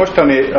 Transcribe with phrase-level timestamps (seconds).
[0.00, 0.50] Mostani uh,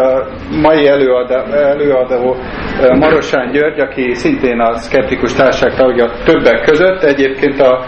[0.61, 7.59] mai előadó, előadó uh, Marosán György, aki szintén a Skeptikus Társaság tagja többek között, egyébként
[7.59, 7.85] a,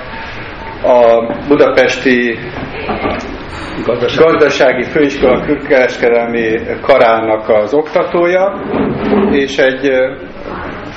[0.83, 2.37] a budapesti
[3.85, 8.61] gazdasági, gazdasági főiskola külkereskedelmi karának az oktatója,
[9.31, 10.17] és egy uh,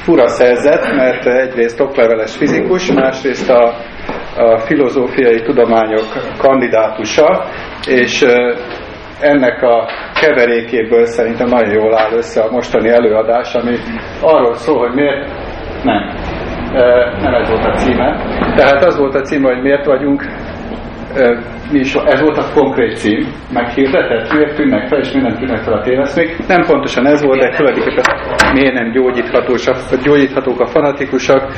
[0.05, 3.75] fura szerzet, mert egyrészt okleveles fizikus, másrészt a,
[4.37, 7.45] a filozófiai tudományok kandidátusa,
[7.87, 8.25] és
[9.23, 9.87] ennek a
[10.21, 13.77] keverékéből szerintem nagyon jól áll össze a mostani előadás, ami
[14.21, 15.27] arról szól, hogy miért
[15.85, 16.15] nem.
[17.21, 18.17] Nem ez volt a címe.
[18.57, 20.23] Tehát az volt a címe, hogy miért vagyunk
[21.73, 25.63] mi is, ez volt a konkrét cím, meghirdetett, miért tűnnek fel, és miért nem tűnnek
[25.63, 26.47] fel a téveszmék.
[26.47, 28.05] Nem pontosan ez volt, de tulajdonképpen
[28.53, 28.91] miért nem
[30.03, 31.53] gyógyíthatók a fanatikusak.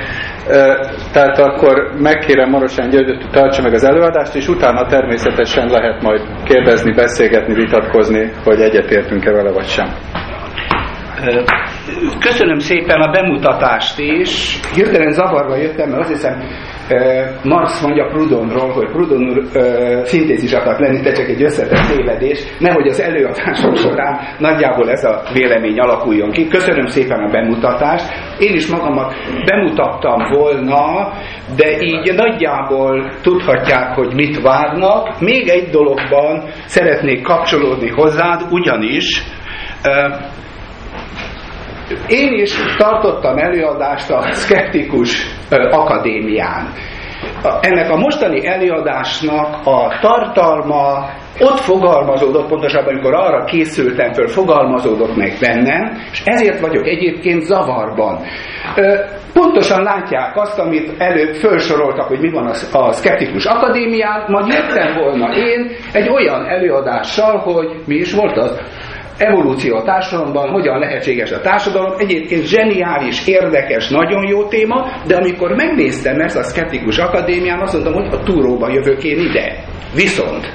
[1.13, 6.21] Tehát akkor megkérem Marosán Györgyöt, hogy tartsa meg az előadást, és utána természetesen lehet majd
[6.45, 9.89] kérdezni, beszélgetni, vitatkozni, hogy egyetértünk-e vele vagy sem.
[12.21, 14.61] Köszönöm szépen a bemutatást is.
[14.75, 16.43] Hirtelen zavarba jöttem, mert azt hiszem
[17.43, 19.47] Marx mondja Proudhonról, hogy Proudhon
[20.05, 25.23] szintézis akart lenni, de csak egy összetett tévedés, nehogy az előadásom során nagyjából ez a
[25.33, 26.49] vélemény alakuljon ki.
[26.49, 28.07] Köszönöm szépen a bemutatást.
[28.39, 31.13] Én is magamat bemutattam volna,
[31.57, 35.21] de így nagyjából tudhatják, hogy mit várnak.
[35.21, 39.23] Még egy dologban szeretnék kapcsolódni hozzád, ugyanis
[42.07, 45.27] én is tartottam előadást a Skeptikus
[45.71, 46.73] Akadémián.
[47.61, 51.09] Ennek a mostani előadásnak a tartalma
[51.41, 58.21] ott fogalmazódott, pontosabban, amikor arra készültem föl, fogalmazódott meg bennem, és ezért vagyok egyébként zavarban.
[59.33, 65.35] Pontosan látják azt, amit előbb felsoroltak, hogy mi van a Skeptikus Akadémián, majd jöttem volna
[65.37, 68.61] én egy olyan előadással, hogy mi is volt az?
[69.19, 71.93] Evolúció a társadalomban, hogyan lehetséges a társadalom.
[71.99, 77.95] Egyébként zseniális, érdekes, nagyon jó téma, de amikor megnéztem ezt a Skeptikus Akadémián, azt mondtam,
[77.95, 79.65] hogy a túróba jövök én ide.
[79.95, 80.53] Viszont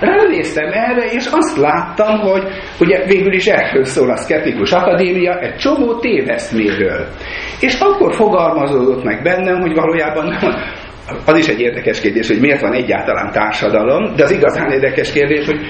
[0.00, 2.42] ránéztem erre, és azt láttam, hogy
[2.80, 7.06] ugye végül is erről szól a Skeptikus Akadémia, egy csomó téveszméről.
[7.60, 10.38] És akkor fogalmazódott meg bennem, hogy valójában
[11.24, 15.46] az is egy érdekes kérdés, hogy miért van egyáltalán társadalom, de az igazán érdekes kérdés,
[15.46, 15.60] hogy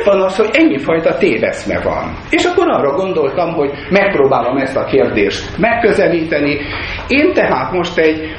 [0.00, 2.16] Miért van az, hogy ennyi fajta téveszme van?
[2.30, 6.58] És akkor arra gondoltam, hogy megpróbálom ezt a kérdést megközelíteni.
[7.08, 8.36] Én tehát most egy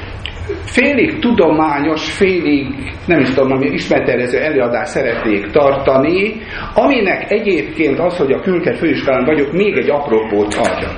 [0.64, 2.66] félig tudományos, félig,
[3.06, 6.34] nem is tudom, ami ismertelező előadást szeretnék tartani,
[6.74, 10.88] aminek egyébként az, hogy a külke főiskolán vagyok, még egy apropót adja.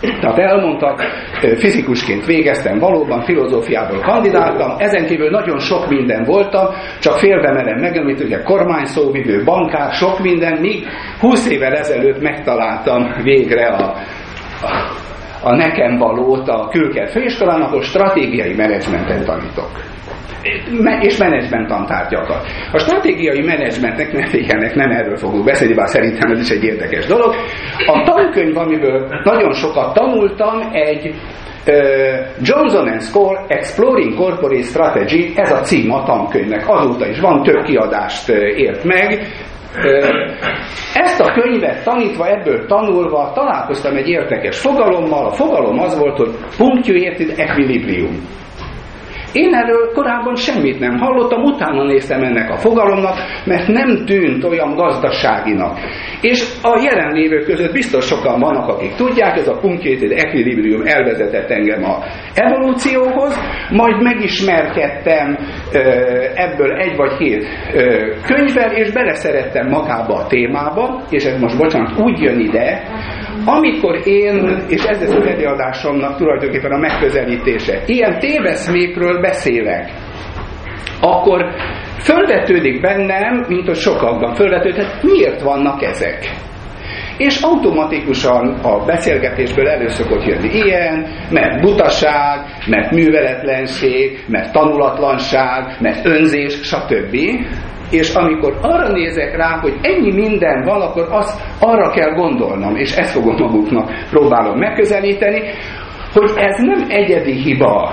[0.00, 1.02] Tehát elmondtak,
[1.56, 6.66] fizikusként végeztem, valóban filozófiából kandidáltam, ezen kívül nagyon sok minden voltam,
[7.00, 10.86] csak félve merem megemlít, ugye kormányszóvivő, bankár, sok minden, míg
[11.20, 13.96] 20 évvel ezelőtt megtaláltam végre a,
[14.62, 14.68] a,
[15.42, 19.93] a nekem valót a külker főiskolán, ahol stratégiai menedzsmentet tanítok
[21.00, 22.46] és menedzsment tantárgyakat.
[22.72, 27.06] A stratégiai menedzsmentnek ne figyelnek, nem erről fogunk beszélni, bár szerintem ez is egy érdekes
[27.06, 27.34] dolog.
[27.86, 31.14] A tankönyv, amiből nagyon sokat tanultam, egy
[32.42, 36.68] Johnson Score Exploring Corporate Strategy, ez a cím a tankönyvnek.
[36.68, 39.26] Azóta is van, több kiadást ért meg.
[40.94, 45.26] Ezt a könyvet tanítva, ebből tanulva találkoztam egy érdekes fogalommal.
[45.26, 48.42] A fogalom az volt, hogy punctuated equilibrium.
[49.34, 54.74] Én erről korábban semmit nem hallottam, utána néztem ennek a fogalomnak, mert nem tűnt olyan
[54.74, 55.78] gazdaságinak.
[56.20, 61.84] És a jelenlévők között biztos sokan vannak, akik tudják, ez a punctuated equilibrium elvezetett engem
[61.84, 61.98] a
[62.34, 63.40] evolúcióhoz,
[63.70, 65.38] majd megismerkedtem
[66.34, 67.46] ebből egy vagy két
[68.26, 72.82] könyvvel, és beleszerettem magába a témába, és ez most bocsánat, úgy jön ide,
[73.44, 79.90] amikor én, és ez az előadásomnak tulajdonképpen a megközelítése, ilyen téveszmékről beszélek,
[81.00, 81.44] akkor
[81.98, 86.30] fölvetődik bennem, mint hogy sokakban fölvetődhet, miért vannak ezek?
[87.16, 96.06] És automatikusan a beszélgetésből elő szokott jönni ilyen, mert butaság, mert műveletlenség, mert tanulatlanság, mert
[96.06, 97.16] önzés, stb.
[97.90, 102.96] És amikor arra nézek rá, hogy ennyi minden van, akkor azt arra kell gondolnom, és
[102.96, 105.42] ezt fogom maguknak próbálom megközelíteni,
[106.12, 107.92] hogy ez nem egyedi hiba,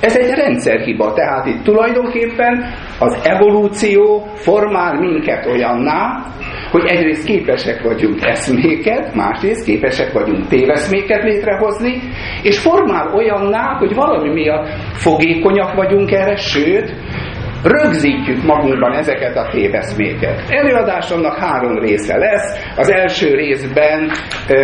[0.00, 2.64] ez egy rendszerhiba, tehát itt tulajdonképpen
[2.98, 6.24] az evolúció formál minket olyanná,
[6.70, 12.00] hogy egyrészt képesek vagyunk eszméket, másrészt képesek vagyunk téveszméket létrehozni,
[12.42, 16.94] és formál olyanná, hogy valami miatt fogékonyak vagyunk erre, sőt,
[17.62, 20.42] rögzítjük magunkban ezeket a téveszméket.
[20.48, 22.72] Előadásomnak három része lesz.
[22.76, 24.10] Az első részben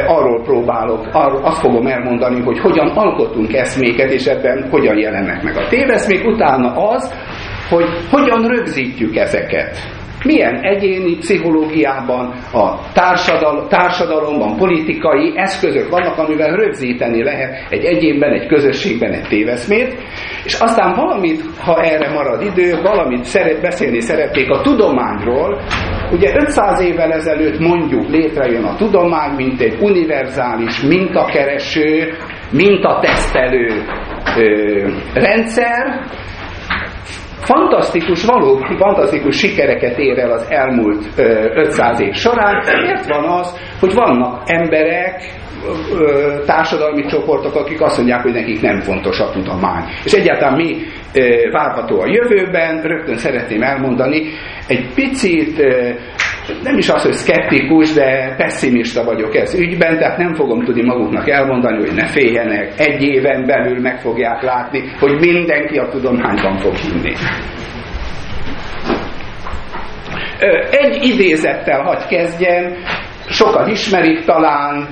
[0.07, 5.57] arról próbálok, arról azt fogom elmondani, hogy hogyan alkotunk eszméket, és ebben hogyan jelennek meg
[5.57, 6.27] a téveszmék.
[6.27, 7.15] Utána az,
[7.69, 9.96] hogy hogyan rögzítjük ezeket
[10.27, 18.47] milyen egyéni pszichológiában, a társadal, társadalomban, politikai eszközök vannak, amivel rögzíteni lehet egy egyénben, egy
[18.47, 19.97] közösségben egy téveszmét,
[20.45, 25.61] és aztán valamit, ha erre marad idő, valamit szeret, beszélni szeretnék a tudományról,
[26.13, 32.13] Ugye 500 évvel ezelőtt mondjuk létrejön a tudomány, mint egy univerzális mintakereső,
[32.51, 33.85] mintatesztelő
[34.37, 36.07] ö, rendszer,
[37.47, 41.05] fantasztikus, valóban fantasztikus sikereket ér el az elmúlt
[41.55, 42.65] 500 év során.
[42.83, 45.35] Miért van az, hogy vannak emberek,
[46.47, 49.85] társadalmi csoportok, akik azt mondják, hogy nekik nem fontos a tudomány.
[50.05, 50.77] És egyáltalán mi
[51.53, 54.23] várható a jövőben, rögtön szeretném elmondani,
[54.69, 55.63] egy picit
[56.63, 61.29] nem is az, hogy szkeptikus, de pessimista vagyok ez ügyben, tehát nem fogom tudni maguknak
[61.29, 66.75] elmondani, hogy ne féljenek, egy éven belül meg fogják látni, hogy mindenki a tudományban fog
[66.75, 67.13] hinni.
[70.71, 72.73] Egy idézettel hagy kezdjem,
[73.29, 74.89] sokan ismerik talán,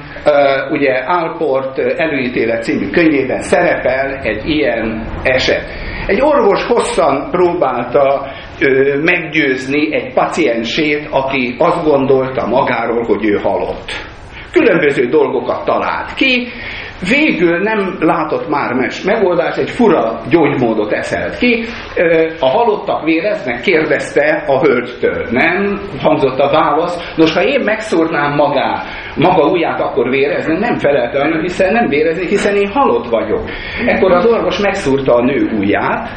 [0.71, 5.65] ugye Alport előítélet című könyvében szerepel egy ilyen eset.
[6.07, 8.27] Egy orvos hosszan próbálta
[9.03, 13.93] meggyőzni egy paciensét, aki azt gondolta magáról, hogy ő halott.
[14.53, 16.49] Különböző dolgokat talált ki,
[17.11, 21.65] végül nem látott már mes megoldást, egy fura gyógymódot eszelt ki.
[22.41, 25.27] A halottak véreznek, kérdezte a hölgytől.
[25.31, 27.15] Nem hangzott a válasz.
[27.17, 28.83] Nos, ha én megszúrnám magá,
[29.17, 33.43] maga ujját, akkor vérezni, nem felelte hiszen nem vérezni, hiszen én halott vagyok.
[33.87, 36.09] Ekkor az orvos megszúrta a nő ujját,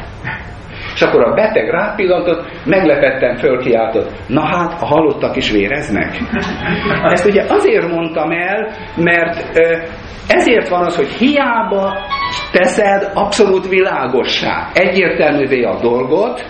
[0.98, 6.18] és akkor a beteg rápillantott, meglepetten fölkiáltott, na hát, a halottak is véreznek.
[7.02, 9.58] Ezt ugye azért mondtam el, mert
[10.28, 11.96] ezért van az, hogy hiába
[12.52, 16.44] teszed abszolút világossá, egyértelművé a dolgot,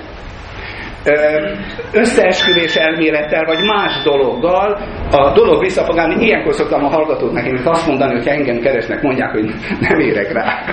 [1.93, 4.81] összeesküvés elmélettel, vagy más dologgal
[5.11, 6.25] a dolog visszafogálni.
[6.25, 10.65] Ilyenkor szoktam a hallgatók nekem azt mondani, hogy engem keresnek, mondják, hogy nem érek rá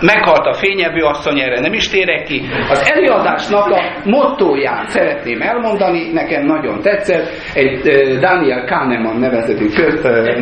[0.00, 2.42] meghalt a fényevő asszony, erre nem is térek ki.
[2.70, 7.80] Az előadásnak a mottóját szeretném elmondani, nekem nagyon tetszett, egy
[8.20, 9.66] Daniel Kahneman nevezetű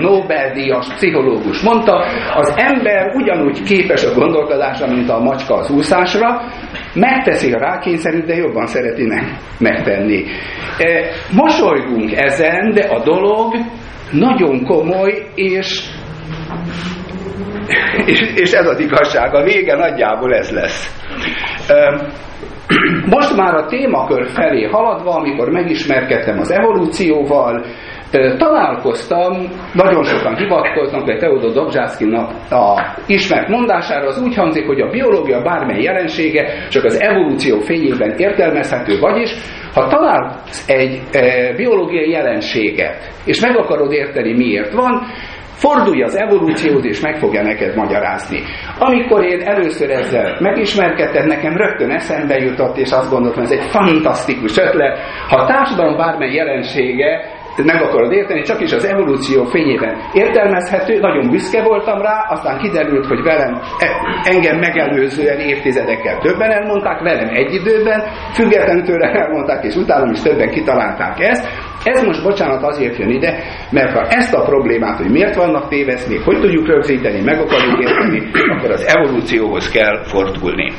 [0.01, 2.05] Nobel-díjas pszichológus mondta,
[2.35, 6.41] az ember ugyanúgy képes a gondolkodásra, mint a macska az úszásra,
[6.95, 9.13] megteszi a rákényszerűt, de jobban szereti
[9.59, 10.25] megtenni.
[11.33, 13.55] Mosolygunk ezen, de a dolog
[14.11, 15.83] nagyon komoly, és
[18.07, 21.07] és, és ez az igazság, a vége nagyjából ez lesz.
[23.07, 27.65] Most már a témakör felé haladva, amikor megismerkedtem az evolúcióval,
[28.39, 29.33] találkoztam,
[29.73, 35.43] nagyon sokan hivatkoznak, de Teodor Dobzsászkinak a ismert mondására, az úgy hangzik, hogy a biológia
[35.43, 39.35] bármely jelensége csak az evolúció fényében értelmezhető, vagyis
[39.75, 41.03] ha találsz egy
[41.57, 45.03] biológiai jelenséget, és meg akarod érteni miért van,
[45.55, 48.43] Fordulj az evolúcióhoz, és meg fogja neked magyarázni.
[48.79, 54.57] Amikor én először ezzel megismerkedtem, nekem rögtön eszembe jutott, és azt gondoltam, ez egy fantasztikus
[54.57, 54.99] ötlet.
[55.29, 61.31] Ha a társadalom bármely jelensége meg akarod érteni, csak is az evolúció fényében értelmezhető, nagyon
[61.31, 63.87] büszke voltam rá, aztán kiderült, hogy velem e,
[64.25, 70.51] engem megelőzően évtizedekkel többen elmondták, velem egy időben, függetlenül tőle elmondták, és utána is többen
[70.51, 71.47] kitalálták ezt.
[71.85, 76.21] Ez most, bocsánat, azért jön ide, mert ha ezt a problémát, hogy miért vannak téveszmék,
[76.25, 80.73] hogy tudjuk rögzíteni, meg akarjuk érteni, akkor az evolúcióhoz kell fordulni.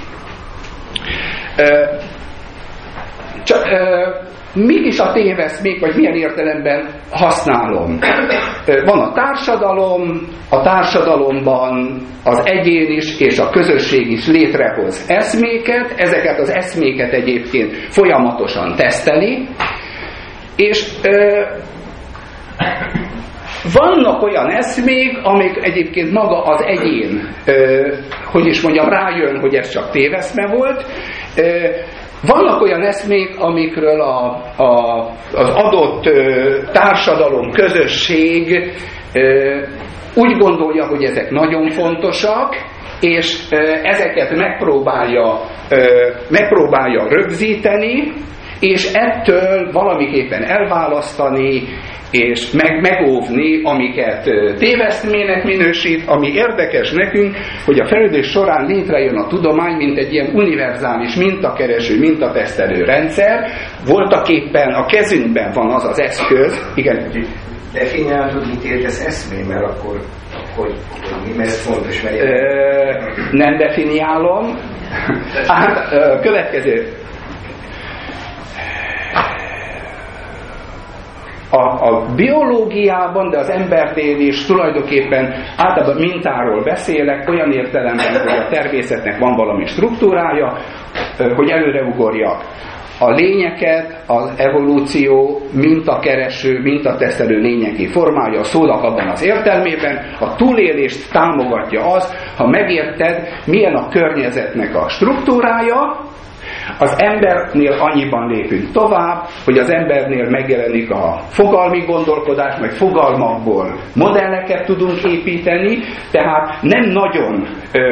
[3.44, 3.64] Csak,
[4.54, 8.00] mik is a téveszmék, vagy milyen értelemben használom.
[8.86, 16.40] Van a társadalom, a társadalomban az egyén is és a közösség is létrehoz eszméket, ezeket
[16.40, 19.48] az eszméket egyébként folyamatosan teszteli,
[20.56, 21.42] és ö,
[23.74, 27.88] vannak olyan eszmék, amik egyébként maga az egyén, ö,
[28.26, 30.86] hogy is mondjam, rájön, hogy ez csak téveszme volt,
[31.38, 31.68] ö,
[32.28, 35.00] vannak olyan eszmék, amikről a, a,
[35.34, 38.72] az adott ö, társadalom, közösség
[39.14, 39.60] ö,
[40.16, 42.56] úgy gondolja, hogy ezek nagyon fontosak,
[43.00, 48.14] és ö, ezeket megpróbálja, ö, megpróbálja rögzíteni,
[48.66, 51.64] és ettől valamiképpen elválasztani,
[52.12, 54.24] és meg, megóvni, amiket
[54.58, 60.36] téveszmének minősít, ami érdekes nekünk, hogy a fejlődés során létrejön a tudomány, mint egy ilyen
[60.36, 63.48] univerzális mintakereső, mintatesztelő rendszer,
[63.86, 67.12] voltak éppen a kezünkben van az az eszköz, igen.
[67.74, 70.00] Definiálod, mit értesz eszmé, mert akkor
[70.56, 72.22] hogy, hogy mi, mert fontos, mert...
[72.22, 72.28] Ö,
[73.32, 74.46] nem definiálom.
[75.48, 75.90] Hát,
[76.22, 76.88] következő
[81.56, 88.48] a, a biológiában, de az embernél is tulajdonképpen általában mintáról beszélek, olyan értelemben, hogy a
[88.50, 90.58] természetnek van valami struktúrája,
[91.36, 92.44] hogy előre ugorjak.
[93.00, 101.12] A lényeket az evolúció mintakereső, mintateszelő lényeki formája a szónak abban az értelmében, a túlélést
[101.12, 106.00] támogatja az, ha megérted, milyen a környezetnek a struktúrája,
[106.80, 114.66] az embernél annyiban lépünk tovább, hogy az embernél megjelenik a fogalmi gondolkodás, meg fogalmakból modelleket
[114.66, 115.80] tudunk építeni,
[116.12, 117.48] tehát nem nagyon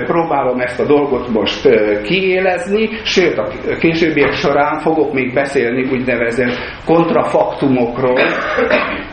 [0.05, 1.69] próbálom ezt a dolgot most
[2.03, 3.47] kiélezni, sőt a
[3.79, 6.53] későbbiek során fogok még beszélni úgynevezett
[6.85, 8.19] kontrafaktumokról,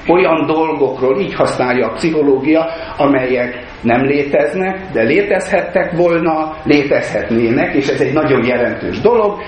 [0.09, 8.01] olyan dolgokról, így használja a pszichológia, amelyek nem léteznek, de létezhettek volna, létezhetnének, és ez
[8.01, 9.41] egy nagyon jelentős dolog.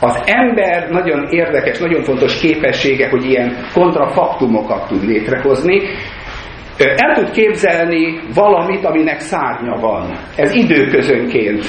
[0.00, 5.80] Az ember nagyon érdekes, nagyon fontos képessége, hogy ilyen kontrafaktumokat tud létrehozni.
[6.78, 10.18] El tud képzelni valamit, aminek szárnya van.
[10.36, 11.64] Ez időközönként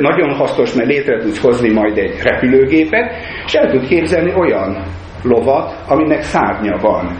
[0.00, 3.12] nagyon hasznos, mert létre tudsz hozni majd egy repülőgépet,
[3.46, 4.84] és el tud képzelni olyan
[5.22, 7.18] lovat, aminek szárnya van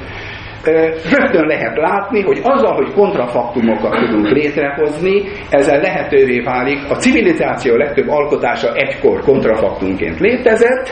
[1.11, 8.09] rögtön lehet látni, hogy azzal, hogy kontrafaktumokat tudunk létrehozni, ezzel lehetővé válik, a civilizáció legtöbb
[8.09, 10.91] alkotása egykor kontrafaktumként létezett,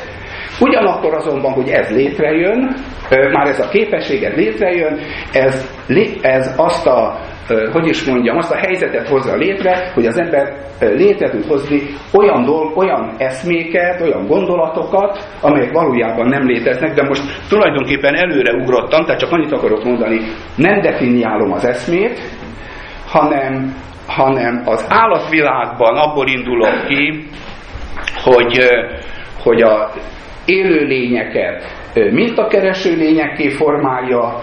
[0.61, 2.75] Ugyanakkor azonban, hogy ez létrejön,
[3.33, 4.99] már ez a képességet létrejön,
[5.33, 5.69] ez,
[6.21, 7.21] ez azt a
[7.73, 11.83] hogy is mondjam, azt a helyzetet hozza létre, hogy az ember létre tud hozni
[12.13, 19.05] olyan, dolg, olyan eszméket, olyan gondolatokat, amelyek valójában nem léteznek, de most tulajdonképpen előre ugrottam,
[19.05, 20.21] tehát csak annyit akarok mondani,
[20.57, 22.21] nem definiálom az eszmét,
[23.07, 23.75] hanem,
[24.07, 27.27] hanem az állatvilágban abból indulok ki,
[28.25, 28.59] hogy,
[29.43, 29.91] hogy a
[30.45, 34.41] élőlényeket mintakereső lényekké formálja,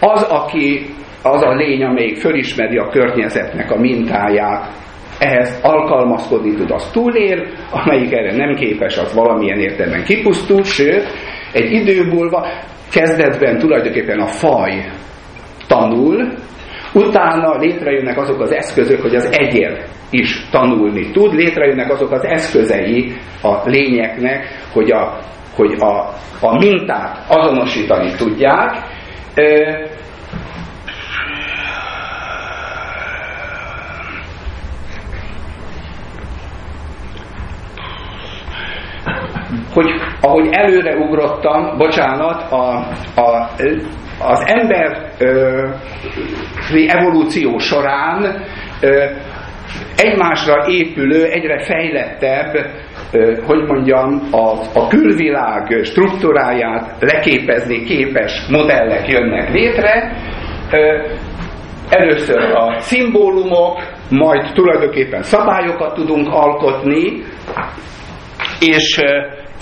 [0.00, 0.86] az, aki
[1.22, 4.70] az a lény, amelyik fölismeri a környezetnek a mintáját,
[5.18, 11.08] ehhez alkalmazkodni tud, az túlér, amelyik erre nem képes, az valamilyen értelemben kipusztul, sőt,
[11.52, 12.46] egy idő múlva
[12.92, 14.90] kezdetben tulajdonképpen a faj
[15.66, 16.32] tanul,
[16.94, 19.76] utána létrejönnek azok az eszközök, hogy az egyén
[20.10, 23.12] is tanulni tud, létrejönnek azok az eszközei
[23.42, 25.18] a lényeknek, hogy a,
[25.56, 28.76] hogy a, a mintát azonosítani tudják,
[39.72, 42.86] hogy ahogy előre ugrottam, bocsánat, a,
[43.20, 43.48] a,
[44.18, 45.68] az ember ö,
[46.86, 48.44] evolúció során
[48.80, 49.04] ö,
[49.96, 52.70] egymásra épülő, egyre fejlettebb,
[53.46, 60.16] hogy mondjam, a, a külvilág struktúráját leképezni képes modellek jönnek létre.
[61.88, 67.22] Először a szimbólumok, majd tulajdonképpen szabályokat tudunk alkotni,
[68.60, 69.00] és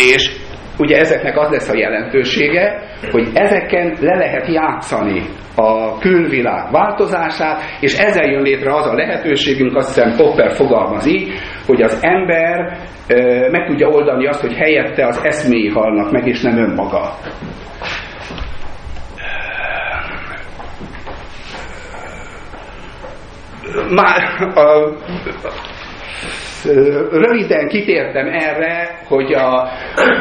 [0.01, 0.31] és
[0.79, 5.23] ugye ezeknek az lesz a jelentősége, hogy ezeken le lehet játszani
[5.57, 11.33] a külvilág változását, és ezzel jön létre az a lehetőségünk, azt hiszem Popper fogalmaz így,
[11.67, 12.79] hogy az ember
[13.51, 17.15] meg tudja oldani azt, hogy helyette az eszméi halnak meg, és nem önmaga.
[23.89, 24.93] Már a,
[27.11, 29.69] röviden kitértem erre, hogy, a,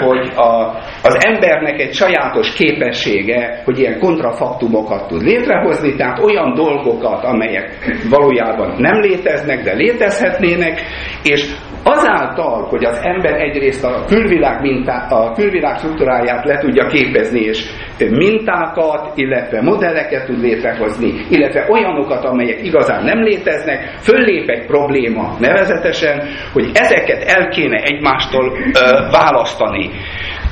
[0.02, 7.24] hogy a, az embernek egy sajátos képessége, hogy ilyen kontrafaktumokat tud létrehozni, tehát olyan dolgokat,
[7.24, 7.70] amelyek
[8.10, 10.82] valójában nem léteznek, de létezhetnének,
[11.24, 17.40] és azáltal, hogy az ember egyrészt a külvilág, mintá, a külvilág struktúráját le tudja képezni,
[17.40, 17.70] és
[18.10, 26.22] mintákat, illetve modelleket tud létrehozni, illetve olyanokat, amelyek igazán nem léteznek, föllép egy probléma nevezetesen,
[26.54, 29.90] hogy ezeket el kéne egymástól ö, választani.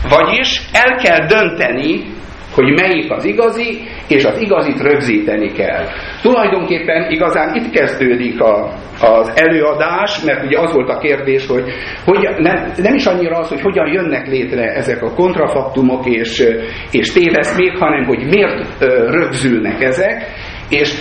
[0.09, 2.16] Vagyis el kell dönteni,
[2.57, 5.85] hogy melyik az igazi, és az igazit rögzíteni kell.
[6.21, 11.63] Tulajdonképpen igazán itt kezdődik a, az előadás, mert ugye az volt a kérdés, hogy,
[12.05, 16.43] hogy nem, nem is annyira az, hogy hogyan jönnek létre ezek a kontrafaktumok és,
[16.91, 20.25] és téveszmék, hanem hogy miért rögzülnek ezek,
[20.69, 20.93] és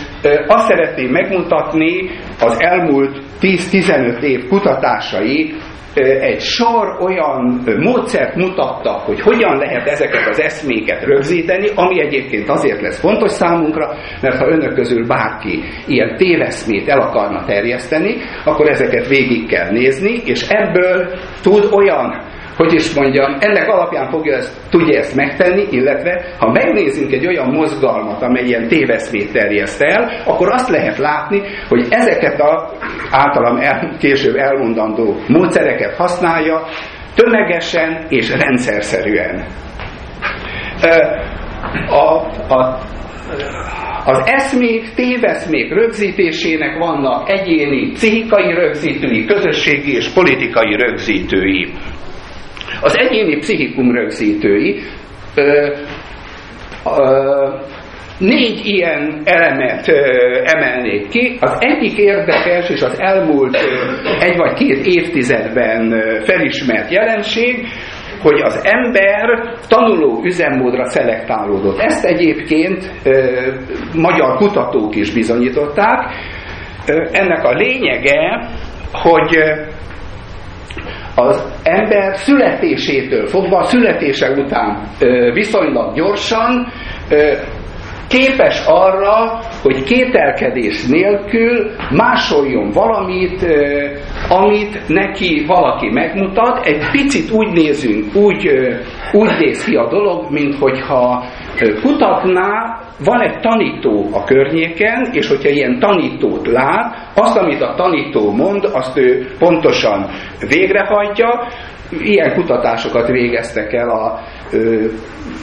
[0.47, 2.11] azt szeretném megmutatni
[2.41, 5.55] az elmúlt 10-15 év kutatásai,
[6.05, 12.81] egy sor olyan módszert mutattak, hogy hogyan lehet ezeket az eszméket rögzíteni, ami egyébként azért
[12.81, 19.09] lesz fontos számunkra, mert ha önök közül bárki ilyen téveszmét el akarna terjeszteni, akkor ezeket
[19.09, 21.13] végig kell nézni, és ebből
[21.43, 27.13] tud olyan hogy is mondjam, ennek alapján fogja ezt, tudja ezt megtenni, illetve ha megnézünk
[27.13, 32.73] egy olyan mozgalmat, amely ilyen téveszmét terjeszt el, akkor azt lehet látni, hogy ezeket a
[33.11, 36.63] általam el, később elmondandó módszereket használja
[37.15, 39.45] tömegesen és rendszerszerűen.
[41.89, 42.15] A,
[42.55, 42.79] a,
[44.05, 51.73] az eszmék, téveszmék rögzítésének vannak egyéni pszichikai rögzítői, közösségi és politikai rögzítői.
[52.81, 54.81] Az egyéni pszichikum rögzítői
[55.35, 55.71] ö,
[56.85, 57.49] ö,
[58.19, 59.95] négy ilyen elemet ö,
[60.45, 61.37] emelnék ki.
[61.41, 67.67] Az egyik érdekes, és az elmúlt ö, egy vagy két évtizedben ö, felismert jelenség,
[68.23, 71.79] hogy az ember tanuló üzemmódra szelektálódott.
[71.79, 73.43] Ezt egyébként ö,
[73.95, 76.15] magyar kutatók is bizonyították.
[76.87, 78.49] Ö, ennek a lényege,
[78.93, 79.37] hogy
[81.17, 84.89] az ember születésétől fogva, születése után
[85.33, 86.67] viszonylag gyorsan
[88.09, 93.47] képes arra, hogy kételkedés nélkül másoljon valamit,
[94.29, 96.67] amit neki valaki megmutat.
[96.67, 98.51] Egy picit úgy nézünk, úgy,
[99.13, 101.25] úgy néz ki a dolog, mint hogyha
[101.83, 108.33] kutatná, van egy tanító a környéken, és hogyha ilyen tanítót lát, azt, amit a tanító
[108.33, 110.11] mond, azt ő pontosan
[110.49, 111.49] végrehajtja.
[111.91, 114.19] Ilyen kutatásokat végeztek el a,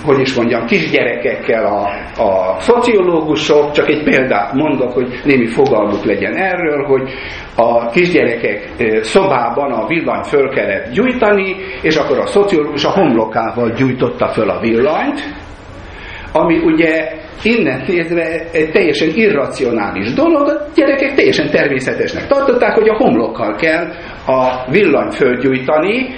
[0.04, 1.82] hogy is mondjam, kisgyerekekkel a,
[2.24, 7.10] a szociológusok, csak egy példát mondok, hogy némi fogalmuk legyen erről, hogy
[7.56, 8.70] a kisgyerekek
[9.02, 14.60] szobában a villany föl kellett gyújtani, és akkor a szociológus a homlokával gyújtotta föl a
[14.60, 15.20] villanyt,
[16.32, 22.98] ami ugye innen nézve egy teljesen irracionális dolog, a gyerekek teljesen természetesnek tartották, hogy a
[22.98, 23.94] homlokkal kell
[24.26, 26.10] a villany fölgyújtani.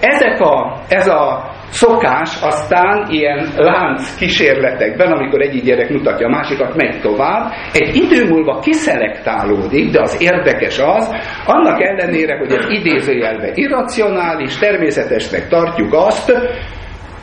[0.00, 6.76] Ezek a, ez a szokás aztán ilyen lánc kísérletekben, amikor egyik gyerek mutatja a másikat,
[6.76, 11.10] megy tovább, egy idő múlva kiszelektálódik, de az érdekes az,
[11.46, 16.32] annak ellenére, hogy ez idézőjelben irracionális, természetesnek tartjuk azt,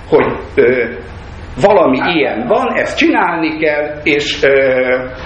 [0.09, 0.85] hogy ö,
[1.61, 4.47] valami ilyen van, ezt csinálni kell, és ö,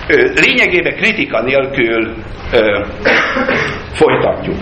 [0.08, 2.14] ö, lényegében kritika nélkül
[2.54, 2.84] ö,
[3.94, 4.58] folytatjuk.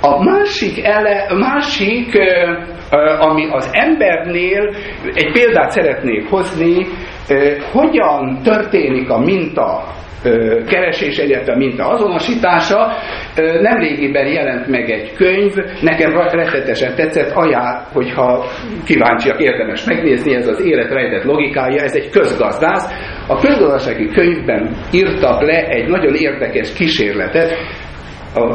[0.00, 2.52] A másik, ele, másik ö,
[2.90, 4.74] ö, ami az embernél,
[5.14, 6.86] egy példát szeretnék hozni,
[7.28, 9.84] ö, hogyan történik a minta
[10.68, 12.92] keresés, illetve minta azonosítása.
[13.60, 18.44] Nemrégiben jelent meg egy könyv, nekem rettetesen tetszett, ajánl, hogyha
[18.84, 22.92] kíváncsiak, érdemes megnézni, ez az élet rejtett logikája, ez egy közgazdász.
[23.28, 27.54] A közgazdasági könyvben írtak le egy nagyon érdekes kísérletet,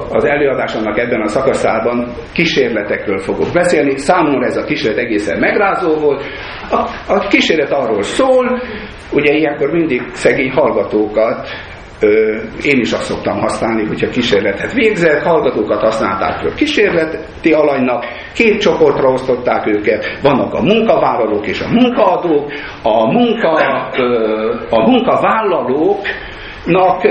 [0.10, 3.98] az előadásomnak ebben a szakaszában kísérletekről fogok beszélni.
[3.98, 6.24] Számomra ez a kísérlet egészen megrázó volt.
[6.72, 8.62] A, a kísérlet arról szól,
[9.12, 11.50] ugye ilyenkor mindig szegény hallgatókat
[12.04, 18.60] Ö, én is azt szoktam használni, hogyha kísérletet végzett, hallgatókat használták föl kísérleti alanynak, két
[18.60, 22.52] csoportra osztották őket, vannak a munkavállalók és a munkaadók,
[22.84, 26.00] a, munka, ö, a munkavállalók
[26.66, 27.02] nak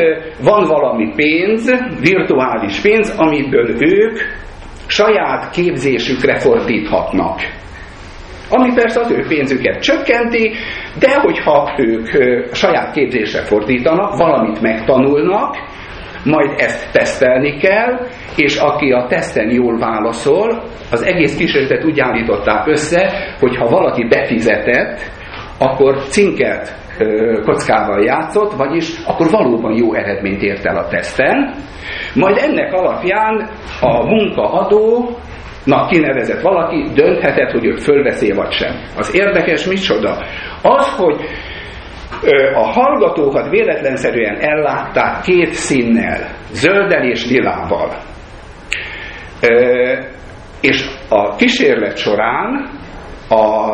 [0.43, 4.19] van valami pénz, virtuális pénz, amiből ők
[4.87, 7.41] saját képzésükre fordíthatnak.
[8.49, 10.53] Ami persze az ő pénzüket csökkenti,
[10.99, 12.09] de hogyha ők
[12.55, 15.57] saját képzésre fordítanak, valamit megtanulnak,
[16.25, 22.67] majd ezt tesztelni kell, és aki a teszten jól válaszol, az egész kísérletet úgy állították
[22.67, 25.01] össze, hogy ha valaki befizetett,
[25.59, 26.79] akkor cinket
[27.45, 31.55] kockával játszott, vagyis akkor valóban jó eredményt ért el a teszten,
[32.15, 33.49] majd ennek alapján
[33.81, 35.17] a munkaadó
[35.65, 38.81] na kinevezett valaki dönthetett, hogy őt fölveszé vagy sem.
[38.97, 40.25] Az érdekes micsoda?
[40.63, 41.17] Az, hogy
[42.55, 47.97] a hallgatókat véletlenszerűen ellátták két színnel, zöldel és lilával.
[50.61, 52.71] És a kísérlet során
[53.29, 53.71] a,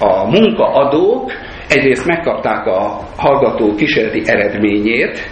[0.00, 1.32] a munkaadók
[1.76, 5.30] egyrészt megkapták a hallgató kísérleti eredményét,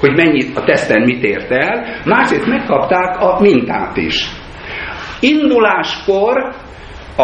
[0.00, 4.28] hogy mennyit a teszten mit ért el, másrészt megkapták a mintát is.
[5.20, 6.54] Induláskor
[7.16, 7.22] a,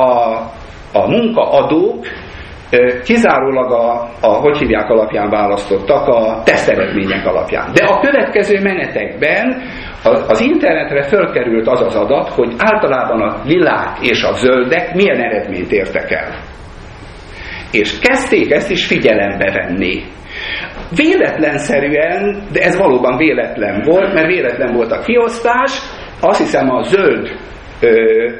[0.92, 2.06] a munkaadók
[3.04, 7.72] kizárólag a, a, hogy hívják alapján választottak, a teszteredmények alapján.
[7.72, 9.62] De a következő menetekben
[10.28, 15.72] az internetre fölkerült az az adat, hogy általában a lilák és a zöldek milyen eredményt
[15.72, 16.51] értek el.
[17.72, 20.04] És kezdték ezt is figyelembe venni.
[20.96, 25.78] Véletlenszerűen, de ez valóban véletlen volt, mert véletlen volt a kiosztás,
[26.20, 27.38] azt hiszem a zöld
[27.80, 28.30] ö,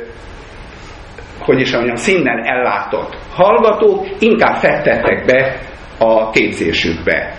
[1.45, 5.59] hogy is mondjam, színnel ellátott hallgatók inkább fektettek be
[5.99, 7.35] a képzésükbe.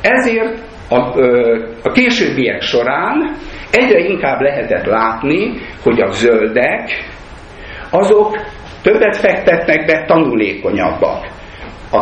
[0.00, 0.96] Ezért a,
[1.82, 3.36] a későbbiek során
[3.70, 6.90] egyre inkább lehetett látni, hogy a zöldek
[7.90, 8.36] azok
[8.86, 11.26] többet fektetnek be, tanulékonyabbak.
[11.92, 11.98] A,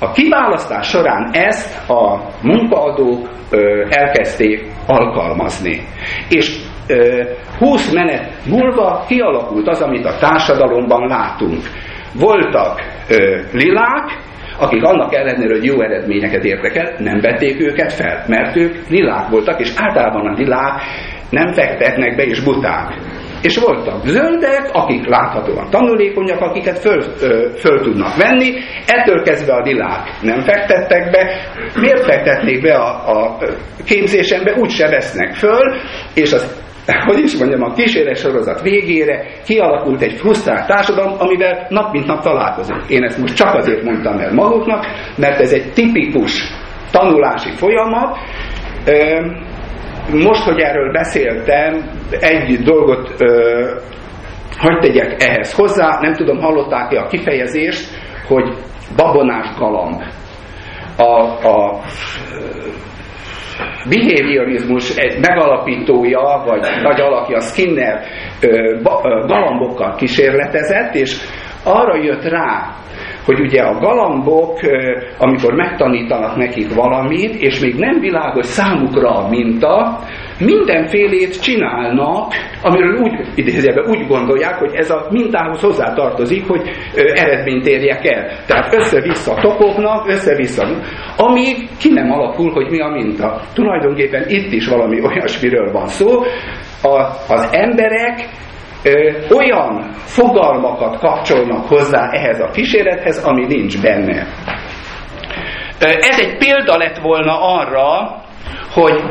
[0.00, 5.80] a kiválasztás során ezt a munkaadók ö, elkezdték alkalmazni.
[6.28, 6.56] És
[6.88, 7.22] ö,
[7.58, 11.60] 20 menet múlva kialakult az, amit a társadalomban látunk.
[12.14, 14.18] Voltak ö, lilák,
[14.58, 19.28] akik annak ellenére, hogy jó eredményeket értek el, nem vették őket fel, mert ők lilák
[19.28, 20.80] voltak, és általában a lilák
[21.30, 22.94] nem fektetnek be, és buták.
[23.42, 28.52] És voltak zöldek, akik láthatóan tanulékonyak, akiket föl, ö, föl tudnak venni,
[28.86, 33.38] ettől kezdve a lilák nem fektettek be, miért fektetnék be a, a
[33.84, 35.74] képzésembe, úgyse vesznek föl,
[36.14, 36.64] és az
[37.04, 42.22] hogy is mondjam, a kísérlet sorozat végére kialakult egy frusztrált társadalom, amivel nap mint nap
[42.22, 42.82] találkozunk.
[42.88, 46.42] Én ezt most csak azért mondtam el maguknak, mert ez egy tipikus
[46.90, 48.18] tanulási folyamat.
[50.12, 51.90] Most, hogy erről beszéltem,
[52.20, 53.14] egy dolgot
[54.58, 57.88] hogy tegyek ehhez hozzá, nem tudom, hallották-e a kifejezést,
[58.28, 58.54] hogy
[58.96, 60.02] babonás galamb.
[60.98, 61.12] A,
[61.48, 61.80] a
[63.88, 68.04] behaviorizmus megalapítója, vagy nagy alakja Skinner
[69.26, 71.16] galambokkal kísérletezett, és
[71.64, 72.74] arra jött rá,
[73.26, 74.58] hogy ugye a galambok,
[75.18, 79.98] amikor megtanítanak nekik valamit, és még nem világos számukra a minta,
[80.38, 86.70] mindenfélét csinálnak, amiről úgy, idézőben úgy gondolják, hogy ez a mintához hozzátartozik, hogy
[87.14, 88.26] eredményt érjek el.
[88.46, 90.66] Tehát össze-vissza topognak, össze-vissza,
[91.16, 93.40] amíg ki nem alakul, hogy mi a minta.
[93.54, 96.22] Tulajdonképpen itt is valami olyasmiről van szó.
[96.82, 98.28] A, az emberek
[99.36, 104.26] olyan fogalmakat kapcsolnak hozzá ehhez a kísérlethez, ami nincs benne.
[105.80, 108.22] Ez egy példa lett volna arra,
[108.72, 109.02] hogy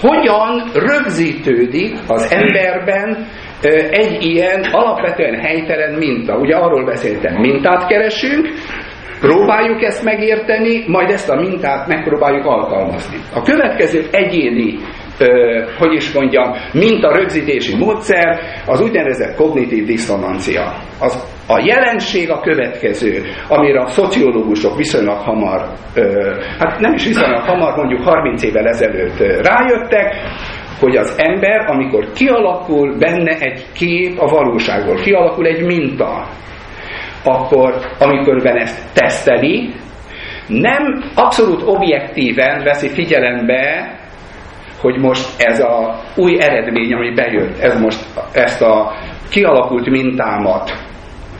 [0.00, 3.26] hogyan rögzítődik az emberben
[3.90, 6.36] egy ilyen alapvetően helytelen minta.
[6.36, 8.48] Ugye arról beszéltem, mintát keresünk,
[9.20, 13.16] próbáljuk ezt megérteni, majd ezt a mintát megpróbáljuk alkalmazni.
[13.34, 14.78] A következő egyéni
[15.78, 20.74] hogy is mondjam, mint a rögzítési módszer, az úgynevezett kognitív diszonancia.
[21.00, 25.66] Az, a jelenség a következő, amire a szociológusok viszonylag hamar,
[26.58, 30.14] hát nem is viszonylag hamar, mondjuk 30 évvel ezelőtt rájöttek,
[30.80, 36.26] hogy az ember, amikor kialakul benne egy kép a valóságból, kialakul egy minta,
[37.24, 39.74] akkor amikor benne ezt teszteli,
[40.46, 43.94] nem abszolút objektíven veszi figyelembe
[44.80, 48.92] hogy most ez a új eredmény, ami bejött, ez most ezt a
[49.30, 50.72] kialakult mintámat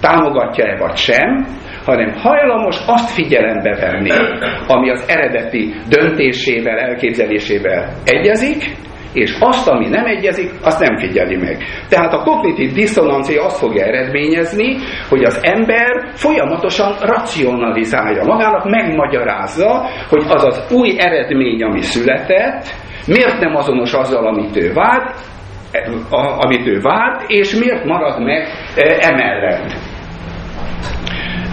[0.01, 1.47] támogatja-e vagy sem,
[1.85, 4.11] hanem hajlamos azt figyelembe venni,
[4.67, 8.77] ami az eredeti döntésével, elképzelésével egyezik,
[9.13, 11.65] és azt, ami nem egyezik, azt nem figyeli meg.
[11.89, 14.77] Tehát a kognitív diszonancia azt fogja eredményezni,
[15.09, 22.65] hogy az ember folyamatosan racionalizálja magának, megmagyarázza, hogy az az új eredmény, ami született,
[23.07, 25.15] miért nem azonos azzal, amit ő várt,
[26.39, 28.49] amit ő várt, és miért marad meg
[29.01, 29.73] emellett.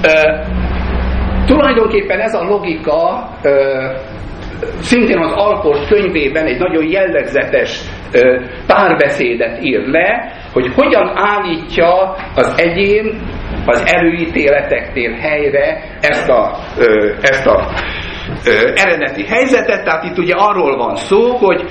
[0.01, 0.45] E,
[1.45, 3.49] tulajdonképpen ez a logika e,
[4.79, 7.81] szintén az Alport könyvében egy nagyon jellegzetes
[8.67, 13.19] párbeszédet ír le, hogy hogyan állítja az egyén
[13.65, 16.57] az előítéleteknél helyre ezt a,
[17.21, 17.67] ezt a
[18.75, 21.63] eredeti helyzetet, tehát itt ugye arról van szó, hogy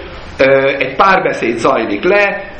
[0.78, 2.54] egy párbeszéd zajlik le,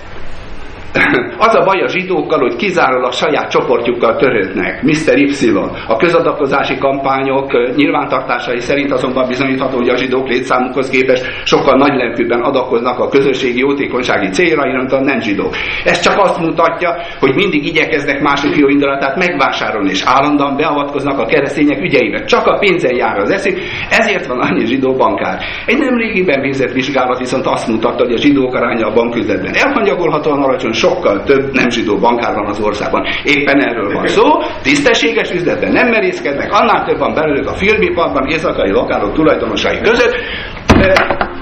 [1.39, 4.83] az a baj a zsidókkal, hogy kizárólag saját csoportjukkal törődnek.
[4.83, 5.17] Mr.
[5.17, 5.51] Y.
[5.87, 12.41] A közadakozási kampányok nyilvántartásai szerint azonban bizonyítható, hogy a zsidók létszámukhoz képest sokkal nagy lelkűbben
[12.41, 15.55] adakoznak a közösségi jótékonysági célra, mint a nem zsidók.
[15.85, 21.27] Ez csak azt mutatja, hogy mindig igyekeznek másik jó indulatát megvásárolni, és állandóan beavatkoznak a
[21.27, 22.25] keresztények ügyeibe.
[22.25, 23.59] Csak a pénzen jár az eszük,
[23.91, 25.39] ezért van annyi zsidó bankár.
[25.67, 30.43] Egy nem régiben végzett vizsgálat viszont azt mutatta, hogy a zsidók aránya a banküzletben elhanyagolhatóan
[30.43, 33.07] alacsony, sokkal több nem zsidó bankár van az országban.
[33.25, 34.25] Éppen erről van szó,
[34.63, 40.15] tisztességes üzletben nem merészkednek, annál több van belőlük a filmiparban, éjszakai lokálok tulajdonosai között.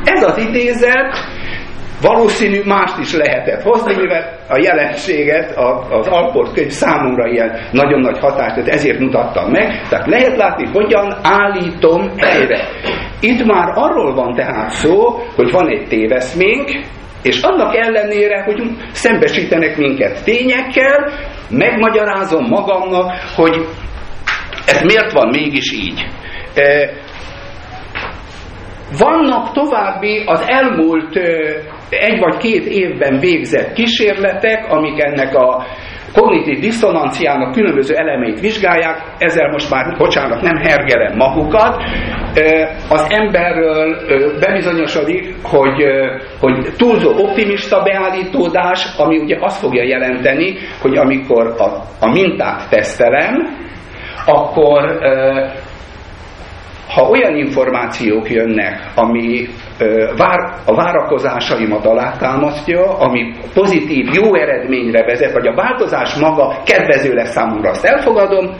[0.04, 1.16] Ez az idézet
[2.02, 5.56] valószínű mást is lehetett hozni, mivel a jelenséget,
[5.90, 9.86] az Alport könyv számomra ilyen nagyon nagy hatást, ezért mutattam meg.
[9.88, 12.68] Tehát lehet látni, hogyan állítom helyre.
[13.20, 16.70] Itt már arról van tehát szó, hogy van egy téveszménk,
[17.24, 21.10] és annak ellenére, hogy szembesítenek minket tényekkel,
[21.50, 23.66] megmagyarázom magamnak, hogy
[24.66, 26.06] ez miért van mégis így.
[26.54, 26.90] E,
[28.98, 31.16] vannak további az elmúlt
[31.88, 35.66] egy vagy két évben végzett kísérletek, amik ennek a
[36.14, 41.82] kognitív diszonanciának különböző elemeit vizsgálják, ezzel most már, bocsánat, nem hergelem magukat,
[42.88, 43.96] az emberről
[44.40, 45.84] bebizonyosodik, hogy,
[46.40, 51.64] hogy túlzó optimista beállítódás, ami ugye azt fogja jelenteni, hogy amikor a,
[52.00, 53.56] a mintát tesztelem,
[54.26, 54.98] akkor
[56.88, 59.48] ha olyan információk jönnek, ami
[60.16, 67.32] vár, a várakozásaimat alátámasztja, ami pozitív, jó eredményre vezet, vagy a változás maga kedvező lesz
[67.32, 68.54] számomra, azt elfogadom,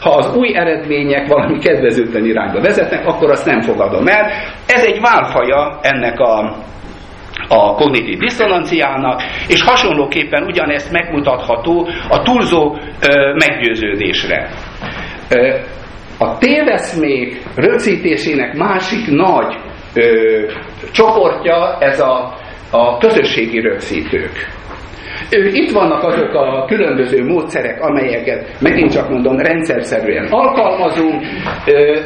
[0.00, 4.30] ha az új eredmények valami kedvezőtlen irányba vezetnek, akkor azt nem fogadom el.
[4.66, 6.56] Ez egy válfaja ennek a,
[7.48, 14.50] a kognitív diszonanciának, és hasonlóképpen ugyanezt megmutatható a túlzó ö, meggyőződésre.
[15.30, 15.54] Ö,
[16.18, 19.56] a téveszmék rögzítésének másik nagy
[19.94, 20.40] ö,
[20.92, 22.34] csoportja ez a,
[22.70, 24.60] a közösségi rögzítők.
[25.52, 31.22] Itt vannak azok a különböző módszerek, amelyeket megint csak mondom, rendszerszerűen alkalmazunk.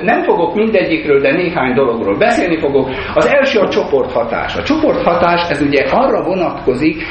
[0.02, 2.90] Nem fogok mindegyikről, de néhány dologról beszélni fogok.
[3.14, 4.56] Az első a csoporthatás.
[4.56, 7.02] A csoporthatás, ez ugye arra vonatkozik,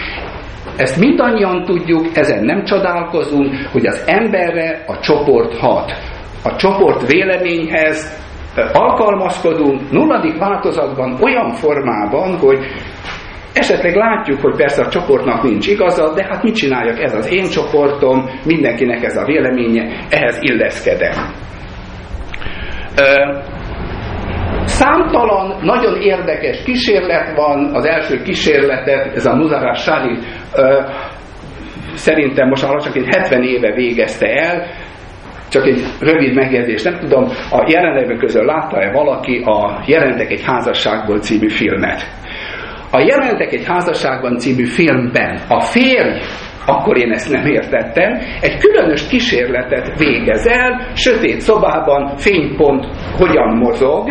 [0.78, 5.92] ezt mindannyian tudjuk, ezen nem csodálkozunk, hogy az emberre a csoport hat.
[6.44, 8.25] A csoport véleményhez
[8.74, 12.60] alkalmazkodunk nulladik változatban olyan formában, hogy
[13.56, 17.50] Esetleg látjuk, hogy persze a csoportnak nincs igaza, de hát mit csináljak, ez az én
[17.50, 21.34] csoportom, mindenkinek ez a véleménye, ehhez illeszkedem.
[24.66, 30.18] Számtalan, nagyon érdekes kísérlet van, az első kísérletet, ez a Muzarás Sari
[31.94, 34.68] szerintem most már csak egy 70 éve végezte el,
[35.56, 41.20] csak egy rövid megjegyzés, nem tudom, a jelenlevők közül látta-e valaki a Jelentek egy házasságból
[41.20, 42.06] című filmet.
[42.92, 46.20] A Jelentek egy házasságban című filmben a férj
[46.68, 52.86] akkor én ezt nem értettem, egy különös kísérletet végez el, sötét szobában fénypont
[53.18, 54.10] hogyan mozog,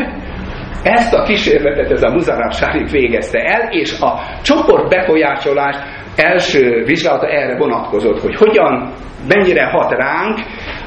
[0.83, 5.77] ezt a kísérletet ez a Muzarab Sárif végezte el, és a csoport befolyásolás
[6.17, 8.93] első vizsgálata erre vonatkozott, hogy hogyan,
[9.29, 10.39] mennyire hat ránk,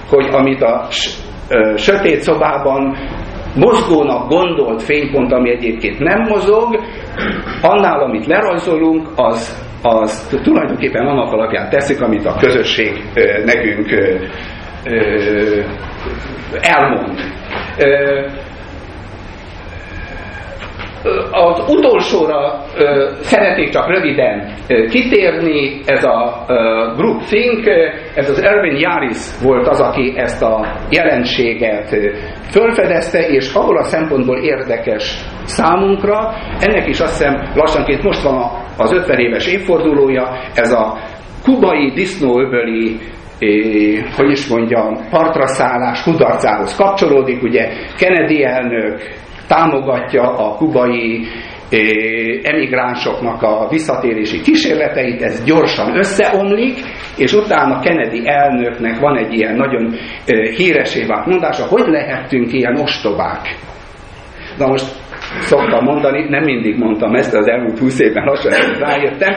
[0.10, 0.88] hogy amit a
[1.76, 2.98] sötét szobában
[3.56, 6.80] mozgónak gondolt fénypont, ami egyébként nem mozog,
[7.62, 13.04] annál, amit lerajzolunk, az, az tulajdonképpen annak alapján teszik, amit a közösség
[13.46, 13.90] nekünk
[16.62, 17.20] elmond.
[21.32, 24.54] Az utolsóra ö, szeretnék csak röviden
[24.90, 26.54] kitérni, ez a ö,
[26.96, 27.66] group think,
[28.16, 32.10] ez az Erwin Yaris volt az, aki ezt a jelenséget ö,
[32.50, 38.94] fölfedezte, és ahol a szempontból érdekes számunkra, ennek is azt hiszem lassanként most van az
[38.94, 40.98] 50 éves évfordulója, ez a
[41.44, 43.00] kubai disznóöböli
[44.16, 49.02] hogy is mondjam, partraszállás kudarcához kapcsolódik, ugye Kennedy elnök
[49.48, 51.28] támogatja a kubai
[52.44, 56.78] emigránsoknak a visszatérési kísérleteit, ez gyorsan összeomlik,
[57.18, 59.96] és utána Kennedy elnöknek van egy ilyen nagyon
[60.56, 63.56] híresé vált mondása, hogy lehettünk ilyen ostobák.
[64.58, 64.86] Na most
[65.40, 69.34] szoktam mondani, nem mindig mondtam ezt, az elmúlt 20 évben lassan rájöttem.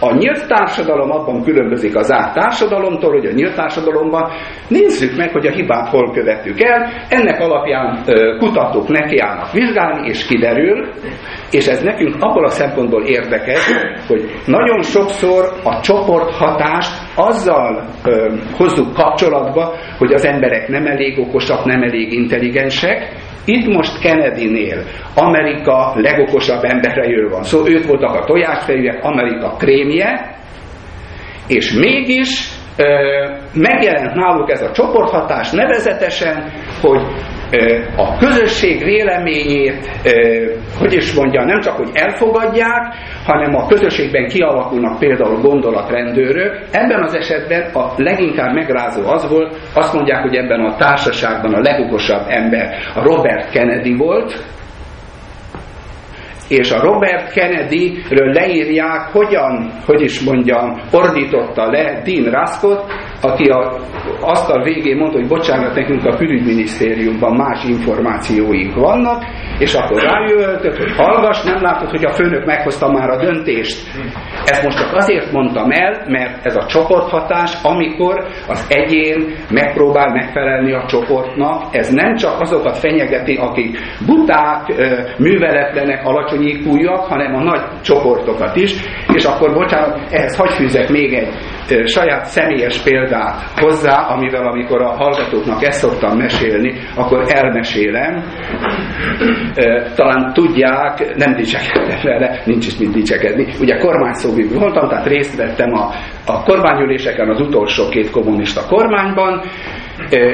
[0.00, 4.30] A nyílt társadalom abban különbözik az zárt társadalomtól, hogy a nyílt társadalomban
[4.68, 6.92] nézzük meg, hogy a hibát hol követtük el.
[7.08, 8.04] Ennek alapján
[8.38, 10.88] kutatók nekiállnak vizsgálni, és kiderül,
[11.50, 13.70] és ez nekünk abból a szempontból érdekes,
[14.06, 21.64] hogy nagyon sokszor a csoporthatást azzal ö, hozzuk kapcsolatba, hogy az emberek nem elég okosak,
[21.64, 23.12] nem elég intelligensek.
[23.44, 30.36] Itt most Kennedy-nél Amerika legokosabb embereiről van szó, szóval ők voltak a tojásfejűek, Amerika krémje,
[31.46, 32.48] és mégis
[33.54, 37.02] megjelent náluk ez a csoporthatás nevezetesen, hogy
[37.96, 39.90] a közösség véleményét,
[40.78, 46.58] hogy is mondja, nem csak, hogy elfogadják, hanem a közösségben kialakulnak például gondolatrendőrök.
[46.70, 51.60] Ebben az esetben a leginkább megrázó az volt, azt mondják, hogy ebben a társaságban a
[51.60, 54.44] legokosabb ember a Robert Kennedy volt,
[56.48, 63.76] és a Robert Kennedy-ről leírják, hogyan, hogy is mondjam, ordította le Dean Ruskot, aki a,
[64.20, 69.24] azt a végén mondta, hogy bocsánat, nekünk a külügyminisztériumban más információink vannak,
[69.58, 73.86] és akkor rájöhetett, hogy hallgass, nem látod, hogy a főnök meghozta már a döntést.
[74.44, 80.72] Ezt most csak azért mondtam el, mert ez a csoporthatás, amikor az egyén megpróbál megfelelni
[80.72, 84.74] a csoportnak, ez nem csak azokat fenyegeti, akik buták,
[85.18, 86.42] műveletlenek, alacsony
[87.08, 88.74] hanem a nagy csoportokat is,
[89.14, 91.28] és akkor bocsánat, ehhez hagy fűzek még egy
[91.84, 98.24] saját személyes példát hozzá, amivel amikor a hallgatóknak ezt szoktam mesélni, akkor elmesélem.
[99.94, 103.46] Talán tudják, nem dicsekedtem vele, nincs is mit dicsekedni.
[103.60, 105.90] Ugye kormányszóvívő voltam, tehát részt vettem a,
[106.26, 109.42] a kormányüléseken az utolsó két kommunista kormányban,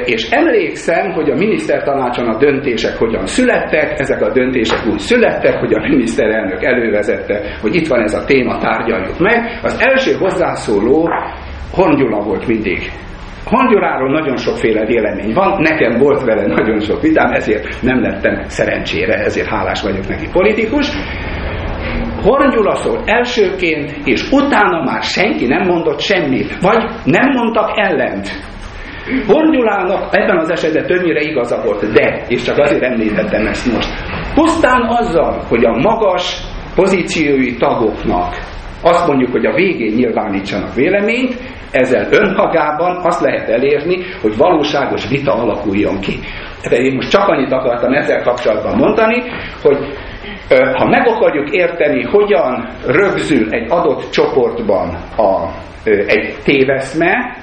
[0.04, 5.74] és emlékszem, hogy a minisztertanácson a döntések hogyan születtek, ezek a döntések úgy születtek, hogy
[5.74, 9.58] a miniszterelnök elővezette, hogy itt van ez a téma, tárgyaljuk meg.
[9.62, 11.08] Az első hozzászóló
[11.72, 12.92] Hongyula volt mindig.
[13.44, 19.14] Hongyuráról nagyon sokféle vélemény van, nekem volt vele nagyon sok vitám, ezért nem lettem szerencsére,
[19.14, 20.88] ezért hálás vagyok neki politikus.
[22.22, 28.28] Horn szól elsőként, és utána már senki nem mondott semmit, vagy nem mondtak ellent.
[29.26, 33.88] Hornyulának ebben az esetben többnyire igaza volt, de, és csak azért említettem ezt most,
[34.34, 36.40] pusztán azzal, hogy a magas
[36.74, 38.34] pozíciói tagoknak
[38.82, 41.36] azt mondjuk, hogy a végén nyilvánítsanak véleményt,
[41.70, 46.18] ezzel önmagában azt lehet elérni, hogy valóságos vita alakuljon ki.
[46.68, 49.22] De én most csak annyit akartam ezzel kapcsolatban mondani,
[49.62, 49.78] hogy
[50.74, 55.48] ha meg akarjuk érteni, hogyan rögzül egy adott csoportban a,
[56.06, 57.36] egy téveszme,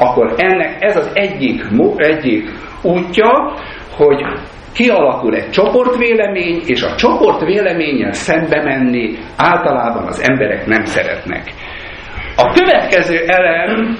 [0.00, 1.62] akkor ennek ez az egyik,
[1.96, 2.50] egyik
[2.82, 3.54] útja,
[3.96, 4.24] hogy
[4.72, 11.52] kialakul egy csoportvélemény, és a csoportvéleménnyel szembe menni általában az emberek nem szeretnek.
[12.36, 13.96] A következő elem,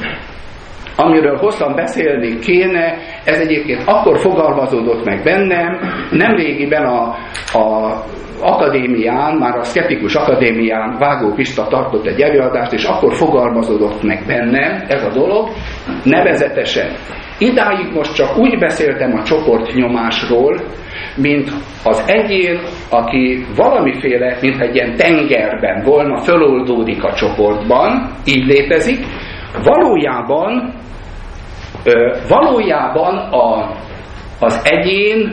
[1.00, 5.78] amiről hosszan beszélni kéne, ez egyébként akkor fogalmazódott meg bennem,
[6.10, 7.16] nemrégiben a,
[7.58, 7.94] a
[8.42, 14.84] akadémián, már a Szkeptikus Akadémián Vágó Pista tartott egy előadást, és akkor fogalmazódott meg bennem
[14.88, 15.48] ez a dolog,
[16.04, 16.90] nevezetesen.
[17.38, 20.60] Idáig most csak úgy beszéltem a csoportnyomásról,
[21.16, 21.50] mint
[21.84, 22.60] az egyén,
[22.90, 29.06] aki valamiféle, mint egy ilyen tengerben volna, föloldódik a csoportban, így létezik,
[29.62, 30.72] valójában
[32.28, 33.70] valójában a,
[34.40, 35.32] az egyén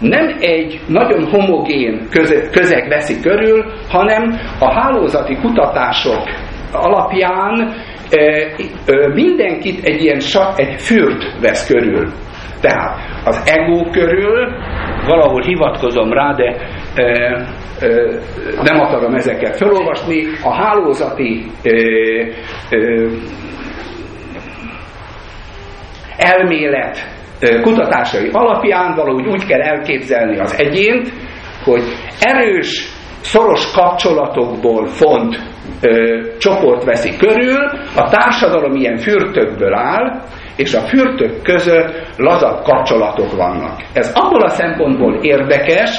[0.00, 2.08] nem egy nagyon homogén
[2.50, 6.22] közeg veszi körül, hanem a hálózati kutatások
[6.72, 7.74] alapján
[9.14, 10.20] mindenkit egy ilyen
[10.56, 12.12] egy fürt vesz körül.
[12.60, 14.48] Tehát az ego körül,
[15.06, 16.56] valahol hivatkozom rá, de
[16.94, 17.88] e, e,
[18.62, 21.70] nem akarom ezeket felolvasni, a hálózati e,
[22.70, 22.78] e,
[26.22, 27.20] elmélet
[27.62, 31.12] kutatásai alapján valahogy úgy kell elképzelni az egyént,
[31.64, 31.82] hogy
[32.20, 32.88] erős,
[33.20, 35.38] szoros kapcsolatokból font
[35.80, 37.64] ö, csoport veszi körül,
[37.96, 40.22] a társadalom ilyen fürtökből áll,
[40.56, 43.80] és a fürtök között lazabb kapcsolatok vannak.
[43.92, 45.90] Ez abból a szempontból érdekes,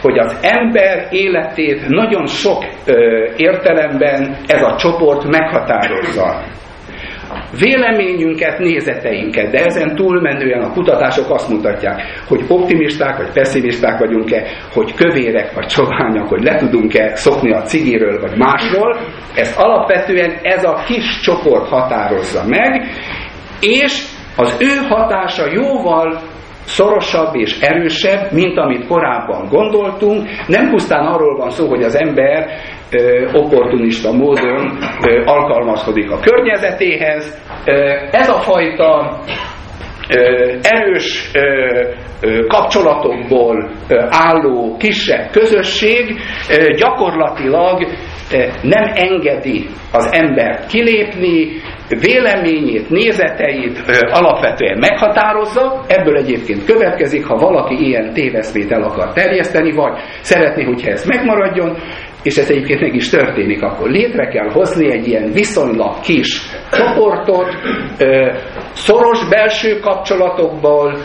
[0.00, 2.92] hogy az ember életét nagyon sok ö,
[3.36, 6.42] értelemben ez a csoport meghatározza
[7.58, 14.94] véleményünket, nézeteinket, de ezen túlmenően a kutatások azt mutatják, hogy optimisták vagy pessimisták vagyunk-e, hogy
[14.94, 18.98] kövérek vagy csoványak, hogy le tudunk-e szokni a cigiről vagy másról,
[19.34, 22.82] ez alapvetően ez a kis csoport határozza meg,
[23.60, 24.04] és
[24.36, 26.20] az ő hatása jóval
[26.64, 30.28] szorosabb és erősebb, mint amit korábban gondoltunk.
[30.46, 32.48] Nem pusztán arról van szó, hogy az ember
[32.90, 37.42] ö, opportunista módon ö, alkalmazkodik a környezetéhez.
[37.64, 37.72] Ö,
[38.10, 39.20] ez a fajta
[40.62, 41.30] erős
[42.48, 43.70] kapcsolatokból
[44.08, 46.20] álló kisebb közösség
[46.76, 47.86] gyakorlatilag
[48.62, 51.48] nem engedi az ember kilépni,
[52.00, 59.92] véleményét, nézeteit alapvetően meghatározza, ebből egyébként következik, ha valaki ilyen téveszmét el akar terjeszteni, vagy
[60.20, 61.76] szeretné, hogyha ez megmaradjon,
[62.22, 66.40] és ez egyébként meg is történik, akkor létre kell hozni egy ilyen viszonylag kis
[66.70, 67.48] csoportot,
[68.72, 70.96] szoros belső kapcsolatokból,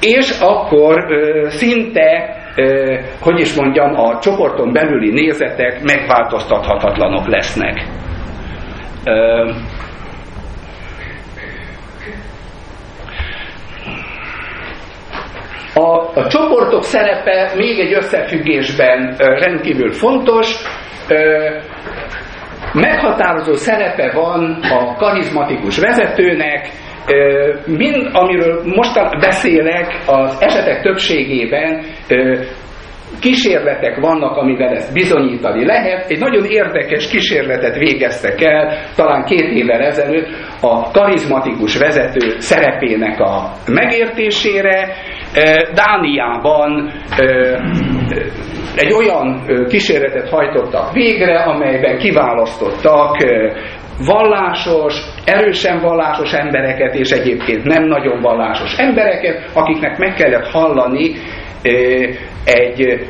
[0.00, 1.04] és akkor
[1.48, 2.36] szinte,
[3.20, 7.84] hogy is mondjam, a csoporton belüli nézetek megváltoztathatatlanok lesznek.
[15.74, 20.54] A, a csoportok szerepe még egy összefüggésben rendkívül fontos.
[22.72, 26.68] Meghatározó szerepe van a karizmatikus vezetőnek,
[27.66, 31.84] mind amiről mostan beszélek, az esetek többségében
[33.26, 36.10] kísérletek vannak, amivel ezt bizonyítani lehet.
[36.10, 40.28] Egy nagyon érdekes kísérletet végeztek el talán két évvel ezelőtt
[40.60, 44.94] a karizmatikus vezető szerepének a megértésére.
[45.74, 46.92] Dániában
[48.76, 53.16] egy olyan kísérletet hajtottak végre, amelyben kiválasztottak
[54.06, 61.14] vallásos, erősen vallásos embereket, és egyébként nem nagyon vallásos embereket, akiknek meg kellett hallani
[62.44, 63.06] egy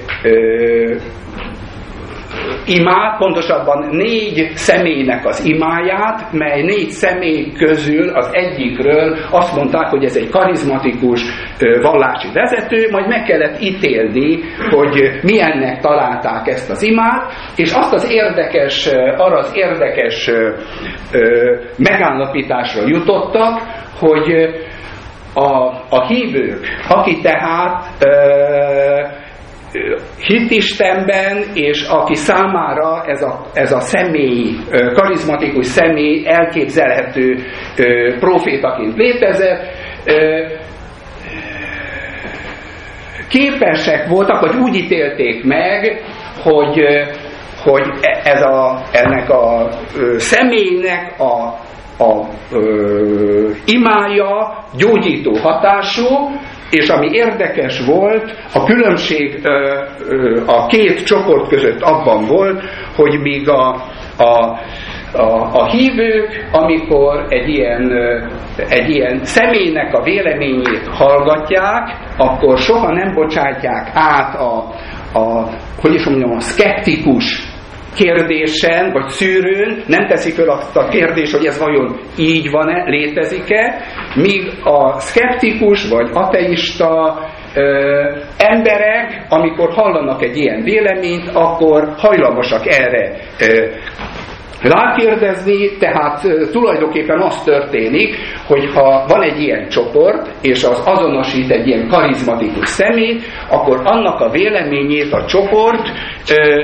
[2.67, 10.05] imát, pontosabban négy személynek az imáját, mely négy személy közül az egyikről azt mondták, hogy
[10.05, 11.21] ez egy karizmatikus
[11.83, 14.41] vallási vezető, majd meg kellett ítélni,
[14.71, 18.87] hogy milyennek találták ezt az imát, és azt az érdekes,
[19.17, 20.31] arra az érdekes
[21.77, 23.61] megállapításra jutottak,
[23.99, 24.49] hogy
[25.37, 28.05] a, a hívők, aki tehát
[30.27, 34.57] hit Istenben, és aki számára ez a, ez a személy,
[34.95, 37.37] karizmatikus személy elképzelhető
[38.19, 39.69] profétaként létezett,
[43.29, 46.03] képesek voltak, vagy úgy ítélték meg,
[46.43, 46.81] hogy,
[47.63, 49.69] hogy e, ez a, ennek a
[50.17, 51.55] személynek a,
[51.99, 56.07] a ö, imája gyógyító hatású,
[56.71, 59.41] és ami érdekes volt, a különbség
[60.47, 62.63] a két csoport között abban volt,
[62.97, 63.69] hogy míg a,
[64.19, 64.59] a
[65.13, 67.93] a, a hívők, amikor egy ilyen,
[68.69, 74.75] egy ilyen személynek a véleményét hallgatják, akkor soha nem bocsátják át a,
[75.19, 75.49] a
[75.81, 77.56] hogy is mondjam, a szkeptikus
[77.97, 83.77] kérdésen, vagy szűrőn nem teszi föl azt a kérdést, hogy ez vajon így van-e, létezik-e,
[84.15, 87.19] míg a szkeptikus vagy ateista
[87.55, 87.63] ö,
[88.39, 93.67] emberek, amikor hallanak egy ilyen véleményt, akkor hajlamosak erre ö,
[94.69, 96.21] rákérdezni, tehát
[96.53, 102.69] tulajdonképpen az történik, hogy ha van egy ilyen csoport, és az azonosít egy ilyen karizmatikus
[102.69, 105.89] szemét, akkor annak a véleményét a csoport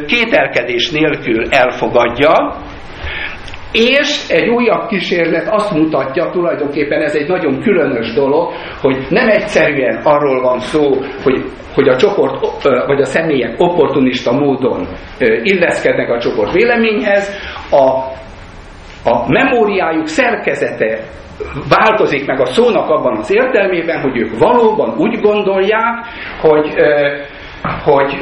[0.06, 2.56] kételkedés nélkül elfogadja,
[3.72, 10.00] és egy újabb kísérlet azt mutatja, tulajdonképpen ez egy nagyon különös dolog, hogy nem egyszerűen
[10.04, 10.90] arról van szó,
[11.22, 11.44] hogy,
[11.74, 14.88] hogy a csoport vagy a személyek opportunista módon
[15.42, 17.30] illeszkednek a csoport véleményhez,
[17.70, 17.86] a,
[19.10, 20.98] a memóriájuk szerkezete
[21.68, 26.06] változik meg a szónak abban az értelmében, hogy ők valóban úgy gondolják,
[26.40, 26.74] hogy
[27.84, 28.18] hogy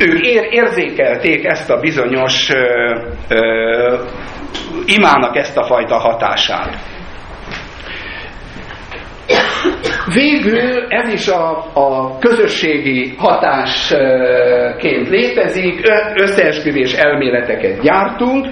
[0.00, 2.48] ők ér, érzékelték ezt a bizonyos
[4.84, 6.76] imának ezt a fajta hatását.
[10.14, 15.80] Végül ez is a, a közösségi hatásként létezik,
[16.14, 18.46] összeesküvés elméleteket gyártunk.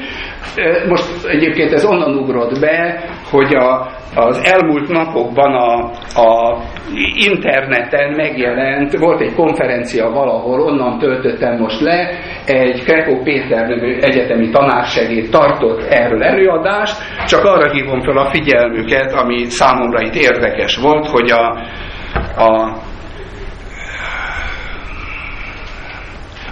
[0.89, 5.91] Most egyébként ez onnan ugrott be, hogy a, az elmúlt napokban a,
[6.21, 6.59] a
[7.15, 12.09] interneten megjelent, volt egy konferencia valahol, onnan töltöttem most le,
[12.47, 16.97] egy Krekó Péter nevű egyetemi tanársegéd tartott erről előadást,
[17.27, 21.59] csak arra hívom fel a figyelmüket, ami számomra itt érdekes volt, hogy a,
[22.43, 22.77] a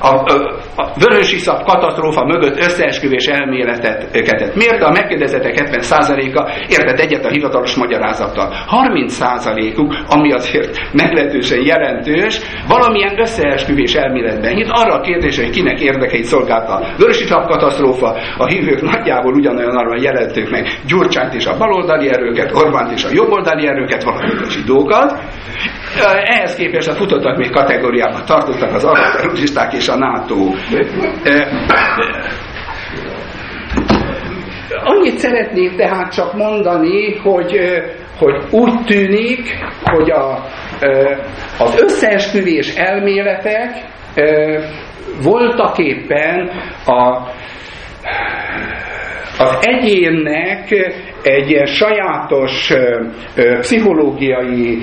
[0.00, 7.28] a, a, a vörösiszap katasztrófa mögött összeesküvés elméleteket mérte, a megkérdezettek 70%-a értett egyet a
[7.28, 8.54] hivatalos magyarázattal.
[8.70, 16.24] 30%-uk, ami azért meglehetősen jelentős, valamilyen összeesküvés elméletben hitt arra a kérdésre, hogy kinek érdekeit
[16.24, 22.08] szolgálta a vörösiszap katasztrófa, a hívők nagyjából ugyanolyan arra jelentők meg Gyurcsányt és a baloldali
[22.08, 25.18] erőket, Orbánt és a jobboldali erőket, valamint a zsidókat.
[26.24, 29.36] Ehhez képest a futottak még kategóriában tartottak az arab
[29.72, 30.36] és a NATO.
[34.84, 37.60] Annyit szeretnék tehát csak mondani, hogy,
[38.18, 40.44] hogy úgy tűnik, hogy a,
[41.58, 43.70] az összeesküvés elméletek
[45.22, 46.50] voltak éppen
[46.86, 47.28] a,
[49.38, 50.70] az egyénnek
[51.22, 52.72] egy ilyen sajátos
[53.60, 54.78] pszichológiai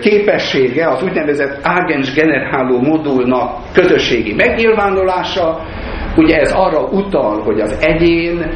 [0.00, 5.60] képessége, az úgynevezett Agens generáló modulnak közösségi megnyilvánulása,
[6.16, 8.50] ugye ez arra utal, hogy az egyén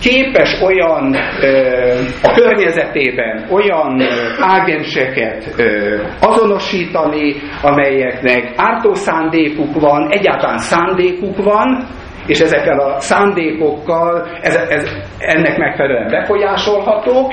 [0.00, 1.16] képes olyan
[2.22, 4.02] a környezetében olyan
[4.40, 5.54] ágenseket
[6.20, 11.86] azonosítani, amelyeknek ártó szándékuk van, egyáltalán szándékuk van,
[12.26, 14.88] és ezekkel a szándékokkal ez, ez,
[15.18, 17.32] ennek megfelelően befolyásolhatók,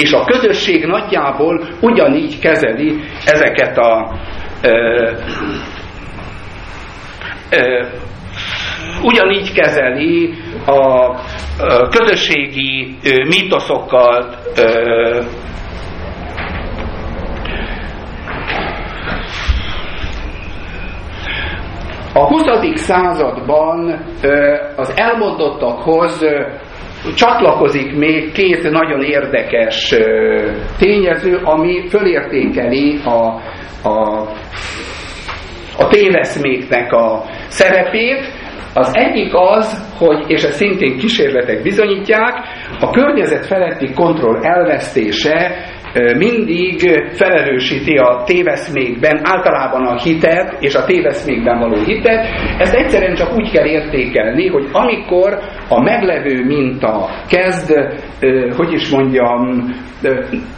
[0.00, 4.14] és a közösség nagyjából ugyanígy kezeli ezeket a
[4.62, 5.10] ö,
[7.50, 7.84] ö,
[9.02, 10.34] ugyanígy kezeli
[10.66, 11.14] a
[11.90, 12.96] közösségi
[13.28, 14.34] mítoszokkal
[22.12, 22.42] a 20.
[22.74, 24.04] században
[24.76, 26.24] az elmondottakhoz
[27.14, 29.94] csatlakozik még két nagyon érdekes
[30.78, 33.40] tényező, ami fölértékeli a,
[33.88, 34.26] a,
[35.78, 38.38] a téveszméknek a szerepét.
[38.74, 42.34] Az egyik az, hogy, és ezt szintén kísérletek bizonyítják,
[42.80, 45.56] a környezet feletti kontroll elvesztése
[46.16, 46.80] mindig
[47.12, 52.26] felerősíti a téveszmékben általában a hitet és a téveszmékben való hitet.
[52.58, 55.38] Ezt egyszerűen csak úgy kell értékelni, hogy amikor
[55.68, 57.74] a meglevő minta kezd,
[58.56, 59.72] hogy is mondjam,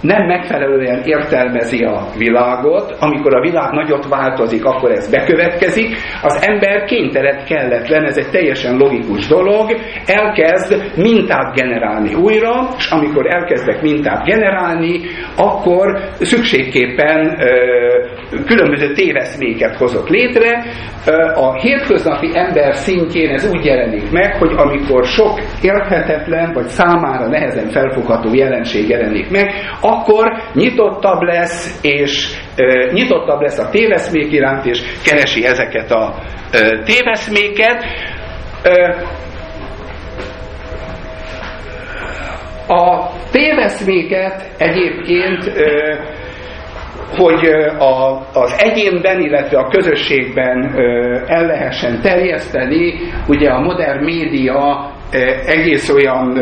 [0.00, 6.84] nem megfelelően értelmezi a világot, amikor a világ nagyot változik, akkor ez bekövetkezik, az ember
[6.84, 9.70] kénytelen kelletlen, ez egy teljesen logikus dolog,
[10.06, 15.00] elkezd mintát generálni újra, és amikor elkezdek mintát generálni,
[15.36, 17.38] akkor szükségképpen
[18.46, 20.64] különböző téveszméket hozok létre.
[21.34, 27.68] A hétköznapi ember szintjén ez úgy jelenik meg, hogy amikor sok érthetetlen, vagy számára nehezen
[27.70, 32.40] felfogható jelenség jelenik meg, akkor nyitottabb lesz, és
[32.92, 36.14] nyitottabb lesz a téveszmék iránt, és keresi ezeket a
[36.84, 37.84] téveszméket.
[42.72, 45.52] A téveszméket egyébként
[47.16, 47.48] hogy
[48.32, 50.74] az egyénben, illetve a közösségben
[51.26, 52.94] el lehessen terjeszteni,
[53.28, 54.92] ugye a modern média
[55.46, 56.38] egész olyan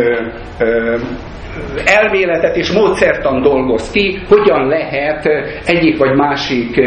[1.84, 5.26] elméletet és módszertan dolgoz ki, hogyan lehet
[5.66, 6.80] egyik vagy másik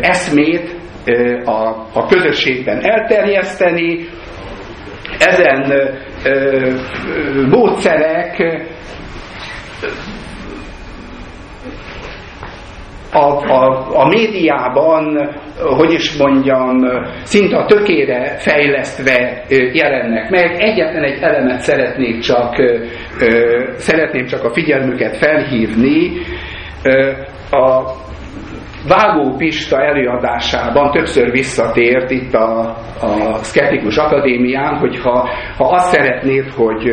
[0.00, 0.74] eszmét
[1.44, 4.08] a, a közösségben elterjeszteni.
[5.18, 5.72] Ezen
[7.50, 8.42] módszerek
[13.12, 15.30] a, a, a médiában,
[15.76, 16.78] hogy is mondjam,
[17.22, 20.60] szinte a tökére fejlesztve jelennek meg.
[20.60, 22.54] Egyetlen egy elemet szeretnék csak,
[23.76, 26.10] szeretném csak a figyelmüket felhívni.
[27.50, 27.82] A
[28.88, 36.50] Vágó Pista előadásában többször visszatért itt a, a Szkeptikus Akadémián, hogy ha, ha azt szeretnéd,
[36.50, 36.90] hogy,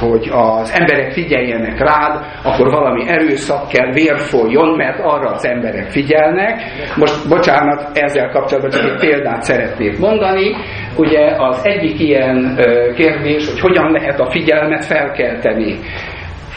[0.00, 5.90] hogy az emberek figyeljenek rád, akkor valami erőszak kell, vér folyjon, mert arra az emberek
[5.90, 6.62] figyelnek.
[6.96, 10.56] Most, bocsánat, ezzel kapcsolatban csak egy példát szeretnék mondani.
[10.96, 12.58] Ugye az egyik ilyen
[12.96, 15.78] kérdés, hogy hogyan lehet a figyelmet felkelteni.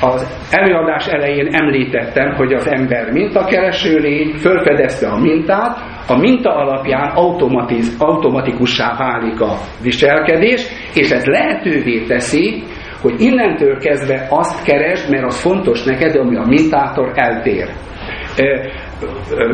[0.02, 5.78] Az előadás elején említettem, hogy az ember mintakereső lény fölfedezte a mintát,
[6.08, 12.64] a minta alapján automatiz, automatikussá válik a viselkedés, és ez lehetővé teszi,
[13.02, 17.70] hogy innentől kezdve azt keresd, mert az fontos neked, ami a mintától eltér.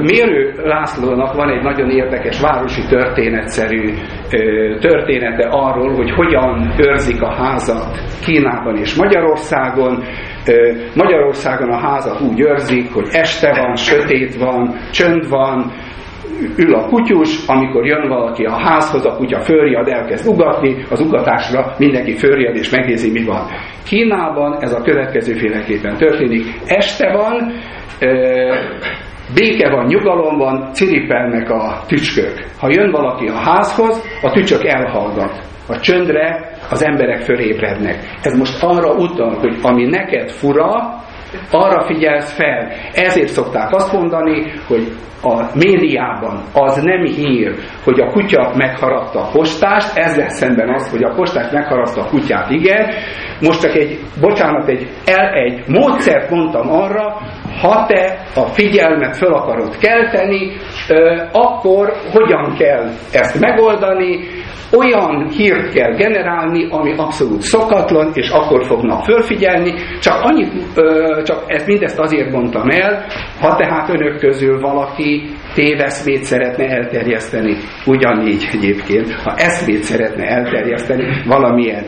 [0.01, 3.93] Mérő Lászlónak van egy nagyon érdekes városi történetszerű
[4.79, 10.03] története arról, hogy hogyan őrzik a házat Kínában és Magyarországon.
[10.95, 15.71] Magyarországon a házat úgy őrzik, hogy este van, sötét van, csönd van,
[16.57, 21.75] ül a kutyus, amikor jön valaki a házhoz, a kutya fölriad, elkezd ugatni, az ugatásra
[21.77, 23.47] mindenki fölriad és megnézi, mi van.
[23.85, 26.45] Kínában ez a következőféleképpen történik.
[26.65, 27.51] Este van,
[29.33, 32.45] béke van, nyugalom van, ciripelnek a tücskök.
[32.59, 35.41] Ha jön valaki a házhoz, a tücsök elhallgat.
[35.67, 37.97] A csöndre az emberek fölébrednek.
[38.21, 41.01] Ez most arra utal, hogy ami neked fura,
[41.51, 42.71] arra figyelsz fel.
[42.93, 44.91] Ezért szokták azt mondani, hogy
[45.23, 50.91] a médiában az nem hír, hogy a kutya megharapta a postást, ez lesz szemben az,
[50.91, 52.93] hogy a postás megharapta a kutyát, igen.
[53.41, 57.17] Most csak egy, bocsánat, egy, el, egy módszert mondtam arra,
[57.61, 60.51] ha te a figyelmet föl akarod kelteni,
[61.31, 64.19] akkor hogyan kell ezt megoldani,
[64.77, 69.73] olyan hírt kell generálni, ami abszolút szokatlan, és akkor fognak fölfigyelni.
[69.99, 70.51] Csak, annyit,
[71.23, 73.05] csak ezt mindezt azért mondtam el,
[73.39, 81.85] ha tehát önök közül valaki téveszmét szeretne elterjeszteni, ugyanígy egyébként, ha eszmét szeretne elterjeszteni, valamilyen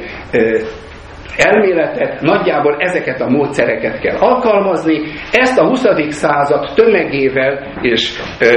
[1.37, 5.01] elméletet, nagyjából ezeket a módszereket kell alkalmazni.
[5.31, 5.83] Ezt a 20.
[6.09, 8.53] század tömegével és ö,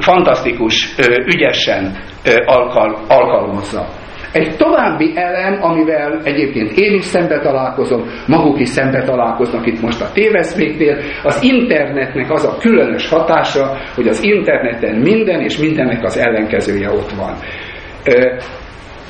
[0.00, 3.86] fantasztikus, ö, ügyesen ö, alkal, alkalmazza.
[4.32, 10.00] Egy további elem, amivel egyébként én is szembe találkozom, maguk is szembe találkoznak itt most
[10.00, 16.18] a téveszméknél, az internetnek az a különös hatása, hogy az interneten minden és mindennek az
[16.18, 17.34] ellenkezője ott van.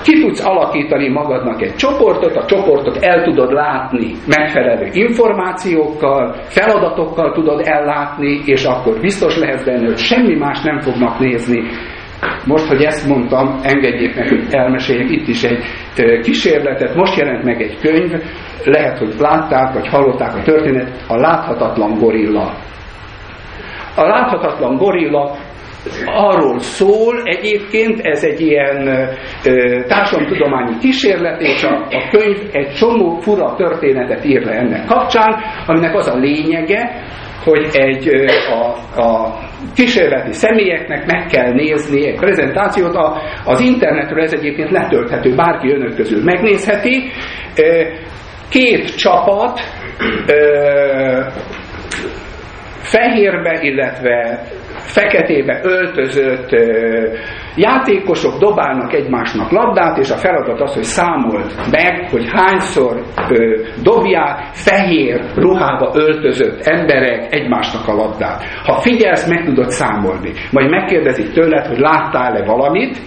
[0.03, 7.61] Ki tudsz alakítani magadnak egy csoportot, a csoportot el tudod látni megfelelő információkkal, feladatokkal tudod
[7.65, 11.63] ellátni, és akkor biztos lehetsz benne, hogy semmi más nem fognak nézni.
[12.45, 15.65] Most, hogy ezt mondtam, engedjék meg, hogy elmeséljek itt is egy
[16.23, 16.95] kísérletet.
[16.95, 18.13] Most jelent meg egy könyv,
[18.65, 22.53] lehet, hogy látták, vagy hallották a történet, a láthatatlan gorilla.
[23.97, 25.37] A láthatatlan gorilla
[26.05, 29.09] arról szól egyébként, ez egy ilyen
[29.89, 35.95] társadalomtudományi kísérlet, és a, a könyv egy csomó fura történetet ír le ennek kapcsán, aminek
[35.95, 37.03] az a lényege,
[37.45, 38.11] hogy egy,
[38.51, 39.39] a, a
[39.75, 45.95] kísérleti személyeknek meg kell nézni egy prezentációt, a, az internetről ez egyébként letölthető, bárki önök
[45.95, 47.11] közül megnézheti.
[48.49, 49.61] Két csapat
[52.81, 54.43] fehérbe, illetve
[54.99, 56.49] feketébe öltözött
[57.57, 63.03] játékosok dobálnak egymásnak labdát, és a feladat az, hogy számolt meg, hogy hányszor
[63.83, 68.43] dobják fehér ruhába öltözött emberek egymásnak a labdát.
[68.65, 70.33] Ha figyelsz, meg tudod számolni.
[70.53, 72.99] Majd megkérdezik tőled, hogy láttál-e valamit,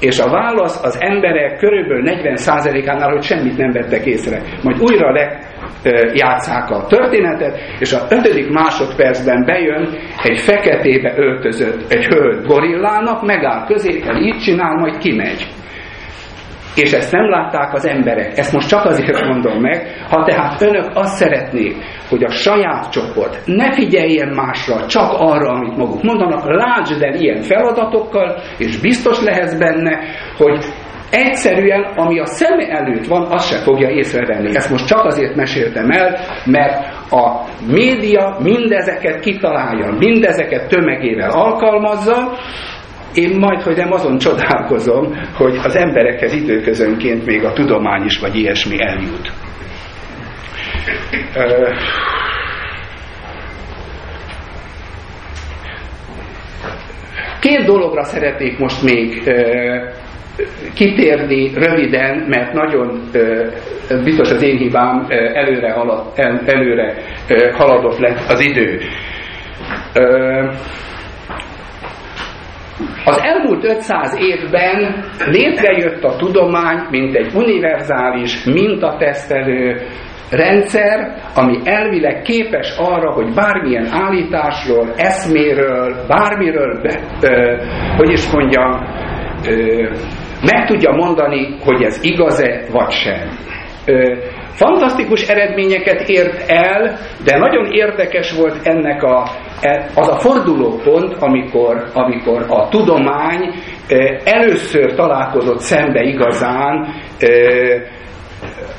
[0.00, 4.42] és a válasz az emberek körülbelül 40%-ánál, hogy semmit nem vettek észre.
[4.62, 5.38] Majd újra le
[6.14, 9.88] játszák a történetet, és a ötödik másodpercben bejön
[10.22, 15.46] egy feketébe öltözött egy hölgy gorillának, megáll középen, így csinál, majd kimegy.
[16.74, 18.38] És ezt nem látták az emberek.
[18.38, 21.76] Ezt most csak azért mondom meg, ha tehát önök azt szeretnék,
[22.08, 27.42] hogy a saját csoport ne figyeljen másra, csak arra, amit maguk mondanak, lásd el ilyen
[27.42, 29.98] feladatokkal, és biztos lehetsz benne,
[30.36, 30.64] hogy
[31.12, 34.56] egyszerűen, ami a szeme előtt van, azt se fogja észrevenni.
[34.56, 42.38] Ezt most csak azért meséltem el, mert a média mindezeket kitalálja, mindezeket tömegével alkalmazza,
[43.14, 48.36] én majd, hogy nem azon csodálkozom, hogy az emberekhez időközönként még a tudomány is vagy
[48.36, 49.32] ilyesmi eljut.
[57.40, 59.22] Két dologra szeretnék most még
[60.74, 63.00] kitérni röviden, mert nagyon
[64.04, 66.12] biztos az én hibám előre, halad,
[66.46, 66.94] előre
[67.52, 68.80] haladott lett az idő.
[73.04, 79.76] Az elmúlt 500 évben létrejött a tudomány, mint egy univerzális, mintatesztelő
[80.30, 87.56] rendszer, ami elvileg képes arra, hogy bármilyen állításról, eszméről, bármiről, be, ö,
[87.96, 88.86] hogy is mondjam,
[89.46, 89.88] ö,
[90.50, 93.28] meg tudja mondani, hogy ez igaz-e vagy sem.
[93.84, 94.14] Ö,
[94.52, 99.28] fantasztikus eredményeket ért el, de nagyon érdekes volt ennek a,
[99.60, 103.54] e, az a fordulópont, amikor, amikor a tudomány
[104.24, 106.88] először találkozott szembe igazán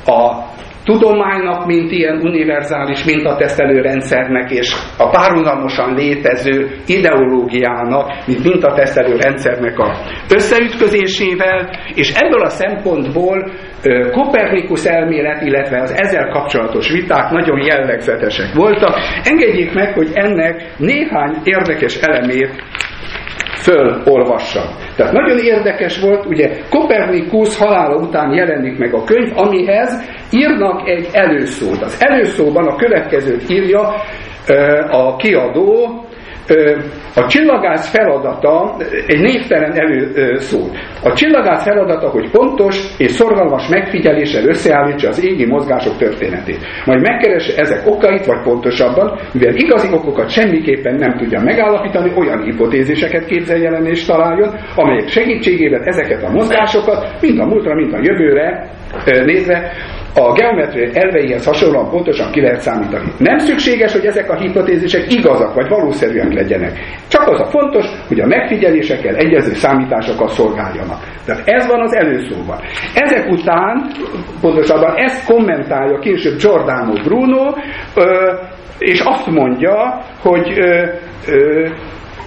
[0.06, 0.44] a
[0.84, 9.96] tudománynak, mint ilyen univerzális mintatesztelő rendszernek, és a párhuzamosan létező ideológiának, mint mintatesztelő rendszernek a
[10.34, 13.52] összeütközésével, és ebből a szempontból
[14.10, 18.98] Kopernikus elmélet, illetve az ezzel kapcsolatos viták nagyon jellegzetesek voltak.
[19.22, 22.62] Engedjék meg, hogy ennek néhány érdekes elemét
[23.64, 24.62] fölolvassa.
[24.96, 31.08] Tehát nagyon érdekes volt, ugye Kopernikus halála után jelenik meg a könyv, amihez írnak egy
[31.12, 31.82] előszót.
[31.82, 33.94] Az előszóban a következőt írja
[34.90, 36.04] a kiadó,
[37.14, 38.76] a csillagász feladata
[39.06, 40.58] egy névtelen előszó.
[41.02, 46.58] A csillagász feladata, hogy pontos és szorgalmas megfigyeléssel összeállítsa az égi mozgások történetét.
[46.84, 53.24] Majd megkeresse ezek okait, vagy pontosabban, mivel igazi okokat semmiképpen nem tudja megállapítani, olyan hipotéziseket
[53.24, 58.70] képzeljen és találjon, amelyek segítségével ezeket a mozgásokat mind a múltra, mind a jövőre
[59.24, 59.72] nézve
[60.14, 63.12] a geometriai elveihez hasonlóan pontosan ki lehet számítani.
[63.18, 66.78] Nem szükséges, hogy ezek a hipotézisek igazak vagy valószerűek legyenek.
[67.08, 70.98] Csak az a fontos, hogy a megfigyelésekkel egyező számításokat szolgáljanak.
[71.24, 72.58] Tehát ez van az előszóban.
[72.94, 73.90] Ezek után,
[74.40, 77.54] pontosabban ezt kommentálja később Giordano Bruno,
[78.78, 80.58] és azt mondja, hogy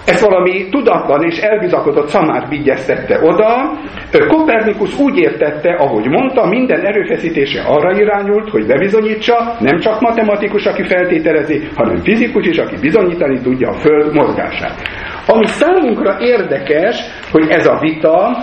[0.08, 3.80] ez valami tudatlan és elbizakodott szamár vigyeztette oda.
[4.28, 10.84] Kopernikus úgy értette, ahogy mondta, minden erőfeszítése arra irányult, hogy bebizonyítsa, nem csak matematikus, aki
[10.84, 14.82] feltételezi, hanem fizikus is, aki bizonyítani tudja a Föld mozgását.
[15.28, 16.96] Ami számunkra érdekes,
[17.32, 18.38] hogy ez a vita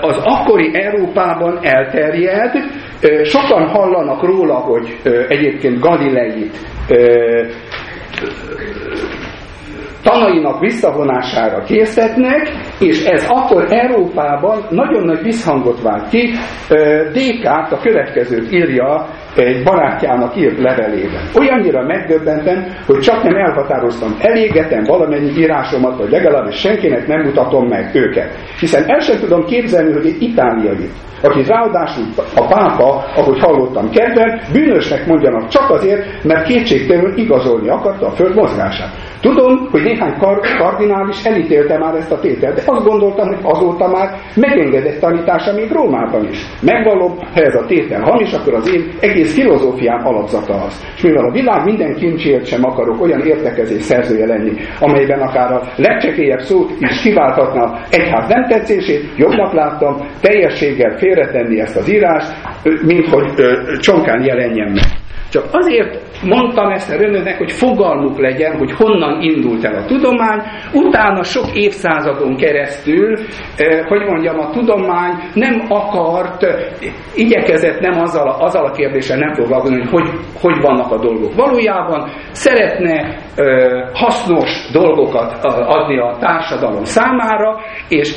[0.00, 2.52] az akkori Európában elterjed,
[3.24, 4.96] sokan hallanak róla, hogy
[5.28, 6.56] egyébként Galileit
[10.10, 12.50] tanainak visszavonására készítnek,
[12.80, 16.30] és ez akkor Európában nagyon nagy visszhangot vált ki.
[17.12, 19.06] Dékát a következőt írja
[19.44, 21.22] egy barátjának írt levelében.
[21.38, 27.90] Olyannyira megdöbbentem, hogy csak nem elhatároztam, elégetem valamennyi írásomat, vagy legalábbis senkinek nem mutatom meg
[27.94, 28.34] őket.
[28.60, 30.88] Hiszen el sem tudom képzelni, hogy egy itáliai,
[31.22, 38.06] aki ráadásul a pápa, ahogy hallottam kedven, bűnösnek mondjanak csak azért, mert kétségtelenül igazolni akarta
[38.06, 38.90] a föld mozgását.
[39.20, 43.88] Tudom, hogy néhány kar kardinális elítélte már ezt a tételt, de azt gondoltam, hogy azóta
[43.88, 46.38] már megengedett tanítása még Rómában is.
[46.60, 50.84] Megvallom, ha ez a tétel hamis, akkor az én egész filozófiám alapzata az.
[50.96, 55.62] És mivel a világ minden kincsért sem akarok olyan értekezés szerzője lenni, amelyben akár a
[55.76, 62.32] legcsekélyebb szót is kiválthatna egyház nem tetszését, jobbnak láttam teljességgel félretenni ezt az írást,
[62.86, 63.32] mint hogy
[63.80, 65.07] csonkán jelenjen meg.
[65.30, 70.42] Csak azért mondtam ezt a önöknek, hogy fogalmuk legyen, hogy honnan indult el a tudomány,
[70.72, 73.18] utána sok évszázadon keresztül,
[73.88, 76.46] hogy mondjam, a tudomány nem akart,
[77.14, 81.34] igyekezett nem azzal a, azzal a kérdéssel nem foglalkozni, hogy, hogy hogy vannak a dolgok.
[81.34, 83.16] Valójában szeretne
[83.92, 88.14] hasznos dolgokat adni a társadalom számára, és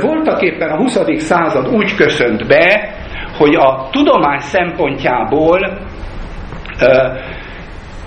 [0.00, 0.98] voltak éppen a 20.
[1.16, 2.94] század úgy köszönt be,
[3.38, 5.78] hogy a tudomány szempontjából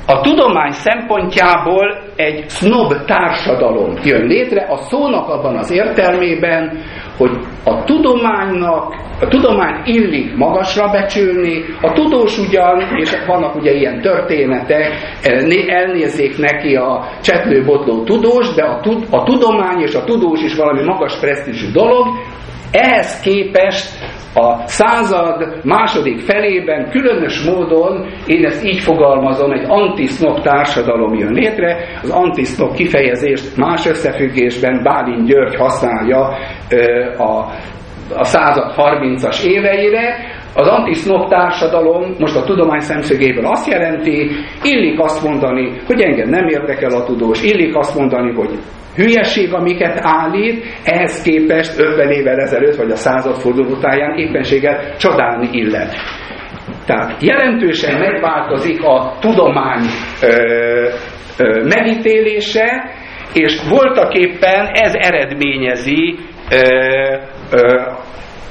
[0.06, 6.80] a tudomány szempontjából egy snob társadalom jön létre, a szónak abban az értelmében,
[7.18, 7.32] hogy
[7.66, 14.94] a tudománynak, a tudomány illik magasra becsülni, a tudós ugyan, és vannak ugye ilyen történetek,
[15.68, 20.84] elnézzék neki a csetlőbotló tudós, de a, tud, a tudomány és a tudós is valami
[20.84, 22.08] magas presztízsű dolog,
[22.72, 23.90] ehhez képest
[24.34, 31.78] a század második felében különös módon, én ezt így fogalmazom, egy antisznop társadalom jön létre.
[32.04, 36.38] Az antisznop kifejezést más összefüggésben Bálint György használja
[37.18, 37.46] a,
[38.16, 40.16] a század 30-as éveire,
[40.54, 44.32] az antisznop társadalom most a tudomány szemszögéből azt jelenti,
[44.64, 48.50] illik azt mondani, hogy engem nem érdekel a tudós, illik azt mondani, hogy
[48.96, 55.96] hülyeség, amiket állít, ehhez képest 50 évvel ezelőtt, vagy a századforduló utáján éppenséggel csodálni illet.
[56.86, 59.84] Tehát jelentősen megváltozik a tudomány
[60.22, 60.28] ö,
[61.38, 62.92] ö, megítélése,
[63.34, 66.18] és voltak éppen ez eredményezi
[66.52, 66.58] ö,
[67.52, 67.82] ö,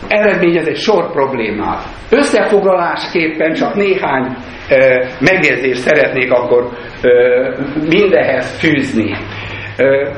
[0.09, 1.82] eredményez egy sor problémát.
[2.11, 4.36] Összefoglalásképpen csak néhány
[4.70, 6.68] ö, megjegyzést szeretnék akkor
[7.03, 7.48] ö,
[7.88, 9.16] mindehez fűzni.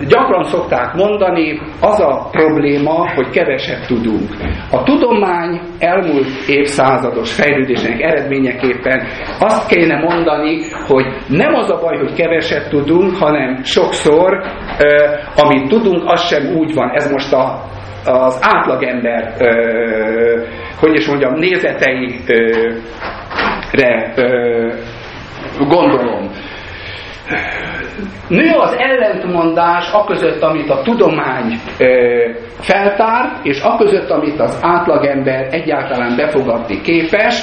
[0.09, 4.31] Gyakran szokták mondani, az a probléma, hogy keveset tudunk.
[4.71, 9.07] A tudomány elmúlt évszázados fejlődésnek eredményeképpen
[9.39, 14.43] azt kéne mondani, hogy nem az a baj, hogy keveset tudunk, hanem sokszor,
[15.37, 16.91] amit tudunk, az sem úgy van.
[16.95, 17.63] Ez most a
[18.05, 19.35] az átlagember
[20.83, 22.15] hogy is mondjam, nézeteire
[25.59, 26.31] gondolom.
[28.29, 31.59] Nő az ellentmondás aközött, amit a tudomány
[32.61, 37.43] feltárt, és aközött, amit az átlagember egyáltalán befogadni képes,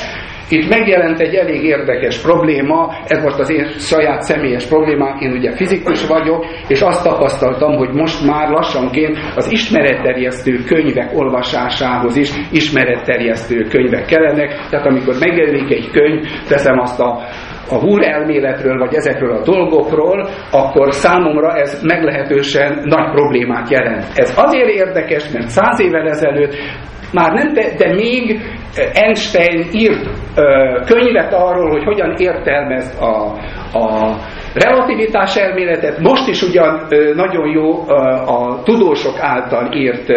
[0.50, 5.56] itt megjelent egy elég érdekes probléma, ez most az én saját személyes problémám, én ugye
[5.56, 13.64] fizikus vagyok, és azt tapasztaltam, hogy most már lassanként az ismeretterjesztő könyvek olvasásához is ismeretterjesztő
[13.70, 17.20] könyvek kellenek, tehát amikor megjelenik egy könyv, teszem azt a
[17.72, 24.06] a húr elméletről, vagy ezekről a dolgokról, akkor számomra ez meglehetősen nagy problémát jelent.
[24.16, 26.56] Ez azért érdekes, mert száz évvel ezelőtt
[27.14, 28.42] már nem, de, de még
[28.94, 33.38] Einstein írt ö, könyvet arról, hogy hogyan értelmez a,
[33.78, 34.16] a
[34.54, 36.00] relativitás elméletet.
[36.00, 37.94] Most is ugyan ö, nagyon jó ö,
[38.26, 40.08] a tudósok által írt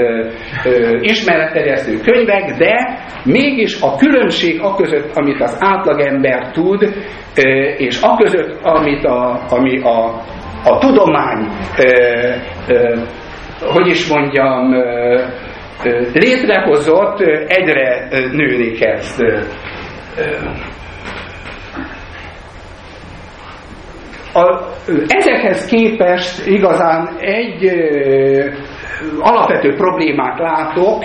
[1.01, 6.83] ismeretterjesztő könyvek, de mégis a különbség a között, amit az átlagember tud,
[7.37, 10.21] ö, és a között, amit a, ami a,
[10.65, 12.31] a tudomány, ö,
[12.69, 12.97] ö,
[13.61, 15.21] hogy is mondjam, ö,
[16.13, 19.23] létrehozott, egyre nőni kezd.
[24.35, 24.61] A,
[25.07, 28.51] ezekhez képest igazán egy ö,
[29.21, 31.05] alapvető problémát látok,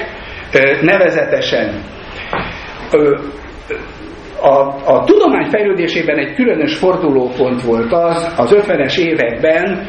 [0.53, 1.84] ö, nevezetesen
[2.91, 3.17] ö,
[4.41, 9.88] a, a tudomány fejlődésében egy különös fordulópont volt az, az 50-es években,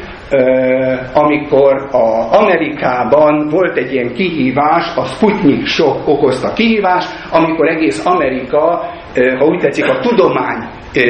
[1.13, 8.85] amikor a Amerikában volt egy ilyen kihívás, a Sputnik sok okozta kihívás, amikor egész Amerika,
[9.39, 10.67] ha úgy tetszik, a tudomány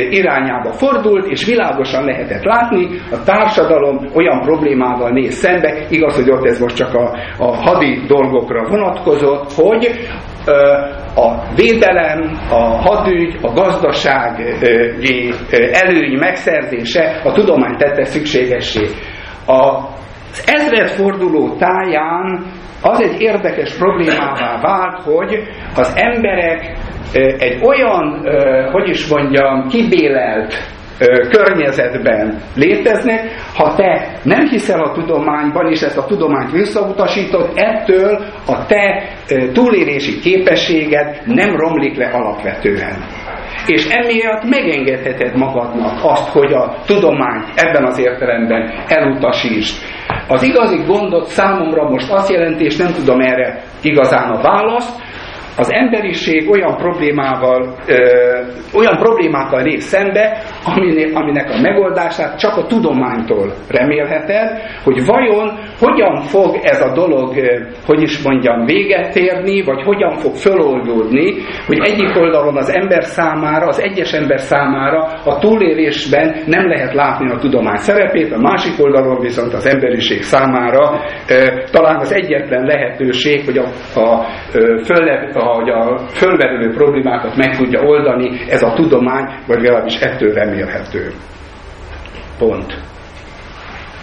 [0.09, 6.45] irányába fordult, és világosan lehetett látni, a társadalom olyan problémával néz szembe, igaz, hogy ott
[6.45, 9.89] ez most csak a, a hadi dolgokra vonatkozott, hogy
[11.15, 14.43] a védelem, a hadügy, a gazdasági
[15.71, 18.85] előny megszerzése a tudomány tette szükségessé.
[19.45, 22.45] Az ezredforduló táján
[22.81, 25.43] az egy érdekes problémává vált, hogy
[25.75, 26.77] az emberek
[27.39, 28.27] egy olyan,
[28.71, 30.53] hogy is mondjam, kibélelt
[31.29, 33.21] környezetben léteznek,
[33.55, 39.09] ha te nem hiszel a tudományban, és ezt a tudományt visszautasítod, ettől a te
[39.53, 43.05] túlélési képességed nem romlik le alapvetően.
[43.65, 49.83] És emiatt megengedheted magadnak azt, hogy a tudományt ebben az értelemben elutasítsd.
[50.27, 55.08] Az igazi gondot számomra most azt jelenti, és nem tudom erre igazán a választ,
[55.57, 57.95] az emberiség olyan problémával, ö,
[58.73, 60.37] olyan problémákkal néz szembe,
[61.13, 67.59] aminek, a megoldását csak a tudománytól remélheted, hogy vajon hogyan fog ez a dolog, ö,
[67.85, 71.33] hogy is mondjam, véget érni, vagy hogyan fog föloldódni,
[71.65, 77.31] hogy egyik oldalon az ember számára, az egyes ember számára a túlélésben nem lehet látni
[77.31, 83.45] a tudomány szerepét, a másik oldalon viszont az emberiség számára ö, talán az egyetlen lehetőség,
[83.45, 83.65] hogy a,
[83.99, 84.25] a, a,
[85.33, 91.11] a hogy a fölmerülő problémákat meg tudja oldani, ez a tudomány, vagy legalábbis ettől remélhető.
[92.37, 92.77] Pont.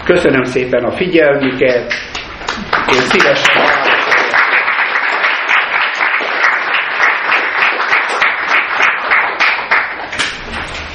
[0.05, 1.93] Köszönöm szépen a figyelmüket,
[2.89, 3.65] és szívesen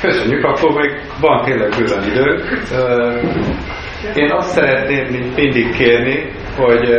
[0.01, 2.43] Köszönjük, akkor még van tényleg bőven idő.
[4.15, 6.89] Én azt szeretném mindig kérni, hogy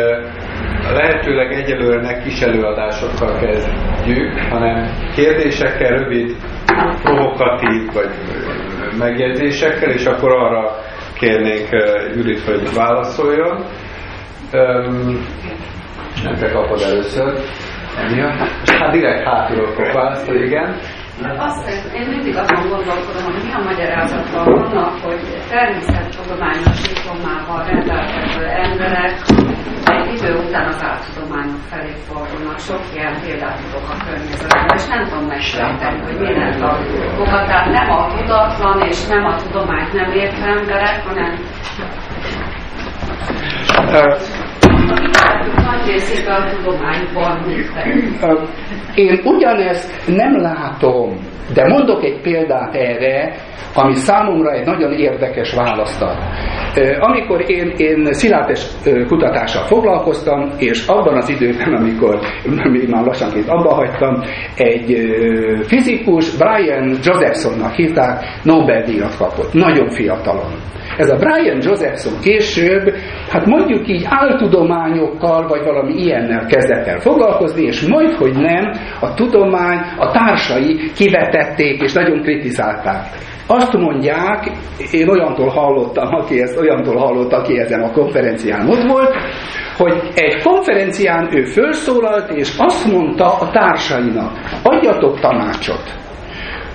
[0.92, 6.36] lehetőleg egyelőre ne kis előadásokkal kezdjük, hanem kérdésekkel, rövid,
[7.02, 8.10] provokatív vagy
[8.98, 10.70] megjegyzésekkel, és akkor arra
[11.14, 11.68] kérnénk
[12.14, 13.64] Judit, hogy válaszoljon.
[16.22, 17.34] Nem te kapod először.
[17.98, 18.68] Emiatt.
[18.78, 20.76] Hát direkt hátulról fog válaszolni, igen.
[21.20, 29.14] Azt, én mindig azon gondolkodom, hogy mi a magyarázata annak, hogy természettudományos diplomával rendelkező emberek
[29.84, 32.58] egy idő után az áltudományok felé fordulnak.
[32.58, 36.78] Sok ilyen példát tudok a környezetben, és nem tudom megsejteni, hogy mi lett a
[37.18, 37.44] oka.
[37.46, 41.32] Tehát nem a tudatlan és nem a tudományt nem értő emberek, hanem
[48.94, 51.16] én ugyanezt nem látom,
[51.54, 53.34] de mondok egy példát erre,
[53.74, 56.16] ami számomra egy nagyon érdekes választ ad.
[56.98, 58.66] Amikor én, én szilárdes
[59.08, 62.18] kutatással foglalkoztam, és abban az időben, amikor
[62.72, 64.22] még már lassanként abba hagytam,
[64.56, 64.96] egy
[65.66, 70.52] fizikus, Brian Josephsonnak hívták, Nobel-díjat kapott, nagyon fiatalon.
[70.96, 72.94] Ez a Brian Josephson később,
[73.30, 78.72] hát mondjuk így áltudományok tudományokkal, vagy valami ilyennel kezdett el foglalkozni, és majd, hogy nem,
[79.00, 83.06] a tudomány, a társai kivetették, és nagyon kritizálták.
[83.46, 84.50] Azt mondják,
[84.92, 89.14] én olyantól hallottam, aki ezt, olyantól hallott, aki ezen a konferencián ott volt,
[89.76, 94.32] hogy egy konferencián ő felszólalt, és azt mondta a társainak,
[94.62, 96.00] adjatok tanácsot.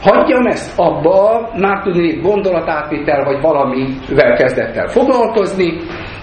[0.01, 5.73] Hagyjam ezt abba, már tudni gondolatátvitel, vagy valamivel kezdett el foglalkozni,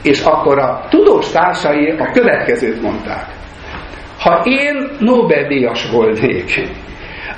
[0.05, 3.27] és akkor a tudós társai a következőt mondták.
[4.19, 6.69] Ha én Nobel-díjas volnék,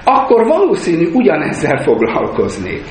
[0.05, 2.83] akkor valószínű ugyanezzel foglalkoznék.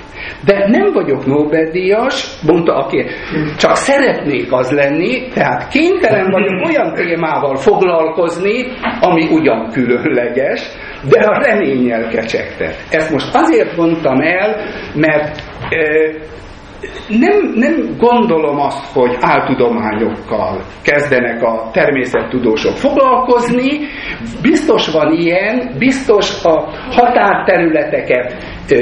[0.45, 3.05] De nem vagyok Nobel-díjas, mondta aki,
[3.57, 8.65] csak szeretnék az lenni, tehát kénytelen vagyok olyan témával foglalkozni,
[9.01, 10.61] ami ugyan különleges,
[11.09, 12.75] de a reményel kecsegtet.
[12.89, 14.55] Ezt most azért mondtam el,
[14.93, 15.43] mert
[17.07, 23.79] nem, nem gondolom azt, hogy áltudományokkal kezdenek a természettudósok foglalkozni,
[24.41, 28.33] biztos van ilyen, biztos a határterületeket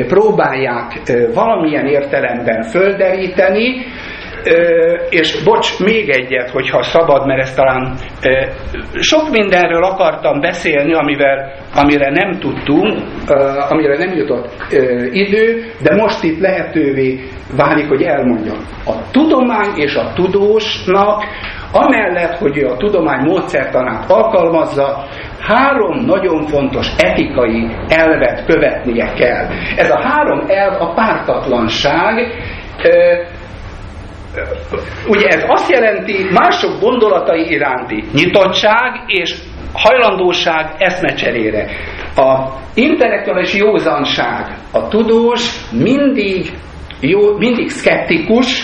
[0.07, 1.01] próbálják
[1.33, 3.85] valamilyen értelemben földeríteni,
[5.09, 7.95] és bocs, még egyet, hogyha szabad, mert ezt talán
[8.99, 12.99] sok mindenről akartam beszélni, amivel, amire nem tudtunk,
[13.69, 14.49] amire nem jutott
[15.11, 17.19] idő, de most itt lehetővé
[17.55, 18.57] válik, hogy elmondjam.
[18.85, 21.23] A tudomány és a tudósnak,
[21.71, 25.05] amellett, hogy a tudomány módszertanát alkalmazza,
[25.39, 29.47] három nagyon fontos etikai elvet követnie kell.
[29.75, 32.33] Ez a három elv a pártatlanság,
[35.07, 39.35] ugye ez azt jelenti mások gondolatai iránti nyitottság és
[39.73, 41.69] hajlandóság eszmecserére.
[42.15, 46.51] A intellektuális józanság, a tudós mindig,
[46.99, 48.63] jó, mindig szkeptikus,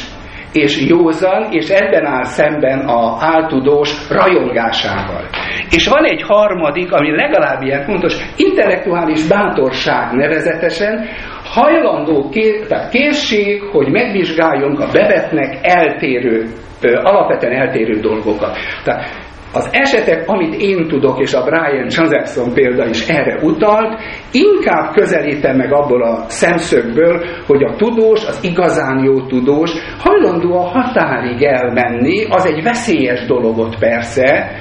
[0.53, 5.23] és józan, és ebben áll szemben a áltudós rajongásával.
[5.71, 11.05] És van egy harmadik, ami legalább ilyen fontos, intellektuális bátorság nevezetesen,
[11.43, 16.45] hajlandó ké, tehát készség, hogy megvizsgáljunk a bevetnek eltérő,
[16.81, 18.57] alapvetően eltérő dolgokat.
[18.83, 23.99] Tehát az esetek, amit én tudok, és a Brian Josephson példa is erre utalt,
[24.31, 30.67] inkább közelítem meg abból a szemszögből, hogy a tudós, az igazán jó tudós hajlandó a
[30.67, 34.51] határig elmenni, az egy veszélyes dologot persze,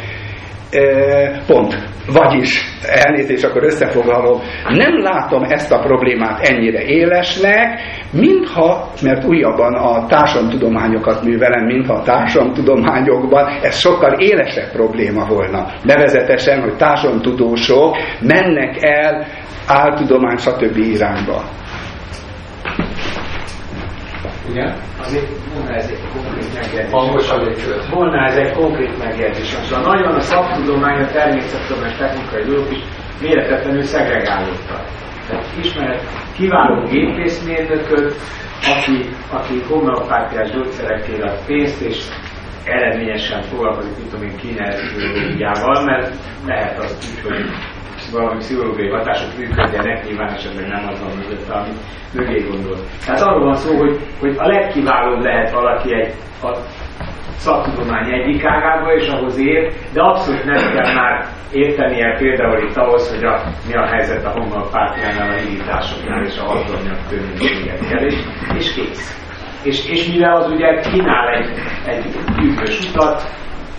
[1.46, 1.78] Pont.
[2.12, 7.80] Vagyis, elnézést, akkor összefoglalom, nem látom ezt a problémát ennyire élesnek,
[8.12, 15.66] mintha, mert újabban a társadalomtudományokat művelem, mintha a társadalomtudományokban ez sokkal élesebb probléma volna.
[15.82, 19.26] Nevezetesen, hogy társadalomtudósok mennek el
[19.66, 20.76] áltudomány, stb.
[20.76, 21.42] irányba.
[24.51, 24.76] Igen?
[25.01, 27.90] Azért volna ez egy konkrét megjegyzés.
[27.90, 29.46] Volna ez egy konkrét megjegyzés.
[29.46, 32.82] Szóval nagyon a szaktudomány, a természettudomány, technikai dolgok is
[33.20, 34.84] méretetlenül szegregálódtak.
[35.28, 38.14] Tehát ismeret kiváló gépészmérnököt,
[38.76, 41.99] aki, aki homeopátiás gyógyszerekkel ad pénzt, és
[42.64, 46.14] eredményesen foglalkozik, mit tudom én, kineziológiával, mert
[46.46, 47.44] lehet az úgy, hogy
[48.12, 51.78] valami pszichológiai hatások működjenek, nyilván esetleg nem az van mögött, amit
[52.14, 52.76] mögé gondol.
[53.06, 56.56] Tehát arról van szó, hogy, hogy a legkiválóbb lehet valaki egy a
[57.36, 63.14] szaktudomány egyik ágába, és ahhoz ér, de abszolút nem kell már értenie például itt ahhoz,
[63.14, 68.14] hogy a, mi a helyzet a homeopátiánál, a hígításoknál és a hatalmiak körülményekkel, és,
[68.54, 69.26] és kész.
[69.62, 71.48] És, és mivel az ugye kínál egy,
[71.86, 72.04] egy
[72.42, 73.22] üdvös utat,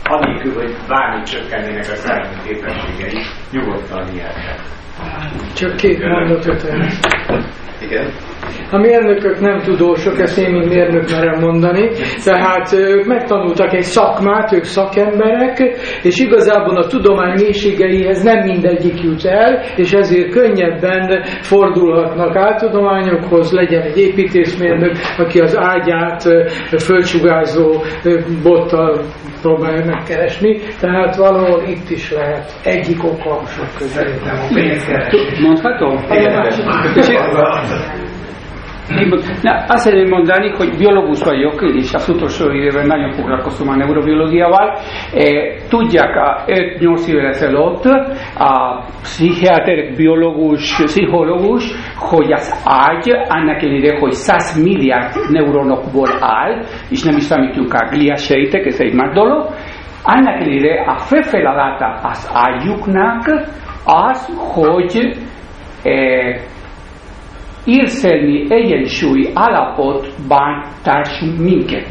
[0.09, 4.59] anélkül, hogy bármi csökkennének a szellemi képességei, nyugodtan hihetnek.
[5.55, 6.63] Csak két mondatot
[7.81, 8.11] Igen.
[8.71, 11.89] A mérnökök nem tudósok, ezt én, mint mérnök merem mondani,
[12.23, 15.59] tehát ők megtanultak egy szakmát, ők szakemberek,
[16.03, 23.81] és igazából a tudomány mélységeihez nem mindegyik jut el, és ezért könnyebben fordulhatnak áltudományokhoz, legyen
[23.81, 26.23] egy építészmérnök, aki az ágyát
[26.77, 27.83] fölcsugázó
[28.43, 29.01] bottal
[29.41, 34.21] próbálja megkeresni, tehát valahol itt is lehet egyik oka sok között.
[35.41, 35.95] Mondhatom?
[39.41, 44.77] Na, azt szeretném mondani, hogy biológus vagyok, és az utolsó évben nagyon foglalkozom a neurobiológiával.
[45.69, 46.15] Tudják,
[46.45, 47.85] 5-8 évvel ezelőtt
[48.37, 51.63] a pszichiáter, biológus, pszichológus,
[51.95, 57.87] hogy az ágy, annak ellenére, hogy 100 milliárd neuronokból áll, és nem is számítjuk a
[57.89, 59.47] gliasejtek, ez egy más dolog,
[60.03, 63.47] annak ellenére a fő feladata az ágyuknak
[63.85, 65.17] az, hogy
[65.83, 66.35] eh,
[67.65, 71.85] érzelmi egyensúly állapotban társunk minket.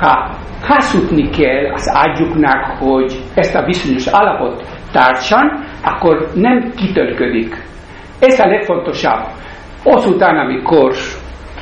[0.00, 7.64] ha hazudni kell az ágyuknak, hogy ezt a bizonyos állapot tartsan, akkor nem kitölködik.
[8.18, 9.24] Ez a legfontosabb.
[9.84, 10.92] Azután, amikor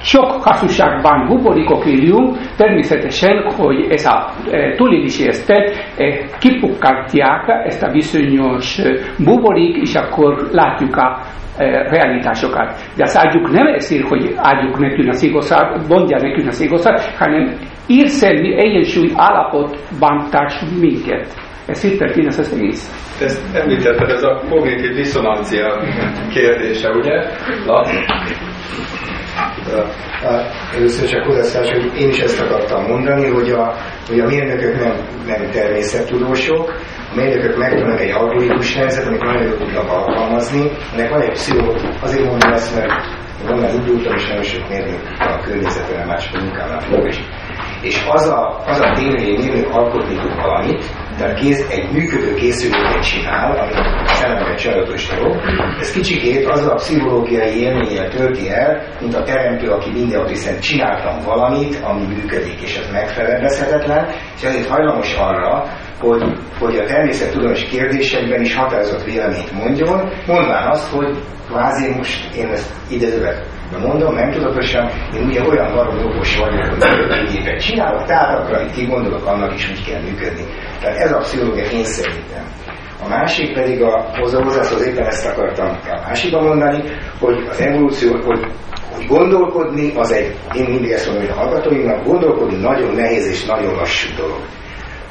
[0.04, 7.90] sok hazugságban buborékok élünk, természetesen, hogy ez a e, túlélési esztet e, kipukkantják ezt a
[7.90, 8.94] bizonyos e,
[9.24, 11.20] buborék, és akkor látjuk a
[11.56, 12.74] e, realitásokat.
[12.96, 17.54] De az ágyuk nem ezért, hogy ágyuk nekünk az igazság, mondja nekünk az igazság, hanem
[17.86, 21.26] érzelmi egyensúly állapotban társunk minket.
[21.66, 23.16] Ez történt ez az egész.
[23.20, 25.80] Ezt említetted, ez a kognitív diszonancia
[26.32, 27.22] kérdése, ugye?
[27.66, 27.96] Laci?
[30.74, 33.74] Először csak hozzászólás, hogy én is ezt akartam mondani, hogy a,
[34.08, 36.72] hogy a mérnökök nem, nem természettudósok,
[37.12, 40.70] a mérnökök megtanulnak egy algoritmus rendszert, amit nagyon jól tudnak alkalmazni.
[40.92, 42.92] Ennek van egy pszichó, azért mondom ezt, mert
[43.46, 47.20] van már indultam, és nagyon sok mérnök a környezetben, más munkámnak is.
[47.82, 50.84] És az a, az a tény, hogy egy mérnök alkotni tud valamit,
[51.18, 53.72] tehát kész, egy működő készülőket csinál, ami
[54.50, 55.36] egy csajotos dolog.
[55.80, 61.24] Ez kicsikét az a pszichológiai élménnyel tölti el, mint a teremtő, aki mindenhol hiszen csináltam
[61.24, 65.64] valamit, ami működik, és ez megfelelezhetetlen, és ezért hajlamos arra,
[66.00, 66.22] hogy,
[66.58, 72.72] hogy a természettudományos kérdésekben is határozott véleményt mondjon, mondván azt, hogy kvázi most én ezt
[73.74, 78.72] idezőben mondom, nem tudatosan, én ugye olyan barom okos vagyok, hogy gépet csinálok, akkor, amit
[78.72, 80.44] kigondolok, annak is úgy kell működni.
[80.80, 82.44] Tehát ez a pszichológia én szerintem.
[83.04, 86.82] A másik pedig a hozzászól, éppen ezt akartam a másikban mondani,
[87.20, 88.46] hogy az evolúció, hogy,
[88.92, 93.44] hogy gondolkodni, az egy, én mindig ezt mondom, hogy a hallgatóimnak, gondolkodni nagyon nehéz és
[93.44, 94.40] nagyon lassú dolog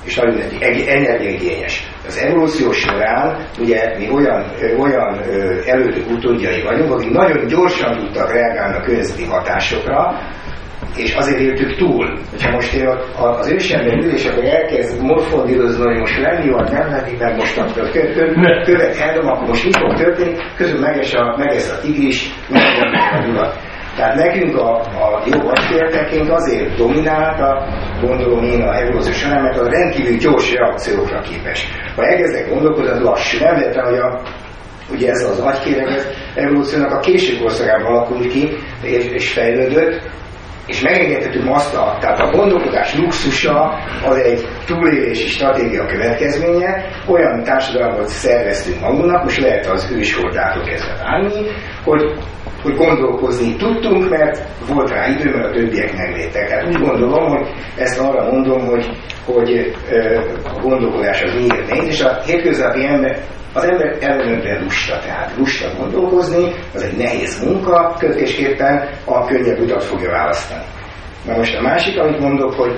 [0.06, 0.40] és nagyon
[0.88, 1.92] energiaigényes.
[2.06, 4.46] Az evolúció során ugye mi olyan,
[4.80, 5.20] olyan
[5.66, 10.20] elődök utódjai vagyunk, akik nagyon gyorsan tudtak reagálni a környezeti hatásokra,
[10.96, 12.18] és azért éltük túl.
[12.42, 16.90] Ha most én az ősember ül, és akkor elkezd morfondírozni, hogy most lenni vagy nem
[16.90, 17.66] lenni, mert most a
[18.64, 22.62] követ eldom, akkor most mi fog történni, közül meges a, megesz a tigris, meg
[23.36, 23.54] a
[23.96, 27.68] tehát nekünk a, a jó agyféltekénk azért dominálta,
[28.02, 31.68] gondolom én a evolúció során, mert a rendkívül gyors reakciókra képes.
[31.96, 33.44] Ha elkezdek gondolkodni, az lassú.
[33.44, 34.22] Nem lehet, hogy a
[34.92, 38.50] ugye ez az agykéreg, ez evolúciónak a késő korszakában alakult ki,
[38.82, 40.02] és, és fejlődött,
[40.66, 48.08] és megengedhetünk azt a, tehát a gondolkodás luxusa az egy túlélési stratégia következménye, olyan társadalmat
[48.08, 51.46] szerveztünk magunknak, most lehet az őskortától kezdve állni,
[51.84, 52.02] hogy
[52.64, 56.50] hogy gondolkozni tudtunk, mert volt rá idő, mert a többiek nem létek.
[56.50, 57.48] Hát úgy gondolom, hogy
[57.78, 58.90] ezt arra mondom, hogy,
[59.26, 59.76] hogy
[60.44, 63.18] a gondolkodás az miért nehéz, és a hétköznapi ember,
[63.54, 69.84] az ember ellenőrben lusta, tehát lusta gondolkozni, az egy nehéz munka, következésképpen a könnyebb utat
[69.84, 70.64] fogja választani.
[71.26, 72.74] Na most a másik, amit mondok, hogy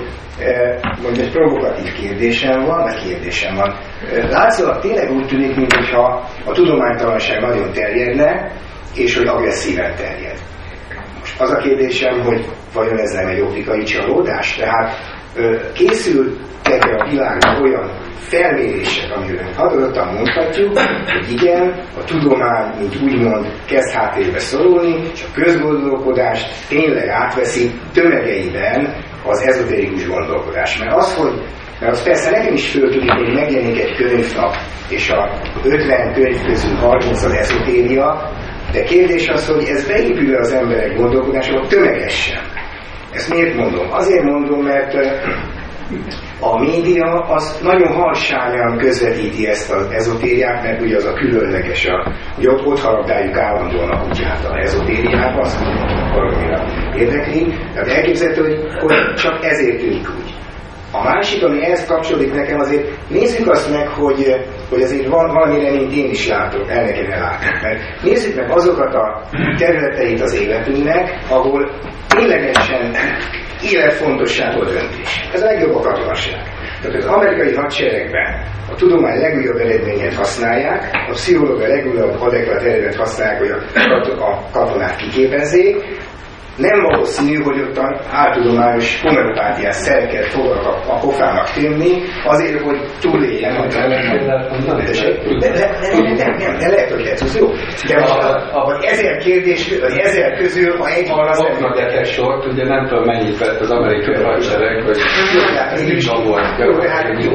[1.02, 3.74] mondjuk egy provokatív kérdésem van, vagy kérdésem van.
[4.30, 8.52] Látszólag tényleg úgy tűnik, mintha a tudománytalanság nagyon terjedne,
[8.96, 10.38] és hogy agresszíven terjed.
[11.18, 14.56] Most az a kérdésem, hogy vajon ez nem egy optikai csalódás?
[14.56, 14.90] Tehát
[15.74, 23.92] készültek a világban olyan felmérések, amiről határozottan mondhatjuk, hogy igen, a tudomány, mint úgymond, kezd
[23.92, 28.94] háttérbe szorulni, és a közgondolkodás tényleg átveszi tömegeiben
[29.24, 30.78] az ezoterikus gondolkodás.
[30.78, 31.42] Mert az, hogy
[31.80, 34.54] mert az persze nekem is föltűnik, hogy megjelenik egy könyvnap,
[34.88, 38.30] és a 50 könyv közül 30 az ezotéria,
[38.76, 42.40] de kérdés az, hogy ez beépül az emberek gondolkodásába tömegesen.
[43.12, 43.86] Ezt miért mondom?
[43.90, 44.94] Azért mondom, mert
[46.40, 52.12] a média az nagyon harsányan közvetíti ezt az ezotériát, mert ugye az a különleges, a,
[52.34, 55.58] hogy ott, ott harabdáljuk állandóan a kutyát a ezotériába, azt
[56.12, 56.64] valamire
[56.96, 57.46] érdekli.
[57.74, 60.25] Tehát elképzelhető, hogy, hogy csak ezért tűnik úgy.
[60.98, 64.36] A másik, ami ehhez kapcsolódik nekem, azért nézzük azt meg, hogy,
[64.70, 67.46] hogy azért van valami reményt én is látok, el nekem látni.
[67.62, 69.22] Mert nézzük meg azokat a
[69.58, 71.70] területeit az életünknek, ahol
[72.08, 72.96] ténylegesen
[73.62, 75.28] életfontosságú döntés.
[75.32, 76.42] Ez a legjobb a katonaság.
[76.82, 83.38] Tehát az amerikai hadseregben a tudomány legújabb eredményét használják, a pszichológia legújabb adekvát eredményt használják,
[83.38, 83.50] hogy
[84.18, 85.76] a katonát kiképezzék,
[86.56, 92.78] nem valószínű, hogy ott a áltudományos homeopátiás szereket fognak a, a pofának tűnni, azért, hogy
[93.00, 93.52] túléljen.
[93.52, 93.68] Nem,
[96.16, 97.46] nem, nem, de lehet, hogy lehet, jó.
[97.88, 102.64] De a, ezer kérdés, vagy ezer közül, ha egy van, az nem egy sort, ugye
[102.64, 104.98] nem tudom mennyit vett az amerikai hadsereg, hogy
[105.80, 106.58] így volt.
[106.58, 107.32] Jó, hát jó.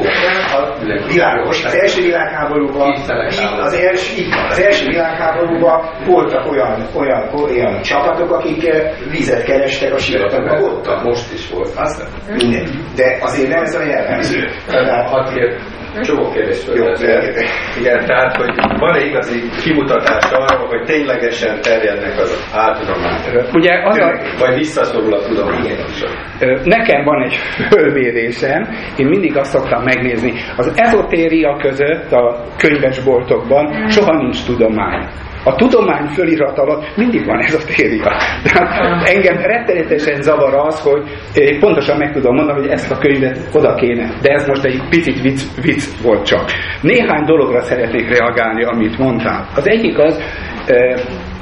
[1.06, 1.64] Világos.
[1.64, 2.92] Az első világháborúban,
[3.60, 8.70] az első, az első világháborúban voltak olyan, olyan, olyan csapatok, akik
[9.12, 11.02] vizet kerestek a sivatagban ott.
[11.02, 11.70] Most is volt.
[11.76, 12.70] Azt mindegy.
[12.96, 14.48] De azért nem ez a jellemző.
[14.66, 15.30] Tehát, hat
[16.00, 16.84] Csomó kérdés Jó,
[17.80, 23.54] Igen, tehát, hogy van-e igazi kimutatás arra, hogy ténylegesen terjednek az áltudományok?
[23.54, 25.76] Ugye az a, Vagy visszaszorul a tudomány.
[26.64, 27.34] Nekem van egy
[27.70, 30.32] fölmérésem, én mindig azt szoktam megnézni.
[30.56, 35.08] Az ezotéria között a könyvesboltokban soha nincs tudomány.
[35.44, 38.16] A tudomány fölirat alatt mindig van ez a téria.
[38.42, 41.02] Tehát engem rettenetesen zavar az, hogy
[41.60, 44.10] pontosan meg tudom mondani, hogy ezt a könyvet oda kéne.
[44.22, 46.50] De ez most egy picit vicc, vicc volt csak.
[46.80, 49.46] Néhány dologra szeretnék reagálni, amit mondtál.
[49.54, 50.22] Az egyik az,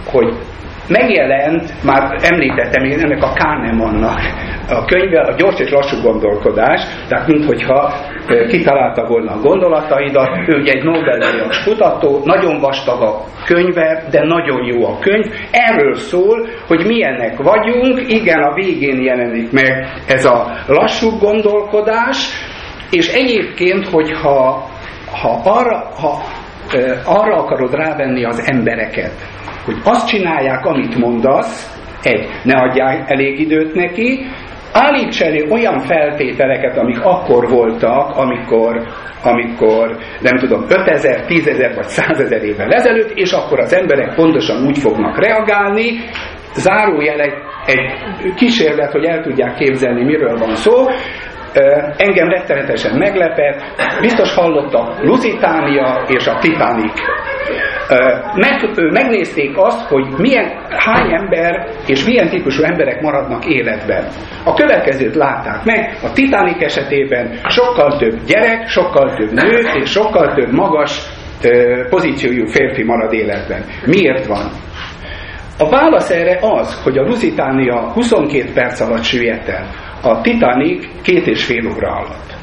[0.05, 0.35] hogy
[0.91, 4.21] megjelent, már említettem én ennek a Kahnemannak
[4.71, 7.95] a könyve a gyors és lassú gondolkodás, tehát minthogyha
[8.49, 14.65] kitalálta volna a gondolataidat, ő ugye egy Nobel-díjas kutató, nagyon vastag a könyve, de nagyon
[14.65, 15.27] jó a könyv.
[15.51, 22.29] Erről szól, hogy milyenek vagyunk, igen, a végén jelenik meg ez a lassú gondolkodás,
[22.91, 24.69] és egyébként, hogyha
[25.23, 26.23] ha arra, ha,
[27.05, 29.13] arra akarod rávenni az embereket,
[29.65, 34.27] hogy azt csinálják, amit mondasz, egy, ne adják elég időt neki,
[34.73, 38.83] állíts elő olyan feltételeket, amik akkor voltak, amikor,
[39.23, 44.79] amikor nem tudom, 5000, 10.000 vagy 100.000 évvel ezelőtt, és akkor az emberek pontosan úgy
[44.79, 45.99] fognak reagálni,
[46.55, 47.35] zárójel egy,
[47.67, 50.87] egy kísérlet, hogy el tudják képzelni, miről van szó,
[51.97, 53.61] engem rettenetesen meglepett,
[54.01, 57.01] biztos hallottak Lusitania és a Titanic
[58.35, 64.05] meg, megnézték azt, hogy milyen, hány ember és milyen típusú emberek maradnak életben.
[64.45, 70.35] A következőt látták meg, a Titanic esetében sokkal több gyerek, sokkal több nő és sokkal
[70.35, 71.01] több magas
[71.91, 73.65] pozíciójú férfi marad életben.
[73.87, 74.51] Miért van?
[75.59, 79.67] A válasz erre az, hogy a Lusitania 22 perc alatt süllyedt el,
[80.03, 82.40] a Titanic két és fél óra alatt.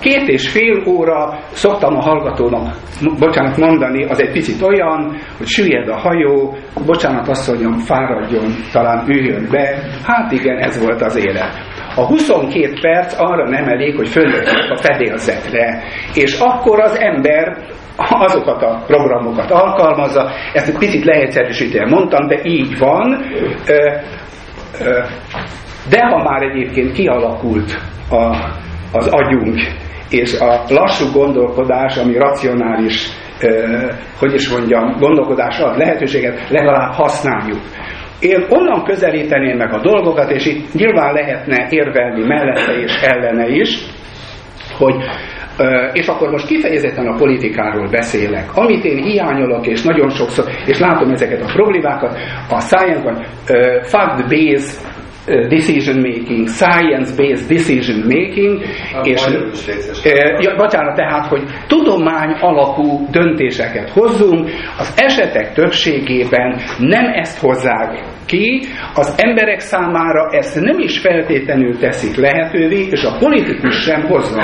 [0.00, 2.74] Két és fél óra szoktam a hallgatónak,
[3.18, 6.56] bocsánat mondani, az egy picit olyan, hogy süllyed a hajó,
[6.86, 9.82] bocsánat asszonyom, fáradjon, talán üljön be.
[10.04, 11.50] Hát igen, ez volt az élet.
[11.96, 15.82] A 22 perc arra nem elég, hogy följöjjön a fedélzetre,
[16.14, 17.56] és akkor az ember
[17.96, 23.24] azokat a programokat alkalmazza, ezt egy picit leegyszerűsítően mondtam, de így van,
[25.90, 28.36] de ha már egyébként kialakult a,
[28.92, 29.60] az agyunk,
[30.10, 33.08] és a lassú gondolkodás, ami racionális,
[34.18, 37.60] hogy is mondjam, gondolkodás ad lehetőséget, legalább használjuk.
[38.20, 43.78] Én onnan közelíteném meg a dolgokat, és itt nyilván lehetne érvelni mellette és ellene is,
[44.78, 44.94] hogy
[45.92, 48.56] és akkor most kifejezetten a politikáról beszélek.
[48.56, 52.18] Amit én hiányolok, és nagyon sokszor, és látom ezeket a problémákat,
[52.50, 53.26] a science vagy
[53.82, 54.99] fact-based
[55.48, 58.62] decision making, science-based decision making,
[58.94, 59.26] a és
[60.38, 68.62] ja, bocsánat, tehát, hogy tudomány alapú döntéseket hozzunk, az esetek többségében nem ezt hozzák ki,
[68.94, 74.42] az emberek számára ezt nem is feltétlenül teszik lehetővé, és a politikus sem hozza.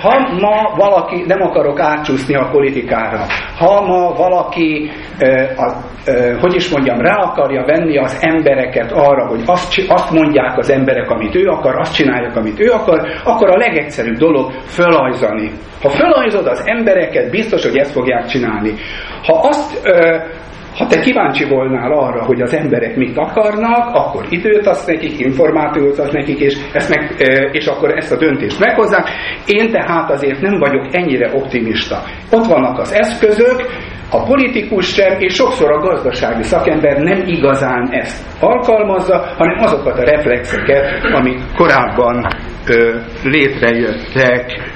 [0.00, 3.26] Ha ma valaki, nem akarok átcsúszni a politikára,
[3.58, 9.26] ha ma valaki, eh, a, eh, hogy is mondjam, rá akarja venni az embereket arra,
[9.26, 13.50] hogy azt, azt mondják az emberek, amit ő akar, azt csinálják, amit ő akar, akkor
[13.50, 15.52] a legegyszerűbb dolog fölajzani.
[15.82, 18.74] Ha fölajzod az embereket, biztos, hogy ezt fogják csinálni.
[19.22, 20.22] Ha azt eh,
[20.76, 25.98] ha te kíváncsi volnál arra, hogy az emberek mit akarnak, akkor időt adsz nekik, információt
[25.98, 27.14] adsz nekik, és, ezt meg,
[27.52, 29.08] és akkor ezt a döntést meghozzák.
[29.46, 32.02] Én tehát azért nem vagyok ennyire optimista.
[32.30, 33.66] Ott vannak az eszközök,
[34.10, 40.04] a politikus sem, és sokszor a gazdasági szakember nem igazán ezt alkalmazza, hanem azokat a
[40.04, 42.26] reflexeket, amik korábban
[42.66, 44.70] ö, létrejöttek.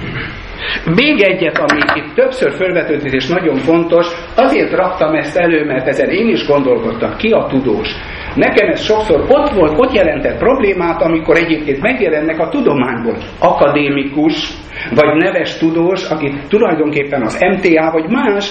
[0.95, 4.07] Még egyet, ami itt többször felvetődött és nagyon fontos,
[4.37, 7.89] azért raktam ezt elő, mert ezen én is gondolkodtam, ki a tudós.
[8.35, 14.49] Nekem ez sokszor ott volt, ott jelentett problémát, amikor egyébként megjelennek a tudományból akadémikus,
[14.95, 18.49] vagy neves tudós, aki tulajdonképpen az MTA, vagy más,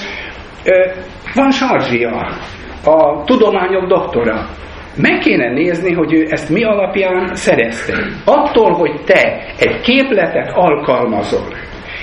[1.35, 2.27] van sarzsia,
[2.85, 4.47] a tudományok doktora.
[4.97, 7.93] Meg kéne nézni, hogy ő ezt mi alapján szerezte.
[8.25, 11.47] Attól, hogy te egy képletet alkalmazol,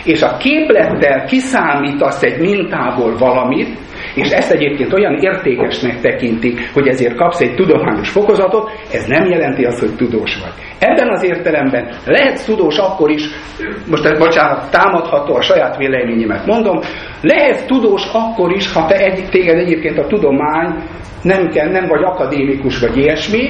[0.05, 3.79] és a képlettel kiszámítasz egy mintából valamit,
[4.15, 9.65] és ezt egyébként olyan értékesnek tekintik, hogy ezért kapsz egy tudományos fokozatot, ez nem jelenti
[9.65, 10.53] azt, hogy tudós vagy.
[10.79, 13.23] Ebben az értelemben lehet tudós akkor is,
[13.91, 16.81] most bocsánat, támadható a saját véleményemet mondom,
[17.23, 20.75] lehet tudós akkor is, ha te egy, téged egyébként a tudomány
[21.23, 23.49] nem, kell, nem vagy akadémikus vagy ilyesmi,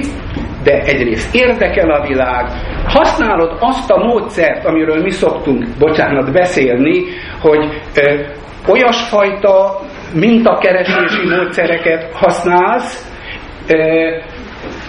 [0.63, 2.45] de egyrészt érdekel a világ,
[2.85, 7.03] használod azt a módszert, amiről mi szoktunk, bocsánat, beszélni,
[7.41, 8.19] hogy ö,
[8.67, 9.79] olyasfajta
[10.13, 13.11] mintakeresési módszereket használsz,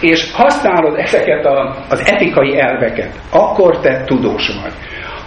[0.00, 4.72] és használod ezeket a, az etikai elveket, akkor te tudós vagy.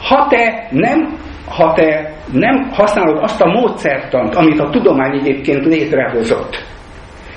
[0.02, 6.64] Ha te nem ha te nem használod azt a módszertant, amit a tudomány egyébként létrehozott,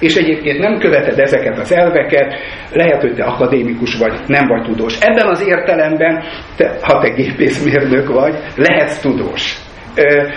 [0.01, 2.35] és egyébként nem követed ezeket az elveket,
[2.73, 4.99] lehet, hogy te akadémikus vagy, nem vagy tudós.
[5.01, 6.23] Ebben az értelemben,
[6.57, 9.57] te, ha te gépészmérnök vagy, lehetsz tudós.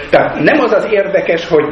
[0.10, 1.66] Tehát nem az az érdekes, hogy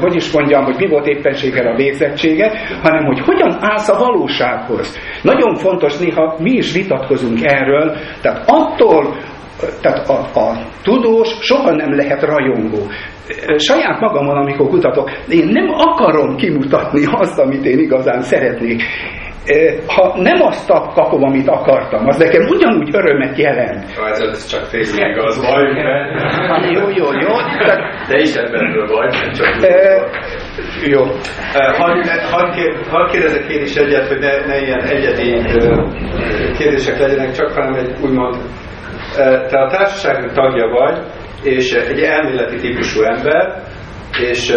[0.00, 2.52] hogy is mondjam, hogy mi volt éppenséggel a végzettsége,
[2.82, 4.98] hanem hogy hogyan állsz a valósághoz.
[5.22, 9.16] Nagyon fontos, néha mi is vitatkozunk erről, tehát attól,
[9.82, 12.78] tehát a, a tudós soha nem lehet rajongó.
[13.56, 18.82] Saját magamon, amikor kutatok, én nem akarom kimutatni azt, amit én igazán szeretnék.
[19.86, 23.84] Ha nem azt kapom, amit akartam, az nekem ugyanúgy örömet jelent.
[24.10, 26.70] Ez, ez csak igaz vagy, mert...
[26.72, 27.34] Jó, jó, jó.
[28.08, 30.06] De is ebbenről vagy, nem csak e,
[30.86, 31.02] Jó.
[31.52, 32.54] Hadd had,
[32.90, 35.42] had kérdezek én is egyet, hogy ne, ne ilyen egyedi
[36.58, 38.36] kérdések legyenek, csak hanem egy úgymond
[39.48, 40.98] te a társaság tagja vagy,
[41.42, 43.62] és egy elméleti típusú ember,
[44.20, 44.54] és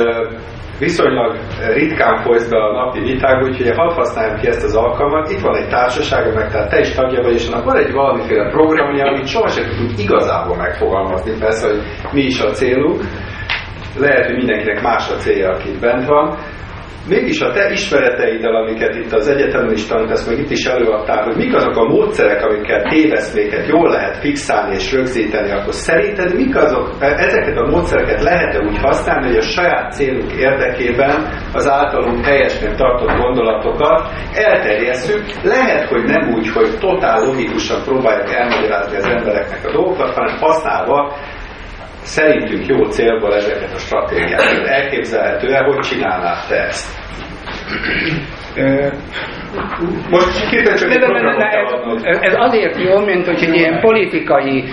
[0.85, 1.31] viszonylag
[1.73, 5.31] ritkán folysz be a napi vitákba, úgyhogy hadd használjam ki ezt az alkalmat.
[5.31, 8.49] Itt van egy társaság, meg tehát te is tagja vagy, és annak van egy valamiféle
[8.49, 11.81] programja, amit sohasem tudunk igazából megfogalmazni, persze, hogy
[12.11, 13.01] mi is a célunk.
[13.99, 16.37] Lehet, hogy mindenkinek más a célja, aki bent van,
[17.07, 21.35] mégis a te ismereteiddel, amiket itt az egyetemen is tanítasz, meg itt is előadtál, hogy
[21.35, 26.95] mik azok a módszerek, amikkel téveszméket jól lehet fixálni és rögzíteni, akkor szerinted mik azok,
[26.99, 33.17] ezeket a módszereket lehet-e úgy használni, hogy a saját célunk érdekében az általunk helyesnek tartott
[33.17, 40.13] gondolatokat elterjesszük, lehet, hogy nem úgy, hogy totál logikusan próbáljuk elmagyarázni az embereknek a dolgokat,
[40.13, 41.13] hanem használva
[42.03, 44.67] szerintünk jó célból ezeket a stratégiákat.
[44.67, 46.99] Elképzelhető-e, hogy csinálnád te ezt?
[50.09, 50.49] Most
[50.79, 51.47] csak ne, ne, ne,
[52.03, 54.63] ez, ez azért jó, mint hogy egy ilyen politikai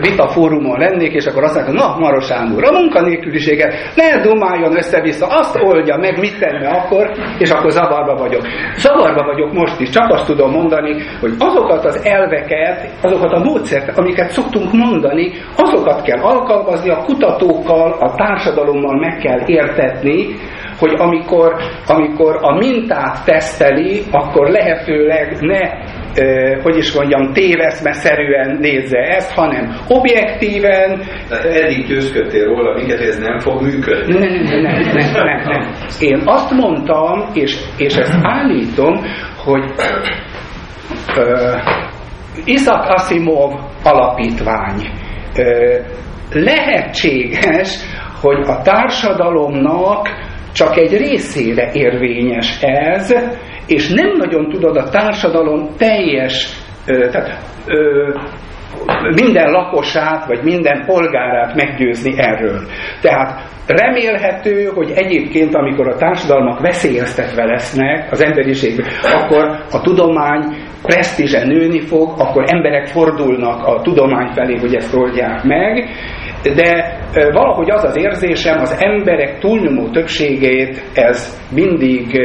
[0.00, 5.58] vitafórumon lennék, és akkor azt mondják, na Maros Sándor, a munkanélküliséget ne dumáljon össze-vissza, azt
[5.62, 8.42] oldja meg, mit tenne akkor, és akkor zavarba vagyok.
[8.76, 13.98] Zavarba vagyok most is, csak azt tudom mondani, hogy azokat az elveket, azokat a módszert,
[13.98, 20.26] amiket szoktunk mondani, azokat kell alkalmazni, a kutatókkal, a társadalommal meg kell értetni,
[20.78, 21.54] hogy amikor,
[21.86, 25.60] amikor a mintát teszteli, akkor lehetőleg ne
[26.62, 31.02] hogy is mondjam, téveszmeszerűen nézze ezt, hanem objektíven.
[31.28, 34.18] De eddig győzködtél róla minket, ez nem fog működni.
[34.18, 35.72] Nem, nem, nem, nem, nem.
[36.00, 39.00] Én azt mondtam, és, és ezt állítom,
[39.44, 39.64] hogy
[41.16, 41.60] uh,
[42.44, 43.52] Isaac Asimov
[43.82, 44.90] alapítvány
[45.36, 45.84] uh,
[46.32, 47.76] lehetséges,
[48.20, 50.08] hogy a társadalomnak
[50.54, 53.14] csak egy részére érvényes ez,
[53.66, 56.48] és nem nagyon tudod a társadalom teljes,
[56.86, 57.38] tehát
[59.14, 62.60] minden lakosát, vagy minden polgárát meggyőzni erről.
[63.00, 70.56] Tehát remélhető, hogy egyébként, amikor a társadalmak veszélyeztetve lesznek az emberiségben, akkor a tudomány
[70.86, 75.88] presztízse nőni fog, akkor emberek fordulnak a tudomány felé, hogy ezt oldják meg,
[76.54, 76.98] de
[77.32, 82.20] valahogy az az érzésem, az emberek túlnyomó többségét ez mindig,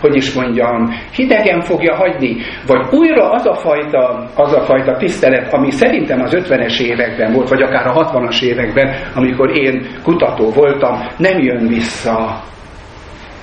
[0.00, 5.52] hogy is mondjam, hidegen fogja hagyni, vagy újra az a fajta, az a fajta tisztelet,
[5.52, 11.00] ami szerintem az 50-es években volt, vagy akár a 60-as években, amikor én kutató voltam,
[11.16, 12.42] nem jön vissza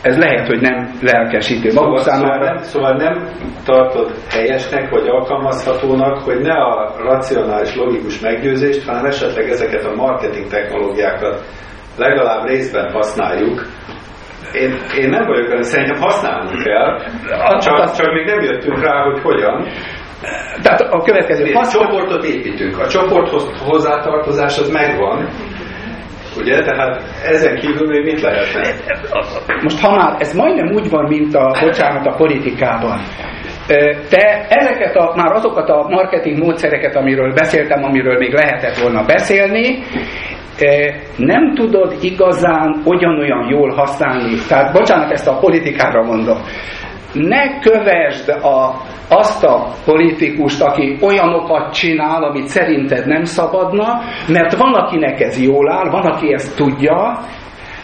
[0.01, 2.37] ez lehet, hogy nem lelkesítő szóval, számára.
[2.37, 3.29] Szóval nem, szóval nem
[3.65, 10.47] tartod helyesnek, vagy alkalmazhatónak, hogy ne a racionális, logikus meggyőzést, hanem esetleg ezeket a marketing
[10.47, 11.43] technológiákat
[11.97, 13.65] legalább részben használjuk,
[14.53, 16.97] én, én nem vagyok benne, szerintem használni kell,
[17.59, 19.67] csak, csak még nem jöttünk rá, hogy hogyan.
[20.61, 21.53] Tehát a következő...
[21.53, 25.29] A csoportot építünk, a csoporthoz hozzátartozás az megvan,
[26.37, 26.63] Ugye?
[26.63, 28.61] Tehát ezen kívül még mit lehetne?
[29.61, 32.99] Most ha már ez majdnem úgy van, mint a, bocsánat, a politikában.
[34.09, 39.83] Te ezeket a, már azokat a marketing módszereket, amiről beszéltem, amiről még lehetett volna beszélni,
[41.17, 44.35] nem tudod igazán ugyanolyan jól használni.
[44.47, 46.37] Tehát bocsánat, ezt a politikára mondom.
[47.13, 54.73] Ne kövesd a, azt a politikust, aki olyanokat csinál, amit szerinted nem szabadna, mert van,
[54.73, 57.19] akinek ez jól áll, van, aki ezt tudja,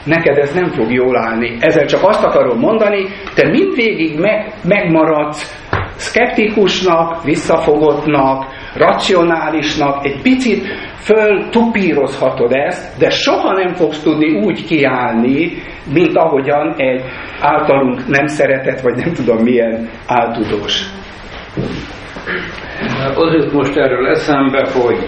[0.06, 1.58] neked ez nem fog jól állni.
[1.60, 3.06] Ezzel csak azt akarom mondani,
[3.36, 5.64] te mindvégig meg, megmaradsz
[5.96, 8.46] szkeptikusnak, visszafogottnak,
[8.78, 10.68] racionálisnak, egy picit
[10.98, 15.52] föl tupírozhatod ezt, de soha nem fogsz tudni úgy kiállni,
[15.94, 17.02] mint ahogyan egy
[17.42, 20.84] általunk nem szeretett, vagy nem tudom milyen áltudós.
[23.16, 25.08] Az jut most erről eszembe, hogy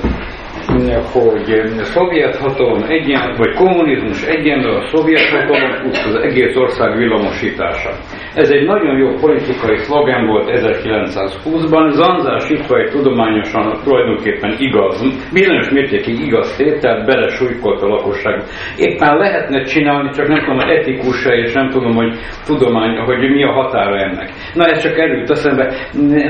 [1.12, 7.90] hogy szovjet hatalom egyen, vagy kommunizmus egyenlő a szovjet hatalom, az egész ország villamosítása.
[8.36, 15.04] Ez egy nagyon jó politikai szlogen volt 1920-ban, Zanzás Itvai tudományosan tulajdonképpen igaz,
[15.34, 18.44] bizonyos mértékig igaz tételt belesújkolt a lakosság.
[18.78, 22.14] Éppen lehetne csinálni, csak nem tudom, hogy etikus és nem tudom, hogy
[22.46, 24.30] tudomány, hogy mi a határa ennek.
[24.54, 25.74] Na ez csak erőt eszembe,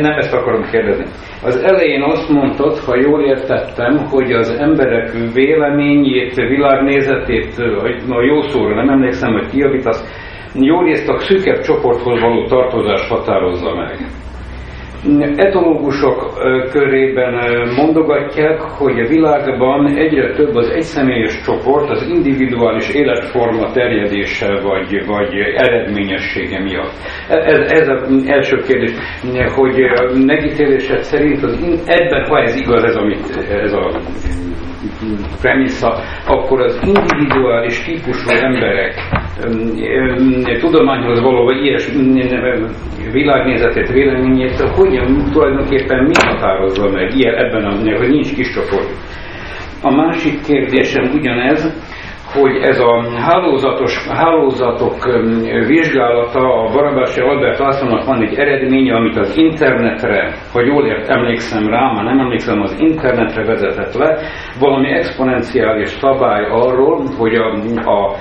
[0.02, 1.06] nem ezt akarom kérdezni.
[1.44, 8.42] Az elején azt mondtad, ha jól értettem, hogy az emberek véleményét, világnézetét, hogy no, jó
[8.42, 10.25] szóra nem emlékszem, hogy kiavítasz,
[10.60, 13.98] jól részt a szűkebb csoporthoz való tartozás határozza meg.
[15.36, 16.34] Etológusok
[16.72, 17.34] körében
[17.76, 25.34] mondogatják, hogy a világban egyre több az egyszemélyes csoport az individuális életforma terjedése vagy, vagy
[25.56, 26.94] eredményessége miatt.
[27.30, 28.92] Ez, ez az első kérdés,
[29.56, 29.76] hogy
[30.26, 34.00] megítélésed szerint az, ebben, ha ez igaz, ez, amit, ez a
[35.42, 38.94] premisza, akkor az individuális típusú emberek
[40.60, 41.90] tudományhoz való, vagy ilyes
[43.12, 48.90] világnézetét, véleményét, hogyan tulajdonképpen mi határozza meg ilyen ebben a, hogy nincs kis csoport.
[49.82, 51.74] A másik kérdésem ugyanez,
[52.40, 54.96] hogy ez a hálózatos, hálózatok
[55.68, 61.92] vizsgálata a Barabási Albert Lászlónak van egy eredménye, amit az internetre, ha jól emlékszem rá,
[61.94, 64.18] már nem emlékszem, az internetre vezetett le,
[64.60, 67.54] valami exponenciális szabály arról, hogy a,
[67.86, 68.16] a,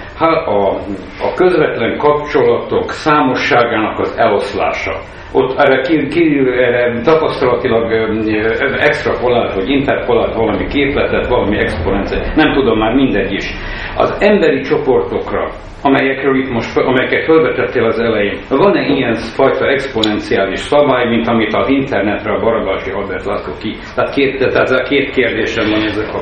[0.50, 0.78] a,
[1.20, 4.92] a közvetlen kapcsolatok számosságának az eloszlása
[5.34, 7.92] ott erre, ki, ki, erre tapasztalatilag
[8.78, 13.46] extrapolált, vagy interpolált valami képletet, valami exponencia, nem tudom már mindegy is.
[13.96, 15.50] Az emberi csoportokra,
[15.86, 22.32] amelyekről itt amelyeket felvetettél az elején, van-e ilyen fajta exponenciális szabály, mint amit az internetre
[22.32, 23.76] a Barabási Albert László ki?
[23.94, 26.18] Tehát két, tehát a két kérdésem van ezek a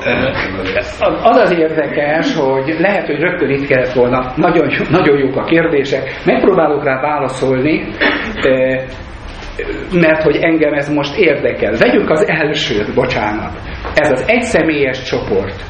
[1.23, 6.03] Az az érdekes, hogy lehet, hogy rögtön itt kellett volna, nagyon, nagyon jók a kérdések,
[6.25, 7.85] megpróbálok rá válaszolni,
[9.93, 11.73] mert hogy engem ez most érdekel.
[11.79, 13.53] Vegyük az elsőt, bocsánat.
[13.95, 15.63] Ez az egyszemélyes csoport.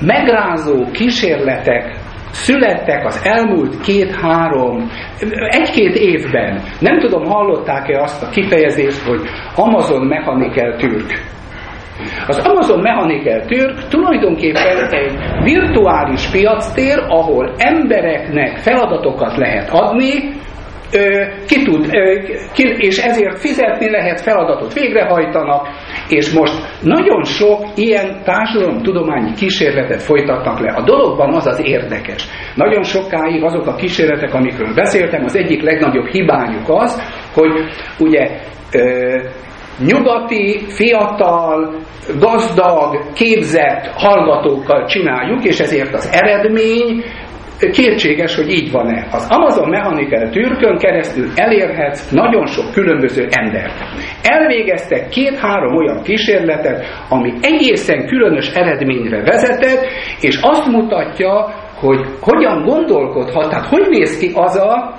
[0.00, 2.01] Megrázó kísérletek
[2.32, 4.90] születtek az elmúlt két-három,
[5.48, 6.62] egy-két évben.
[6.80, 9.20] Nem tudom, hallották-e azt a kifejezést, hogy
[9.56, 11.30] Amazon Mechanical Türk.
[12.26, 20.40] Az Amazon Mechanical Türk tulajdonképpen egy virtuális piactér, ahol embereknek feladatokat lehet adni,
[21.46, 21.86] ki tud,
[22.76, 25.68] és ezért fizetni lehet, feladatot végrehajtanak,
[26.08, 30.72] és most nagyon sok ilyen társadalomtudományi kísérletet folytatnak le.
[30.72, 32.24] A dologban az az érdekes.
[32.54, 37.02] Nagyon sokáig azok a kísérletek, amikről beszéltem, az egyik legnagyobb hibájuk az,
[37.34, 37.50] hogy
[37.98, 38.40] ugye
[38.72, 39.18] ö,
[39.78, 41.74] nyugati, fiatal,
[42.18, 47.04] gazdag, képzett hallgatókkal csináljuk, és ezért az eredmény
[47.70, 49.06] kétséges, hogy így van-e.
[49.10, 53.84] Az Amazon Mechanical Türkön keresztül elérhetsz nagyon sok különböző embert.
[54.22, 59.86] Elvégeztek két-három olyan kísérletet, ami egészen különös eredményre vezetett,
[60.20, 64.94] és azt mutatja, hogy hogyan gondolkodhat, tehát hogy néz ki az a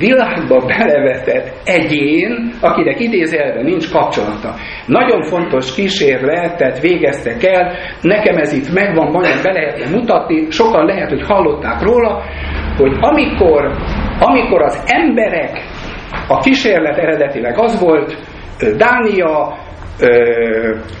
[0.00, 4.54] világba belevetett egyén, akinek idézelve nincs kapcsolata.
[4.86, 7.72] Nagyon fontos kísérletet végeztek el,
[8.02, 12.22] nekem ez itt megvan, majd be lehetne mutatni, sokan lehet, hogy hallották róla,
[12.76, 13.70] hogy amikor,
[14.18, 15.58] amikor az emberek,
[16.28, 18.16] a kísérlet eredetileg az volt,
[18.76, 19.58] Dánia,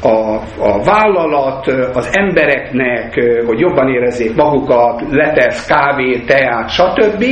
[0.02, 7.24] a, a vállalat az embereknek, hogy jobban érezzék magukat, letesz kávé, teát, stb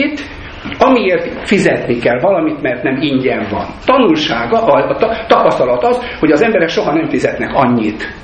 [0.78, 3.66] amiért fizetni kell valamit, mert nem ingyen van.
[3.84, 4.96] Tanulsága, a,
[5.26, 8.14] tapasztalat az, hogy az emberek soha nem fizetnek annyit,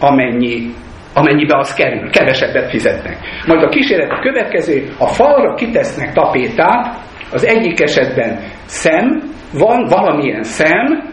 [0.00, 0.72] amennyi
[1.14, 3.18] amennyibe az kerül, kevesebbet fizetnek.
[3.46, 6.98] Majd a kísérlet a következő, a falra kitesznek tapétát,
[7.32, 9.22] az egyik esetben szem,
[9.52, 11.10] van valamilyen szem,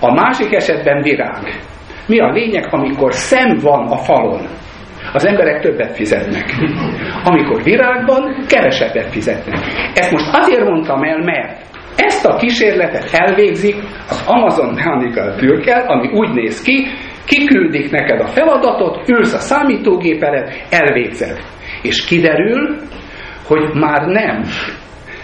[0.00, 1.60] a másik esetben virág.
[2.06, 4.46] Mi a lényeg, amikor szem van a falon?
[5.12, 6.54] Az emberek többet fizetnek.
[7.24, 9.58] Amikor virágban, kevesebbet fizetnek.
[9.94, 11.60] Ezt most azért mondtam el, mert
[11.96, 13.76] ezt a kísérletet elvégzik
[14.08, 16.86] az Amazon Mechanical Turkel, ami úgy néz ki,
[17.24, 21.38] kiküldik neked a feladatot, ülsz a számítógép előtt, elvégzed.
[21.82, 22.76] És kiderül,
[23.46, 24.42] hogy már nem.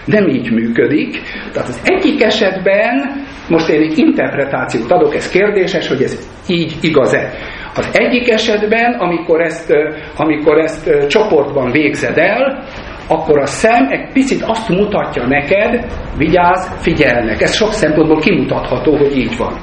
[0.05, 1.21] Nem így működik.
[1.53, 7.33] Tehát az egyik esetben, most én egy interpretációt adok, ez kérdéses, hogy ez így igaz-e.
[7.75, 9.73] Az egyik esetben, amikor ezt,
[10.15, 12.63] amikor ezt csoportban végzed el,
[13.07, 15.85] akkor a szem egy picit azt mutatja neked,
[16.17, 17.41] vigyázz, figyelnek.
[17.41, 19.53] Ez sok szempontból kimutatható, hogy így van.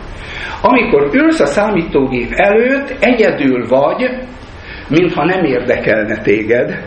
[0.62, 4.10] Amikor ülsz a számítógép előtt, egyedül vagy,
[4.88, 6.82] mintha nem érdekelne téged,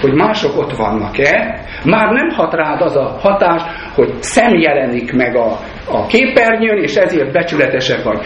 [0.00, 3.62] hogy mások ott vannak-e, már nem hat rád az a hatás,
[3.94, 5.58] hogy szem jelenik meg a,
[5.90, 8.20] a képernyőn, és ezért becsületesek vagy.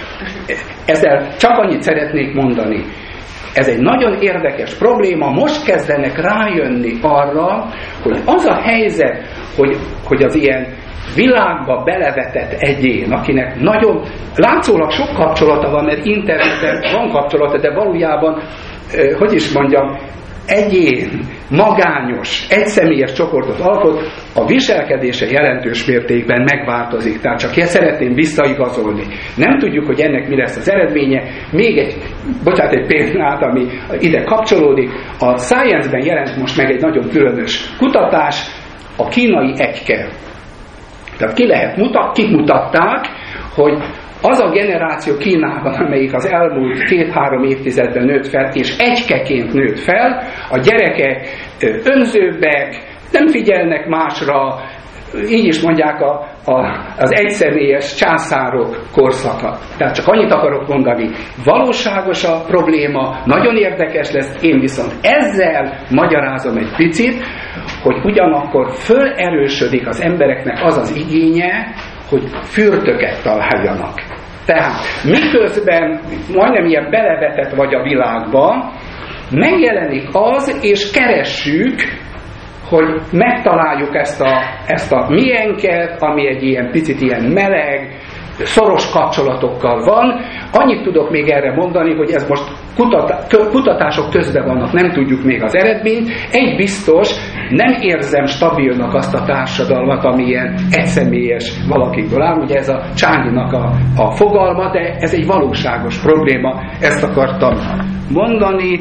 [0.87, 2.85] Ezzel csak annyit szeretnék mondani.
[3.55, 7.67] Ez egy nagyon érdekes probléma, most kezdenek rájönni arra,
[8.03, 9.27] hogy az a helyzet,
[9.57, 10.67] hogy, hogy az ilyen
[11.15, 14.03] világba belevetett egyén, akinek nagyon
[14.37, 18.43] látszólag sok kapcsolata van, mert interneten van kapcsolata, de valójában,
[19.19, 19.99] hogy is mondjam,
[20.47, 24.01] egyén, magányos, egyszemélyes csoportot alkot,
[24.35, 27.21] a viselkedése jelentős mértékben megváltozik.
[27.21, 29.03] Tehát csak ezt szeretném visszaigazolni.
[29.37, 31.23] Nem tudjuk, hogy ennek mi lesz az eredménye.
[31.53, 31.95] Még egy,
[32.45, 33.67] bocsánat, egy példát, ami
[33.99, 34.91] ide kapcsolódik.
[35.19, 38.47] A Science-ben jelent most meg egy nagyon különös kutatás,
[38.97, 40.09] a kínai egyke.
[41.19, 43.09] Tehát ki lehet mutat, kik mutatták,
[43.55, 43.79] hogy
[44.29, 50.23] az a generáció Kínában, amelyik az elmúlt két-három évtizedben nőtt fel, és egykeként nőtt fel,
[50.51, 51.29] a gyerekek
[51.85, 54.61] önzőbbek, nem figyelnek másra,
[55.29, 56.53] így is mondják a, a,
[56.99, 59.59] az egyszemélyes császárok korszaka.
[59.79, 61.11] Tehát csak annyit akarok mondani,
[61.45, 67.25] valóságos a probléma, nagyon érdekes lesz, én viszont ezzel magyarázom egy picit,
[67.83, 71.75] hogy ugyanakkor fölerősödik az embereknek az az igénye,
[72.09, 74.03] hogy fürtöket találjanak.
[74.47, 74.73] Tehát
[75.05, 76.01] miközben
[76.35, 78.73] majdnem ilyen belevetett vagy a világba,
[79.31, 81.75] megjelenik az, és keressük,
[82.69, 87.99] hogy megtaláljuk ezt a, ezt a miénket, ami egy ilyen picit ilyen meleg,
[88.39, 90.21] szoros kapcsolatokkal van.
[90.53, 92.45] Annyit tudok még erre mondani, hogy ez most
[93.51, 96.09] kutatások közben vannak, nem tudjuk még az eredményt.
[96.33, 97.11] Egy biztos,
[97.51, 102.39] nem érzem stabilnak azt a társadalmat, ami ilyen egyszemélyes valakikből áll.
[102.41, 107.55] Ugye ez a Csányinak a, a fogalma, de ez egy valóságos probléma, ezt akartam
[108.13, 108.81] mondani.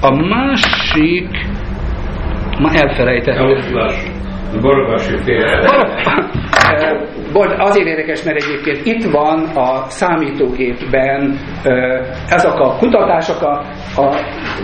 [0.00, 1.28] A másik,
[2.58, 3.46] ma elfelejtettem.
[4.60, 5.14] Barabási
[6.76, 7.08] fél.
[7.58, 11.38] Azért érdekes, mert egyébként itt van a számítógépben
[12.28, 13.64] ezek a kutatások, a,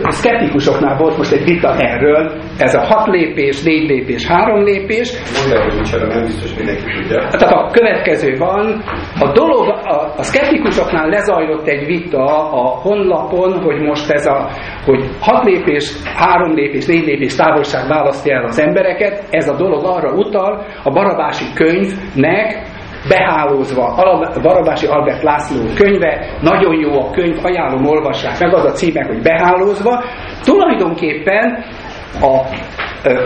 [0.02, 5.12] a szkeptikusoknál volt most egy vita erről, ez a hat lépés, négy lépés, három lépés.
[5.48, 7.28] Mondd hogy micsoda, nem biztos mindenki tudja.
[7.31, 8.82] Tehát a következő van,
[9.20, 14.48] a dolog, a, a szkeptikusoknál lezajlott egy vita a honlapon, hogy most ez a,
[14.85, 19.85] hogy hat lépés, három lépés, négy lépés távolság választja el az embereket, ez a dolog
[19.85, 22.72] arra utal, a barabási könyvnek
[23.09, 28.70] behálózva, a Barabási Albert László könyve, nagyon jó a könyv, ajánlom, olvassák meg, az a
[28.70, 30.05] címe, hogy behálózva.
[30.43, 31.64] Tulajdonképpen
[32.20, 32.41] a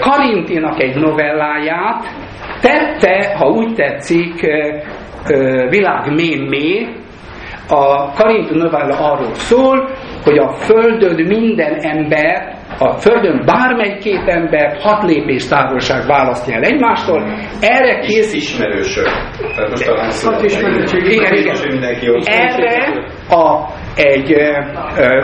[0.01, 2.05] Karintinak egy novelláját
[2.61, 4.47] tette, ha úgy tetszik,
[5.69, 6.89] világ mémé,
[7.69, 9.89] a Karint novella arról szól,
[10.25, 16.63] hogy a Földön minden ember, a Földön bármely két ember hat lépés távolság választja el
[16.63, 17.23] egymástól,
[17.61, 18.33] erre kész...
[18.35, 19.07] Ismerősök.
[19.57, 20.11] Tehát most talán.
[21.11, 21.83] Igen, igen.
[22.25, 23.65] Erre a,
[23.99, 24.35] egy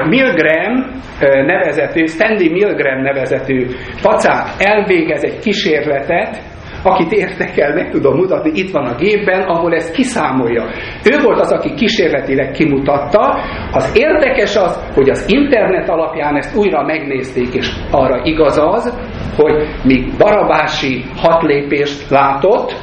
[0.09, 1.03] Milgram
[1.47, 3.67] nevezetű, Stanley Milgram nevezetű
[4.03, 6.43] pacák elvégez egy kísérletet,
[6.83, 10.65] akit érdekel, meg tudom mutatni, itt van a gépben, ahol ezt kiszámolja.
[11.13, 13.39] Ő volt az, aki kísérletileg kimutatta.
[13.73, 18.99] Az érdekes az, hogy az internet alapján ezt újra megnézték, és arra igaz az,
[19.37, 22.75] hogy míg Barabási hat lépést látott,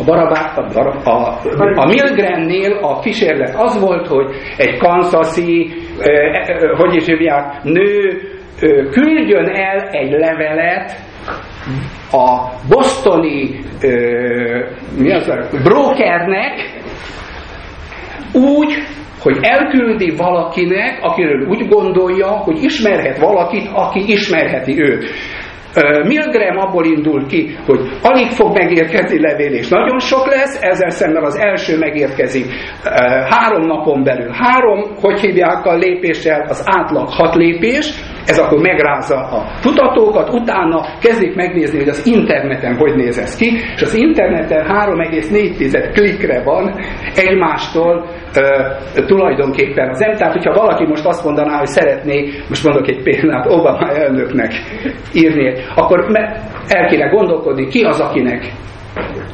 [0.00, 1.40] a, Barabá, a, Barab, a,
[1.74, 8.20] a Milgrennél a kísérlet az volt, hogy egy kanszaszi, eh, hogy is hívják, nő
[8.90, 10.92] küldjön el egy levelet
[12.12, 14.64] a bostoni ö,
[14.98, 16.80] mi az a, brokernek
[18.32, 18.72] úgy,
[19.22, 25.04] hogy elküldi valakinek, akiről úgy gondolja, hogy ismerhet valakit, aki ismerheti őt.
[26.04, 31.24] Milgram abból indul ki, hogy alig fog megérkezni levél, és nagyon sok lesz, ezzel szemben
[31.24, 32.46] az első megérkezik
[33.28, 34.30] három napon belül.
[34.32, 37.92] Három, hogy hívják a lépéssel, az átlag hat lépés,
[38.26, 43.56] Ez akkor megrázza a kutatókat, utána kezdik megnézni, hogy az interneten hogy néz ez ki,
[43.74, 46.74] és az interneten 3,4 klikre van
[47.14, 48.04] egymástól
[48.36, 50.16] ö, tulajdonképpen az em.
[50.16, 54.52] Tehát, hogyha valaki most azt mondaná, hogy szeretné, most mondok egy példát, Obama elnöknek
[55.12, 56.06] írni, akkor
[56.68, 58.52] el kéne gondolkodni, ki az, akinek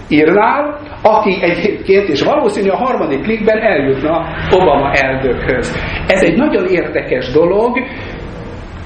[0.09, 5.77] írnál, aki egyébként, és valószínű a harmadik klikben eljutna Obama elnökhöz.
[6.09, 7.79] Ez egy nagyon érdekes dolog,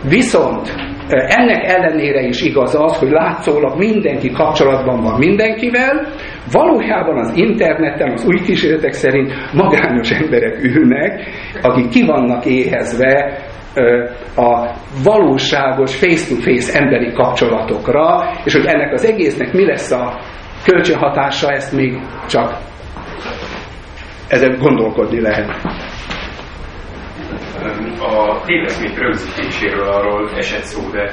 [0.09, 0.75] viszont
[1.09, 6.07] ennek ellenére is igaz az, hogy látszólag mindenki kapcsolatban van mindenkivel,
[6.53, 11.23] valójában az interneten, az új kísérletek szerint magányos emberek ülnek,
[11.63, 13.39] akik ki vannak éhezve
[14.37, 14.69] a
[15.05, 20.21] valóságos face-to-face -face emberi kapcsolatokra, és hogy ennek az egésznek mi lesz a
[20.65, 22.59] kölcsönhatása, ezt még csak
[24.29, 25.57] ezen gondolkodni lehet.
[28.21, 31.13] A téveszmék rögzítéséről arról esett szó, de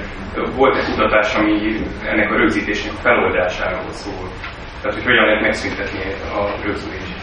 [0.56, 1.76] volt egy kutatás, ami
[2.06, 4.30] ennek a rögzítésnek a feloldásáról szól.
[4.82, 6.00] Tehát, hogy hogyan lehet megszüntetni
[6.40, 7.16] a rögzítést.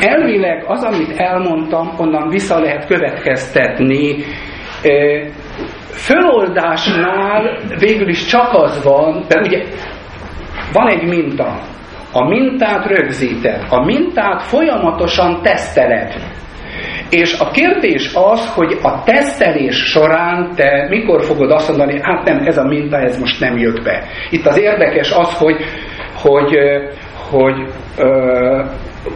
[0.00, 4.24] Elvileg az, amit elmondtam, onnan vissza lehet következtetni.
[5.90, 9.64] Föloldásnál végül is csak az van, mert ugye
[10.72, 11.60] van egy minta.
[12.12, 13.66] A mintát rögzíted.
[13.68, 16.14] A mintát folyamatosan teszteled.
[17.12, 22.46] És a kérdés az, hogy a tesztelés során te mikor fogod azt mondani, hát nem,
[22.46, 24.04] ez a minta, ez most nem jött be.
[24.30, 25.56] Itt az érdekes az, hogy,
[26.14, 26.58] hogy,
[27.30, 27.66] hogy
[27.98, 28.62] ö,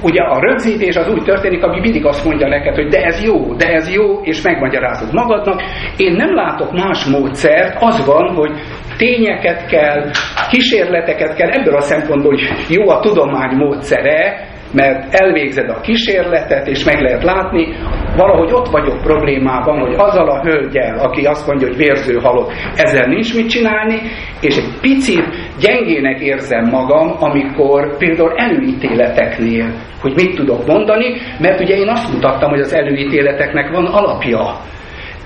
[0.02, 3.55] ugye a rögzítés az úgy történik, ami mindig azt mondja neked, hogy de ez jó,
[3.55, 5.62] de ez jó, és megmagyarázod magadnak.
[5.97, 8.51] Én nem látok más módszert, az van, hogy
[8.97, 10.10] tényeket kell,
[10.51, 16.85] kísérleteket kell, ebből a szempontból hogy jó a tudomány módszere, mert elvégzed a kísérletet, és
[16.85, 17.75] meg lehet látni,
[18.17, 23.07] valahogy ott vagyok problémában, hogy azzal a hölgyel, aki azt mondja, hogy vérző halott, ezzel
[23.07, 24.01] nincs mit csinálni,
[24.41, 25.25] és egy picit
[25.61, 32.51] gyengének érzem magam, amikor például előítéleteknél, hogy mit tudok mondani, mert ugye én azt mutattam,
[32.51, 34.57] hogy az előítéleteknek van alapja.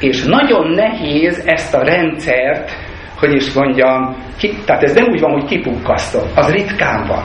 [0.01, 2.71] És nagyon nehéz ezt a rendszert,
[3.19, 7.25] hogy is mondjam, ki, tehát ez nem úgy van, hogy kipukkasztom, az ritkán van.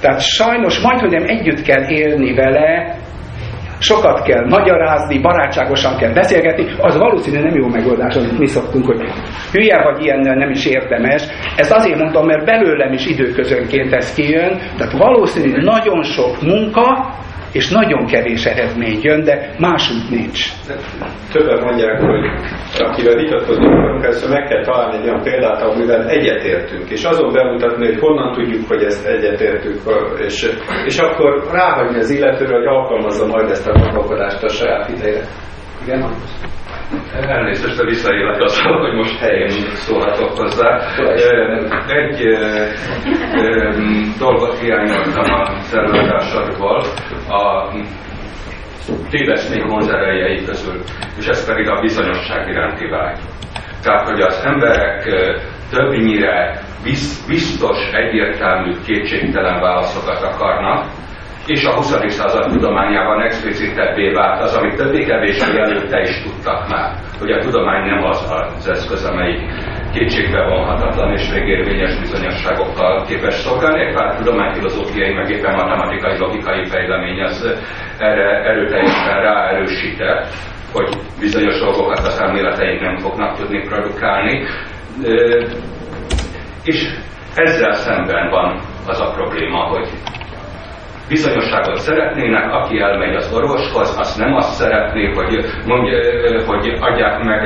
[0.00, 2.96] Tehát sajnos majd, hogy nem együtt kell élni vele,
[3.78, 9.00] sokat kell magyarázni, barátságosan kell beszélgetni, az valószínűleg nem jó megoldás, amit mi szoktunk, hogy
[9.52, 11.22] hülye vagy ilyennel nem is érdemes.
[11.56, 17.14] Ezt azért mondtam, mert belőlem is időközönként ez kijön, tehát valószínűleg nagyon sok munka,
[17.52, 20.40] és nagyon kevés eredmény jön, de másút nincs.
[21.32, 22.24] Többen mondják, hogy
[22.78, 27.86] akivel vitatkozni akarunk, először meg kell találni egy olyan példát, amivel egyetértünk, és azon bemutatni,
[27.86, 29.80] hogy honnan tudjuk, hogy ezt egyetértünk,
[30.18, 30.48] és,
[30.84, 35.26] és akkor ráhagyni az illetőre, hogy alkalmazza majd ezt a gondolkodást a saját idejére.
[35.82, 36.06] Igen?
[37.12, 40.80] Elnézést, de visszaélek azzal, hogy most helyén szólhatok hozzá.
[41.86, 42.22] Egy
[44.18, 46.82] dolgot hiányoltam a szervezetársadból,
[47.28, 47.72] a
[49.10, 50.82] téveszmék vonzerejei közül,
[51.18, 53.18] és ez pedig a bizonyosság iránti vágy.
[53.82, 55.04] Tehát, hogy az emberek
[55.70, 56.60] többnyire
[57.26, 60.86] biztos, egyértelmű, kétségtelen válaszokat akarnak,
[61.48, 61.94] és a 20.
[62.08, 68.04] század tudományában explicitebbé vált az, amit többé-kevésbé előtte is tudtak már, hogy a tudomány nem
[68.04, 69.40] az az eszköz, amelyik
[69.92, 73.94] kétségbe vonhatatlan és végérvényes bizonyosságokkal képes szolgálni.
[73.94, 77.58] Pár tudományfilozófiai, meg éppen matematikai, logikai fejlemény az
[77.98, 80.26] erre erőteljesen ráerősített,
[80.72, 80.88] hogy
[81.20, 84.46] bizonyos dolgokat az elméleteink nem fognak tudni produkálni.
[86.64, 86.86] És
[87.34, 89.88] ezzel szemben van az a probléma, hogy
[91.08, 95.98] bizonyosságot szeretnének, aki elmegy az orvoshoz, azt nem azt szeretné, hogy, mondja,
[96.46, 97.40] hogy adják meg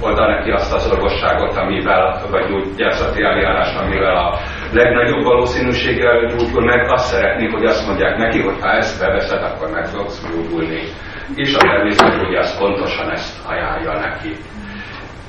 [0.00, 4.38] oda neki azt az orvosságot, amivel, vagy gyógyászati eljárást, amivel a
[4.72, 9.70] legnagyobb valószínűséggel gyógyul meg, azt szeretnék, hogy azt mondják neki, hogy ha ezt beveszed, akkor
[9.70, 10.82] meg fogsz gyógyulni.
[11.34, 14.32] És a természetgyógyász pontosan ezt ajánlja neki.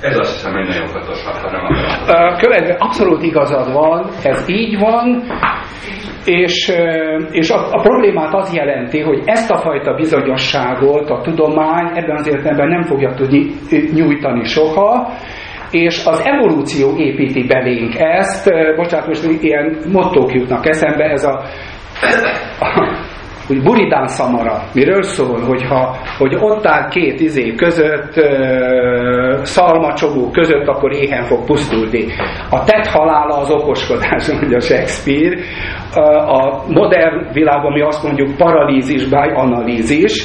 [0.00, 2.36] Ez azt hiszem, hogy nagyon fontos, ha nem akarom.
[2.36, 5.22] Követve abszolút igazad van, ez így van,
[6.24, 6.72] és,
[7.30, 12.26] és a, a problémát az jelenti, hogy ezt a fajta bizonyosságot a tudomány ebben az
[12.26, 13.46] értelemben nem fogja tudni
[13.94, 15.12] nyújtani soha,
[15.70, 21.42] és az evolúció építi belénk ezt, bocsánat, most ilyen mottók jutnak eszembe, ez a,
[22.60, 23.01] a
[23.46, 28.12] hogy buridán szamara, miről szól, hogyha, hogy ott áll két izé között,
[29.42, 32.06] szalmacsobó között, akkor éhen fog pusztulni.
[32.50, 35.36] A tett halála az okoskodás, mondja Shakespeare.
[36.26, 40.24] A modern világban mi azt mondjuk paralízis by analízis,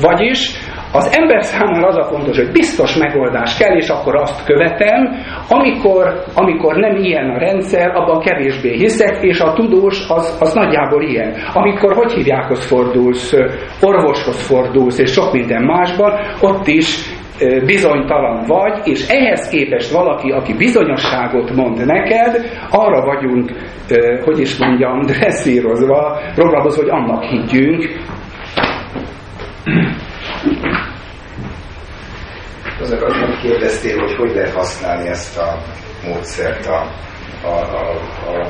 [0.00, 0.50] vagyis
[0.92, 6.22] Az ember számára az a fontos, hogy biztos megoldás kell, és akkor azt követem, amikor,
[6.34, 11.34] amikor nem ilyen a rendszer, abban kevésbé hiszek, és a tudós az, az nagyjából ilyen.
[11.52, 13.34] Amikor hogy hívjákhoz fordulsz,
[13.80, 17.14] orvoshoz fordulsz, és sok minden másban, ott is
[17.66, 23.50] bizonytalan vagy, és ehhez képest valaki, aki bizonyosságot mond neked, arra vagyunk,
[24.24, 27.84] hogy is mondjam, dresszírozva, programozva, hogy annak higgyünk.
[32.80, 35.62] Azok azt kérdeztél, hogy hogy lehet használni ezt a
[36.04, 37.04] módszert a
[37.42, 38.40] a, a, a,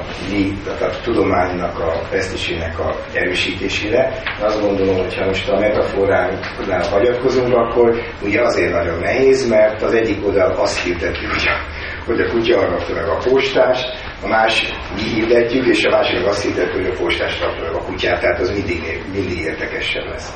[0.81, 4.23] a, a tudománynak, a presztisének a erősítésére.
[4.41, 9.95] Azt gondolom, hogy ha most a metaforánál hagyatkozunk, akkor ugye azért nagyon nehéz, mert az
[9.95, 11.59] egyik oldal azt hirdetjük, hogy a,
[12.07, 13.87] hogy a kutya rakta meg a postást,
[14.23, 17.85] a más mi hirdetjük, és a másik azt hirdetjük, hogy a postás rakta meg a
[17.85, 20.33] kutyát, tehát az mindig, mindig értekesebb lesz.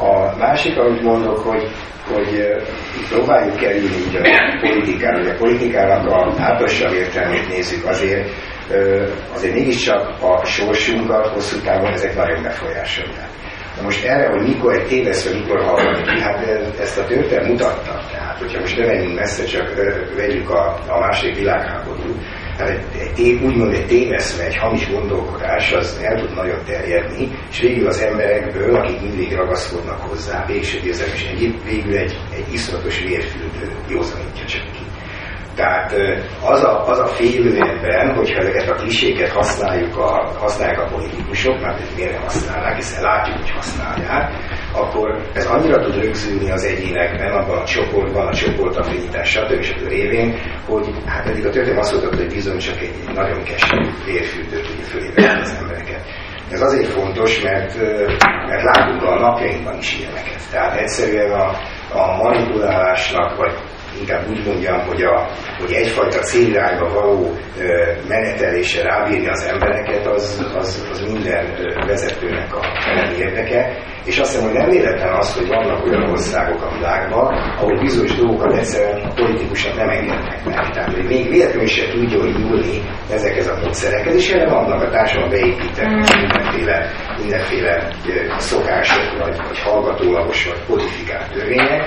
[0.00, 1.70] A másik, amit mondok, hogy
[2.14, 2.46] hogy
[3.08, 8.28] próbáljuk kerülni ugye a politikára, hogy a politikának a hátrasabb értelmét nézzük, azért,
[9.34, 13.28] azért mégiscsak a sorsunkat hosszú távon ezek nagyon befolyásolják.
[13.76, 16.46] Na most erre, hogy mikor egy tévesz, vagy mikor hallani ki, hát
[16.80, 18.00] ezt a történet mutatta.
[18.12, 19.74] Tehát, hogyha most ne menjünk messze, csak
[20.16, 22.22] vegyük a, a második világháborút,
[22.58, 22.84] egy,
[23.16, 28.00] egy, úgymond egy téveszme, egy hamis gondolkodás, az el tud nagyon terjedni, és végül az
[28.00, 34.44] emberekből, akik mindig ragaszkodnak hozzá, végső érzem, és egy, végül egy, egy iszonyatos vérfürdő józanítja
[34.46, 34.95] csak ki.
[35.56, 35.92] Tehát
[36.44, 41.60] az a, az a félő ebben, hogyha ezeket a kliséket használjuk a, használják a politikusok,
[41.60, 44.32] mert miért nem használják, hiszen látjuk, hogy használják,
[44.72, 49.62] akkor ez annyira tud rögzülni az egyénekben, abban a csoportban, a csoportaffinitás, stb.
[49.62, 49.88] stb.
[49.88, 53.88] révén, hogy hát pedig a történet azt mondta, hogy bizony csak egy, egy nagyon keserű
[54.04, 56.00] vérfürdő tudja fölévelni az embereket.
[56.50, 57.76] Ez azért fontos, mert,
[58.46, 60.50] mert látunk a napjainkban is ilyeneket.
[60.50, 61.46] Tehát egyszerűen a,
[61.92, 63.54] a manipulálásnak, vagy
[64.00, 65.28] inkább úgy mondjam, hogy, a,
[65.58, 67.36] hogy egyfajta célirányba való
[68.08, 71.44] menetelése rábírni az embereket, az, az, az minden
[71.86, 72.60] vezetőnek a
[73.18, 73.84] érdeke.
[74.04, 77.26] És azt hiszem, hogy nem véletlen az, hogy vannak olyan országok a világban,
[77.58, 80.70] ahol bizonyos dolgokat egyszerűen politikusnak nem engednek meg.
[80.70, 84.90] Tehát, hogy még véletlenül se tudja, hogy nyúlni ezekhez a módszerekhez, és erre vannak a
[84.90, 85.88] társadalom beépített
[86.20, 87.88] mindenféle, mindenféle
[88.36, 91.84] szokások, vagy, vagy hallgatólagos, vagy kodifikált törvények,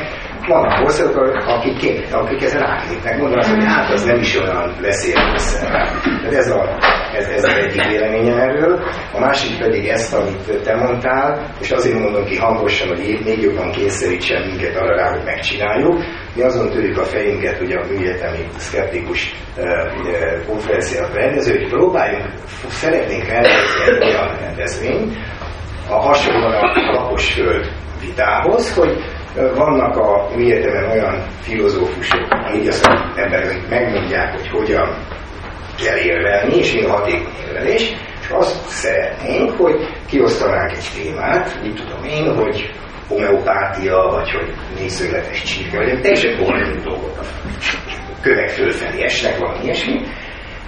[0.50, 5.54] vannak országok, akik, akik ezen átlépnek, mondanak, hogy hát az nem is olyan veszélyes
[6.22, 6.78] Tehát ez, a,
[7.16, 8.84] ez, ez az egyik véleményem erről.
[9.14, 13.72] A másik pedig ezt, amit te mondtál, és azért mondom ki hangosan, hogy még jobban
[13.72, 16.04] kényszerítsen minket arra rá, hogy megcsináljuk.
[16.36, 19.36] Mi azon törjük a fejünket, ugye a műegyetemi szkeptikus
[20.48, 22.34] konferenciát rendező, hogy próbáljunk,
[22.68, 25.18] szeretnénk rendezni egy olyan rendezvényt,
[25.90, 27.72] a hasonlóan a lapos föld
[28.02, 28.98] vitához, hogy
[29.56, 32.82] vannak a mi egyetemen olyan filozófusok, így az
[33.16, 34.98] emberek megmondják, hogy hogyan
[35.86, 41.76] kell érvelni, és mi a hatékony érvelés, és azt szeretnénk, hogy kiosztanánk egy témát, mit
[41.76, 42.72] tudom én, hogy
[43.08, 47.20] homeopátia, vagy hogy négyszögletes csirke, vagy teljesen bonyolult dolgok.
[48.22, 50.02] Kövek fölfelé esnek, valami ilyesmi,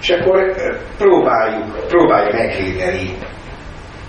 [0.00, 0.54] és akkor
[0.98, 3.10] próbáljuk, próbálja megvédeni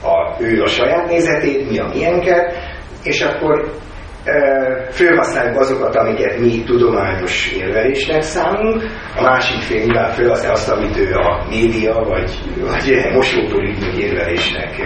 [0.03, 2.57] a, ő a saját nézetét, mi a miénket,
[3.03, 3.73] és akkor
[4.91, 8.83] fölhasználjuk azokat, amiket mi tudományos érvelésnek számunk,
[9.15, 12.31] a másik fél nyilván fölhasználja azt, amit ő a média vagy,
[12.61, 14.81] vagy mosótól ügynök érvelésnek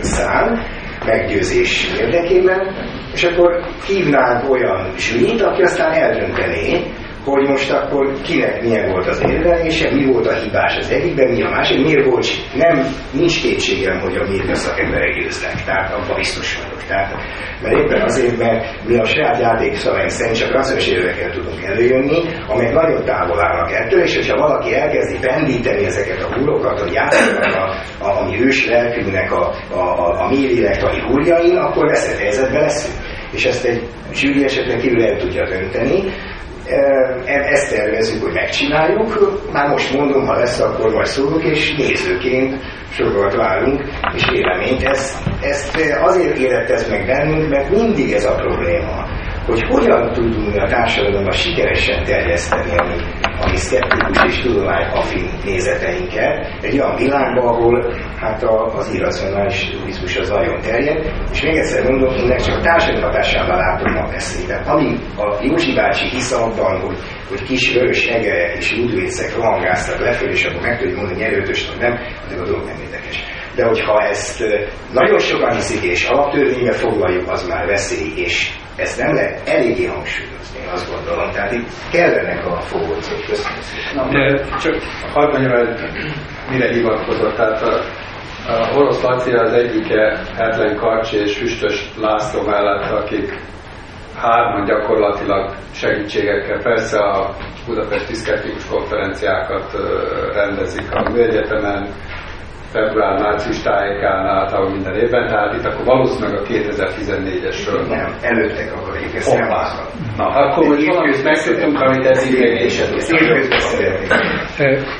[0.00, 0.66] szán,
[1.06, 2.74] meggyőzés érdekében,
[3.12, 6.80] és akkor hívnánk olyan zsűrit, aki aztán eldöntené,
[7.24, 11.42] hogy most akkor kinek milyen volt az érvelése, mi volt a hibás az egyikben, mi
[11.42, 16.58] a másik, miért volt, nem, nincs kétségem, hogy a média szakemberek győznek, tehát abban biztos
[16.62, 16.84] vagyok.
[16.86, 17.14] Tehát,
[17.62, 22.74] mert éppen azért, mert mi a saját játékszavaink szerint csak rasszonyos érvekkel tudunk előjönni, amelyek
[22.74, 27.74] nagyon távol állnak ettől, és hogyha valaki elkezdi pendíteni ezeket a húrokat, hogy játszanak a,
[28.04, 32.60] a, a mi ős lelkünknek a, a, a, a mi lélektani húrjain, akkor veszett helyzetbe
[32.60, 32.94] leszünk.
[33.32, 33.82] És ezt egy
[34.12, 36.02] zsűri esetben kívül el tudja dönteni,
[37.24, 39.38] ezt tervezzük, hogy megcsináljuk.
[39.52, 43.82] Már most mondom, ha lesz, akkor majd szólok, és nézőként sokat várunk,
[44.14, 44.82] és véleményt.
[44.82, 49.06] Ezt, ezt azért életez meg bennünk, mert mindig ez a probléma,
[49.50, 52.96] hogy hogyan tudunk a társadalomban sikeresen terjeszteni a mi,
[53.40, 59.70] a mi szkeptikus és tudomány affin nézeteinket egy olyan világban, ahol hát a, az irracionális
[59.70, 64.68] turizmus az nagyon terjed, és még egyszer mondom, én csak társadalmi hatásában látom a beszédet.
[64.68, 66.96] Ami a Józsi bácsi hisz abban, hogy,
[67.28, 71.68] hogy kis vörös egelyek és ludvécek rohangáztak lefelé, és akkor meg tudjuk mondani, hogy nyerőtös,
[71.80, 71.98] nem,
[72.28, 73.24] de a dolog nem érdekes.
[73.54, 74.44] De hogyha ezt
[74.92, 78.50] nagyon sokan hiszik, és alaptörvénybe foglaljuk, az már veszély, és
[78.80, 81.30] Ezt nem lehet eléggé hangsúlyozni, én azt gondolom.
[81.30, 83.20] Tehát itt kellenek a fogócok.
[83.26, 84.74] Köszönöm Csak
[85.12, 85.76] hadd mondjam el,
[86.50, 87.34] mire hivatkozott.
[87.34, 87.74] Tehát a,
[88.52, 93.38] a orosz Laci az egyike Hetlen Karcsi és Füstös László mellett, akik
[94.16, 97.34] hárman gyakorlatilag segítségekkel, persze a
[97.66, 99.76] Budapesti Szkeptikus konferenciákat
[100.32, 101.88] rendezik a Műegyetemen,
[102.72, 107.88] február-március tájékán általában minden évben, tehát itt akkor valószínűleg a 2014-esről.
[107.88, 109.48] Nem, előttek akarjuk ezt nem
[110.16, 112.80] Na, akkor most valamit megtudtunk, amit eddig még is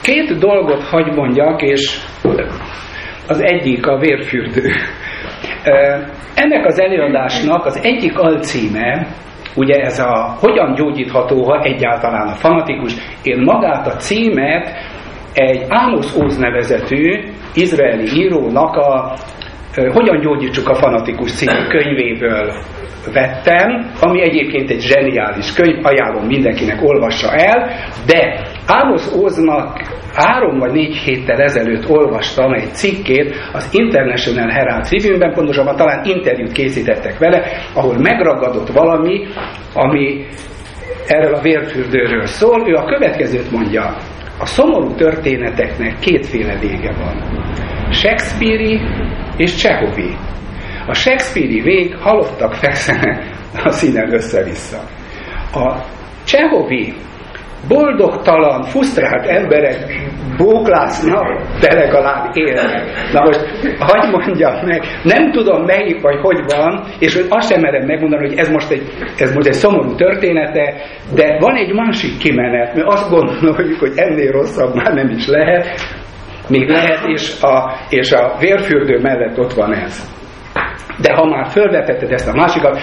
[0.03, 1.99] Két dolgot hagy mondjak, és
[3.29, 4.71] az egyik a vérfürdő.
[6.35, 9.07] Ennek az előadásnak az egyik alcíme,
[9.55, 12.93] ugye ez a hogyan gyógyítható, ha egyáltalán a fanatikus,
[13.23, 14.69] én magát a címet
[15.35, 17.21] egy Amos Oz nevezetű
[17.55, 19.15] izraeli írónak a
[19.93, 22.53] Hogyan gyógyítsuk a fanatikus című könyvéből
[23.13, 27.71] vettem, ami egyébként egy zseniális könyv, ajánlom mindenkinek olvassa el,
[28.07, 29.81] de Amos Oznak
[30.15, 36.53] három vagy négy héttel ezelőtt olvastam egy cikkét az International Herald Tribune-ben, pontosabban talán interjút
[36.53, 37.43] készítettek vele,
[37.75, 39.27] ahol megragadott valami,
[39.75, 40.27] ami
[41.07, 42.69] erről a vérfürdőről szól.
[42.69, 43.97] Ő a következőt mondja,
[44.41, 47.45] a szomorú történeteknek kétféle vége van.
[47.93, 48.81] Shakespeare
[49.37, 50.17] és Csehovi.
[50.87, 53.25] A Shakespeare vég halottak fekszenek
[53.65, 54.81] a színen össze-vissza.
[55.53, 55.85] A
[56.25, 56.95] Csehovi
[57.69, 62.83] boldogtalan, frusztrált emberek bóklásznak, de legalább élnek.
[63.13, 63.41] Na most,
[63.79, 68.39] hagyd mondjam meg, nem tudom melyik vagy hogy van, és azt sem merem megmondani, hogy
[68.39, 68.83] ez most, egy,
[69.19, 70.75] ez most egy szomorú története,
[71.15, 75.67] de van egy másik kimenet, mert azt gondoljuk, hogy ennél rosszabb már nem is lehet,
[76.49, 80.20] még lehet, és a, és a vérfürdő mellett ott van ez.
[81.03, 82.81] De ha már felvetetted ezt a másikat,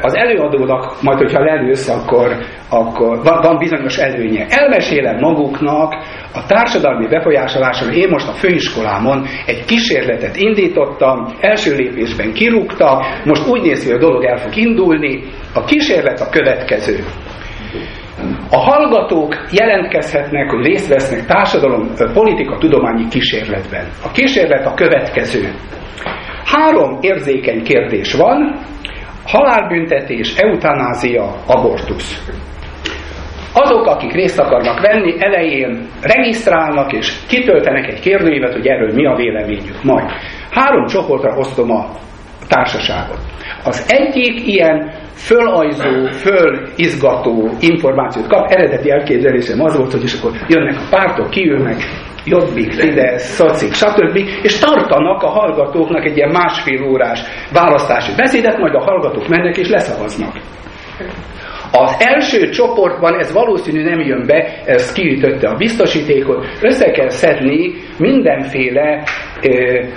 [0.00, 2.36] az előadónak, majd hogyha lelősz, akkor,
[2.68, 4.46] akkor van, van bizonyos előnye.
[4.48, 5.94] Elmesélem maguknak
[6.34, 7.92] a társadalmi befolyásolásról.
[7.92, 14.02] Én most a főiskolámon egy kísérletet indítottam, első lépésben kirúgta, most úgy néz ki, hogy
[14.02, 15.22] a dolog el fog indulni.
[15.54, 17.04] A kísérlet a következő.
[18.50, 23.86] A hallgatók jelentkezhetnek, hogy részt vesznek társadalom politika tudományi kísérletben.
[24.04, 25.52] A kísérlet a következő.
[26.46, 28.60] Három érzékeny kérdés van,
[29.26, 32.26] halálbüntetés, eutanázia, abortusz.
[33.52, 39.14] Azok, akik részt akarnak venni, elején regisztrálnak és kitöltenek egy kérdőívet, hogy erről mi a
[39.14, 39.82] véleményük.
[39.82, 40.10] Majd
[40.50, 41.86] három csoportra osztom a
[42.48, 43.18] társaságot.
[43.64, 48.50] Az egyik ilyen fölajzó, fölizgató információt kap.
[48.50, 51.76] Eredeti elképzelésem az volt, hogy is akkor jönnek a pártok, kiülnek,
[52.24, 54.16] Jobbik, Fidesz, Szocik, stb.
[54.42, 57.20] és tartanak a hallgatóknak egy ilyen másfél órás
[57.52, 60.32] választási beszédet, majd a hallgatók mennek és leszavaznak.
[61.72, 67.72] Az első csoportban ez valószínű nem jön be, ez kiütötte a biztosítékot, össze kell szedni
[67.98, 69.02] mindenféle,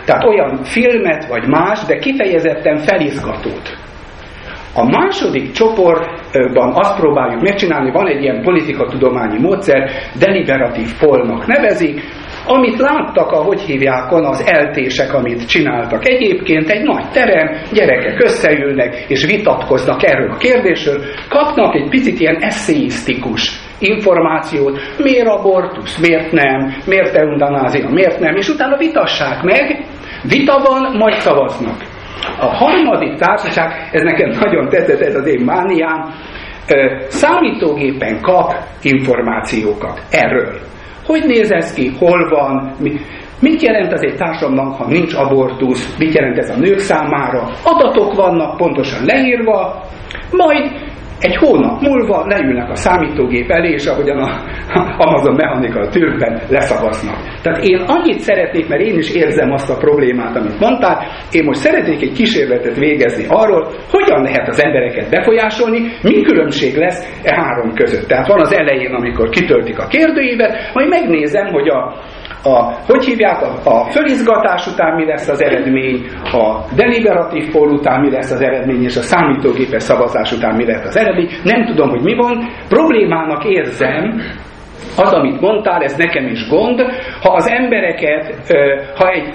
[0.05, 3.77] tehát olyan filmet vagy más, de kifejezetten felizgatót.
[4.73, 9.89] A második csoportban azt próbáljuk megcsinálni, van egy ilyen politikatudományi módszer,
[10.19, 12.01] deliberatív polnak nevezik,
[12.45, 16.07] amit láttak, ahogy hívják az eltések, amit csináltak.
[16.07, 22.37] Egyébként egy nagy terem, gyerekek összeülnek és vitatkoznak erről a kérdésről, kapnak egy picit ilyen
[22.39, 29.85] eszéisztikus információt, miért abortusz, miért nem, miért eundanázia, miért nem, és utána vitassák meg,
[30.23, 31.83] vita van, majd szavaznak.
[32.39, 36.13] A harmadik társaság, ez nekem nagyon tetszett, ez az én mániám,
[37.07, 40.59] számítógépen kap információkat erről.
[41.09, 42.99] Hogy néz ez ki, hol van, mi,
[43.39, 48.13] mit jelent ez egy társadalomnak, ha nincs abortusz, mit jelent ez a nők számára, adatok
[48.13, 49.83] vannak pontosan leírva,
[50.31, 50.88] majd
[51.19, 54.29] egy hónap múlva leülnek a számítógép elé, és ahogyan a
[55.05, 57.17] Amazon Mechanical Turkben leszavaznak.
[57.41, 61.59] Tehát én annyit szeretnék, mert én is érzem azt a problémát, amit mondtál, én most
[61.59, 67.73] szeretnék egy kísérletet végezni arról, hogyan lehet az embereket befolyásolni, mi különbség lesz e három
[67.73, 68.07] között.
[68.07, 71.95] Tehát van az elején, amikor kitöltik a kérdőívet, majd megnézem, hogy a
[72.43, 78.01] a, hogy hívják, a, a fölizgatás után mi lesz az eredmény, a deliberatív pol után
[78.01, 81.29] mi lesz az eredmény, és a számítógépes szavazás után mi lesz az eredmény.
[81.43, 82.49] Nem tudom, hogy mi van.
[82.67, 84.21] Problémának érzem,
[84.97, 86.79] az, amit mondtál, ez nekem is gond.
[87.21, 88.53] Ha az embereket,
[88.97, 89.33] ha, egy,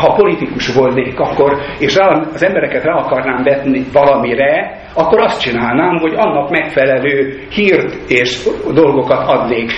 [0.00, 5.96] ha politikus volnék, akkor, és rá, az embereket rá akarnám vetni valamire, akkor azt csinálnám,
[5.96, 9.70] hogy annak megfelelő hírt és dolgokat adnék.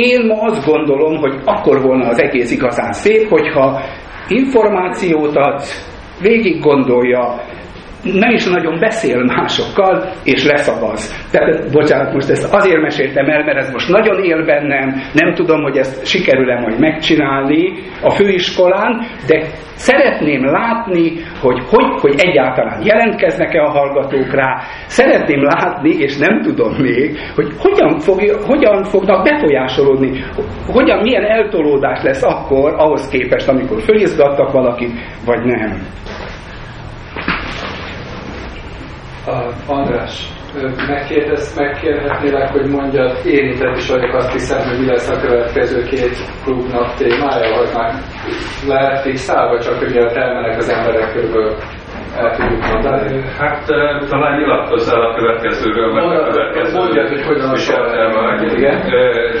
[0.00, 3.80] Én ma azt gondolom, hogy akkor volna az egész igazán szép, hogyha
[4.28, 5.62] információt ad,
[6.20, 7.40] végig gondolja,
[8.12, 11.28] nem is nagyon beszél másokkal, és leszavaz.
[11.30, 15.62] Tehát, bocsánat, most ezt azért meséltem el, mert ez most nagyon él bennem, nem tudom,
[15.62, 17.72] hogy ezt sikerül-e majd megcsinálni
[18.02, 25.90] a főiskolán, de szeretném látni, hogy, hogy, hogy egyáltalán jelentkeznek-e a hallgatók rá, szeretném látni,
[25.90, 30.24] és nem tudom még, hogy hogyan, fog, hogyan fognak befolyásolódni,
[30.66, 34.90] hogyan, milyen eltolódás lesz akkor ahhoz képest, amikor fölizgattak valakit,
[35.24, 35.86] vagy nem.
[39.66, 40.28] András,
[40.88, 46.16] megkérdez, megkérhetnélek, hogy mondjad, érintett is vagyok, azt hiszem, hogy mi lesz a következő két
[46.44, 47.92] klubnak témája, vagy már
[48.68, 51.56] lehet fixálva, csak hogy a elmenek az emberek körül
[52.16, 53.22] el tudjuk mondani.
[53.38, 53.64] Hát
[54.08, 57.56] talán nyilatkozz el a következőről, mert a következő Mondjad, hogy hogyan a
[58.56, 58.80] Igen.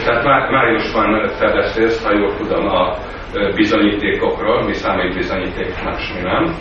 [0.04, 2.94] Tehát má, májusban fedeztél, ha jól tudom, a
[3.54, 6.54] bizonyítékokról, mi számít bizonyítéknak, mi nem.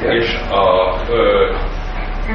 [0.00, 0.12] Igen.
[0.12, 0.94] És a
[2.28, 2.34] ö,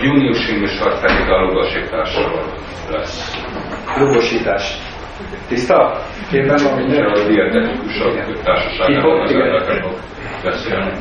[0.00, 2.54] júniusi műsor pedig a lugosításról
[2.90, 3.36] lesz.
[3.96, 4.78] Lugosítás.
[5.48, 6.02] Tiszta?
[6.30, 7.04] Képben van minden?
[7.04, 9.84] A dietetikusok társaságában az emberek
[10.44, 10.92] beszélni.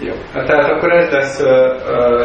[0.00, 0.14] Jó.
[0.34, 1.36] Hát tehát akkor ez lesz,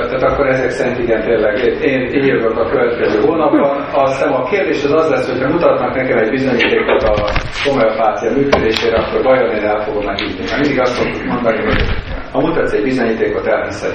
[0.07, 3.85] tehát akkor ezek szerint igen tényleg, én, én jövök a következő hónapban.
[3.93, 7.31] Aztán a kérdés az az lesz, hogyha mutatnak nekem egy bizonyítékot a
[7.65, 10.45] homeopátia működésére, akkor vajon én el fogom megítni.
[10.49, 11.84] Mert mindig azt mondani, hogy
[12.31, 13.93] ha mutatsz egy bizonyítékot, elhiszed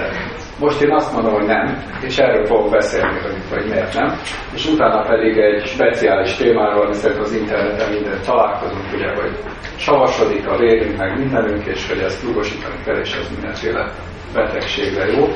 [0.61, 3.19] most én azt mondom, hogy nem, és erről fogok beszélni,
[3.51, 4.21] hogy, miért nem.
[4.55, 9.39] És utána pedig egy speciális témáról, hiszen az interneten minden találkozunk, ugye, hogy
[9.77, 13.93] savasodik a vérünk, meg mindenünk, és hogy ezt lugosítani kell, és ez mindenféle
[14.35, 15.27] betegségre jó.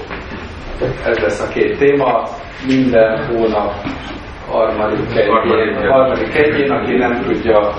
[1.04, 2.28] Ez lesz a két téma.
[2.66, 3.72] Minden hónap
[4.50, 7.72] harmadik egyén, harmadik egyén, aki nem tudja,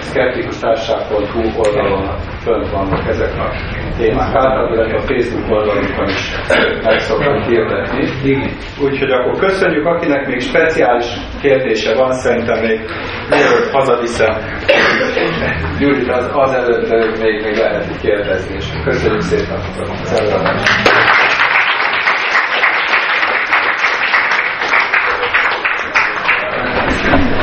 [0.00, 3.50] skeptikustárság.hu oldalon fönt vannak ezek a
[3.96, 4.34] témák.
[4.34, 6.34] Általában a Facebook oldalunkon is
[6.84, 8.04] meg szoktam hirdetni.
[8.82, 11.06] Úgyhogy akkor köszönjük, akinek még speciális
[11.40, 12.80] kérdése van, szerintem még
[13.30, 14.34] mielőtt hazaviszem
[15.78, 16.88] Gyurit az, az előtt
[17.22, 19.58] még, még lehet kérdezni, és köszönjük szépen
[20.02, 21.29] az előadást.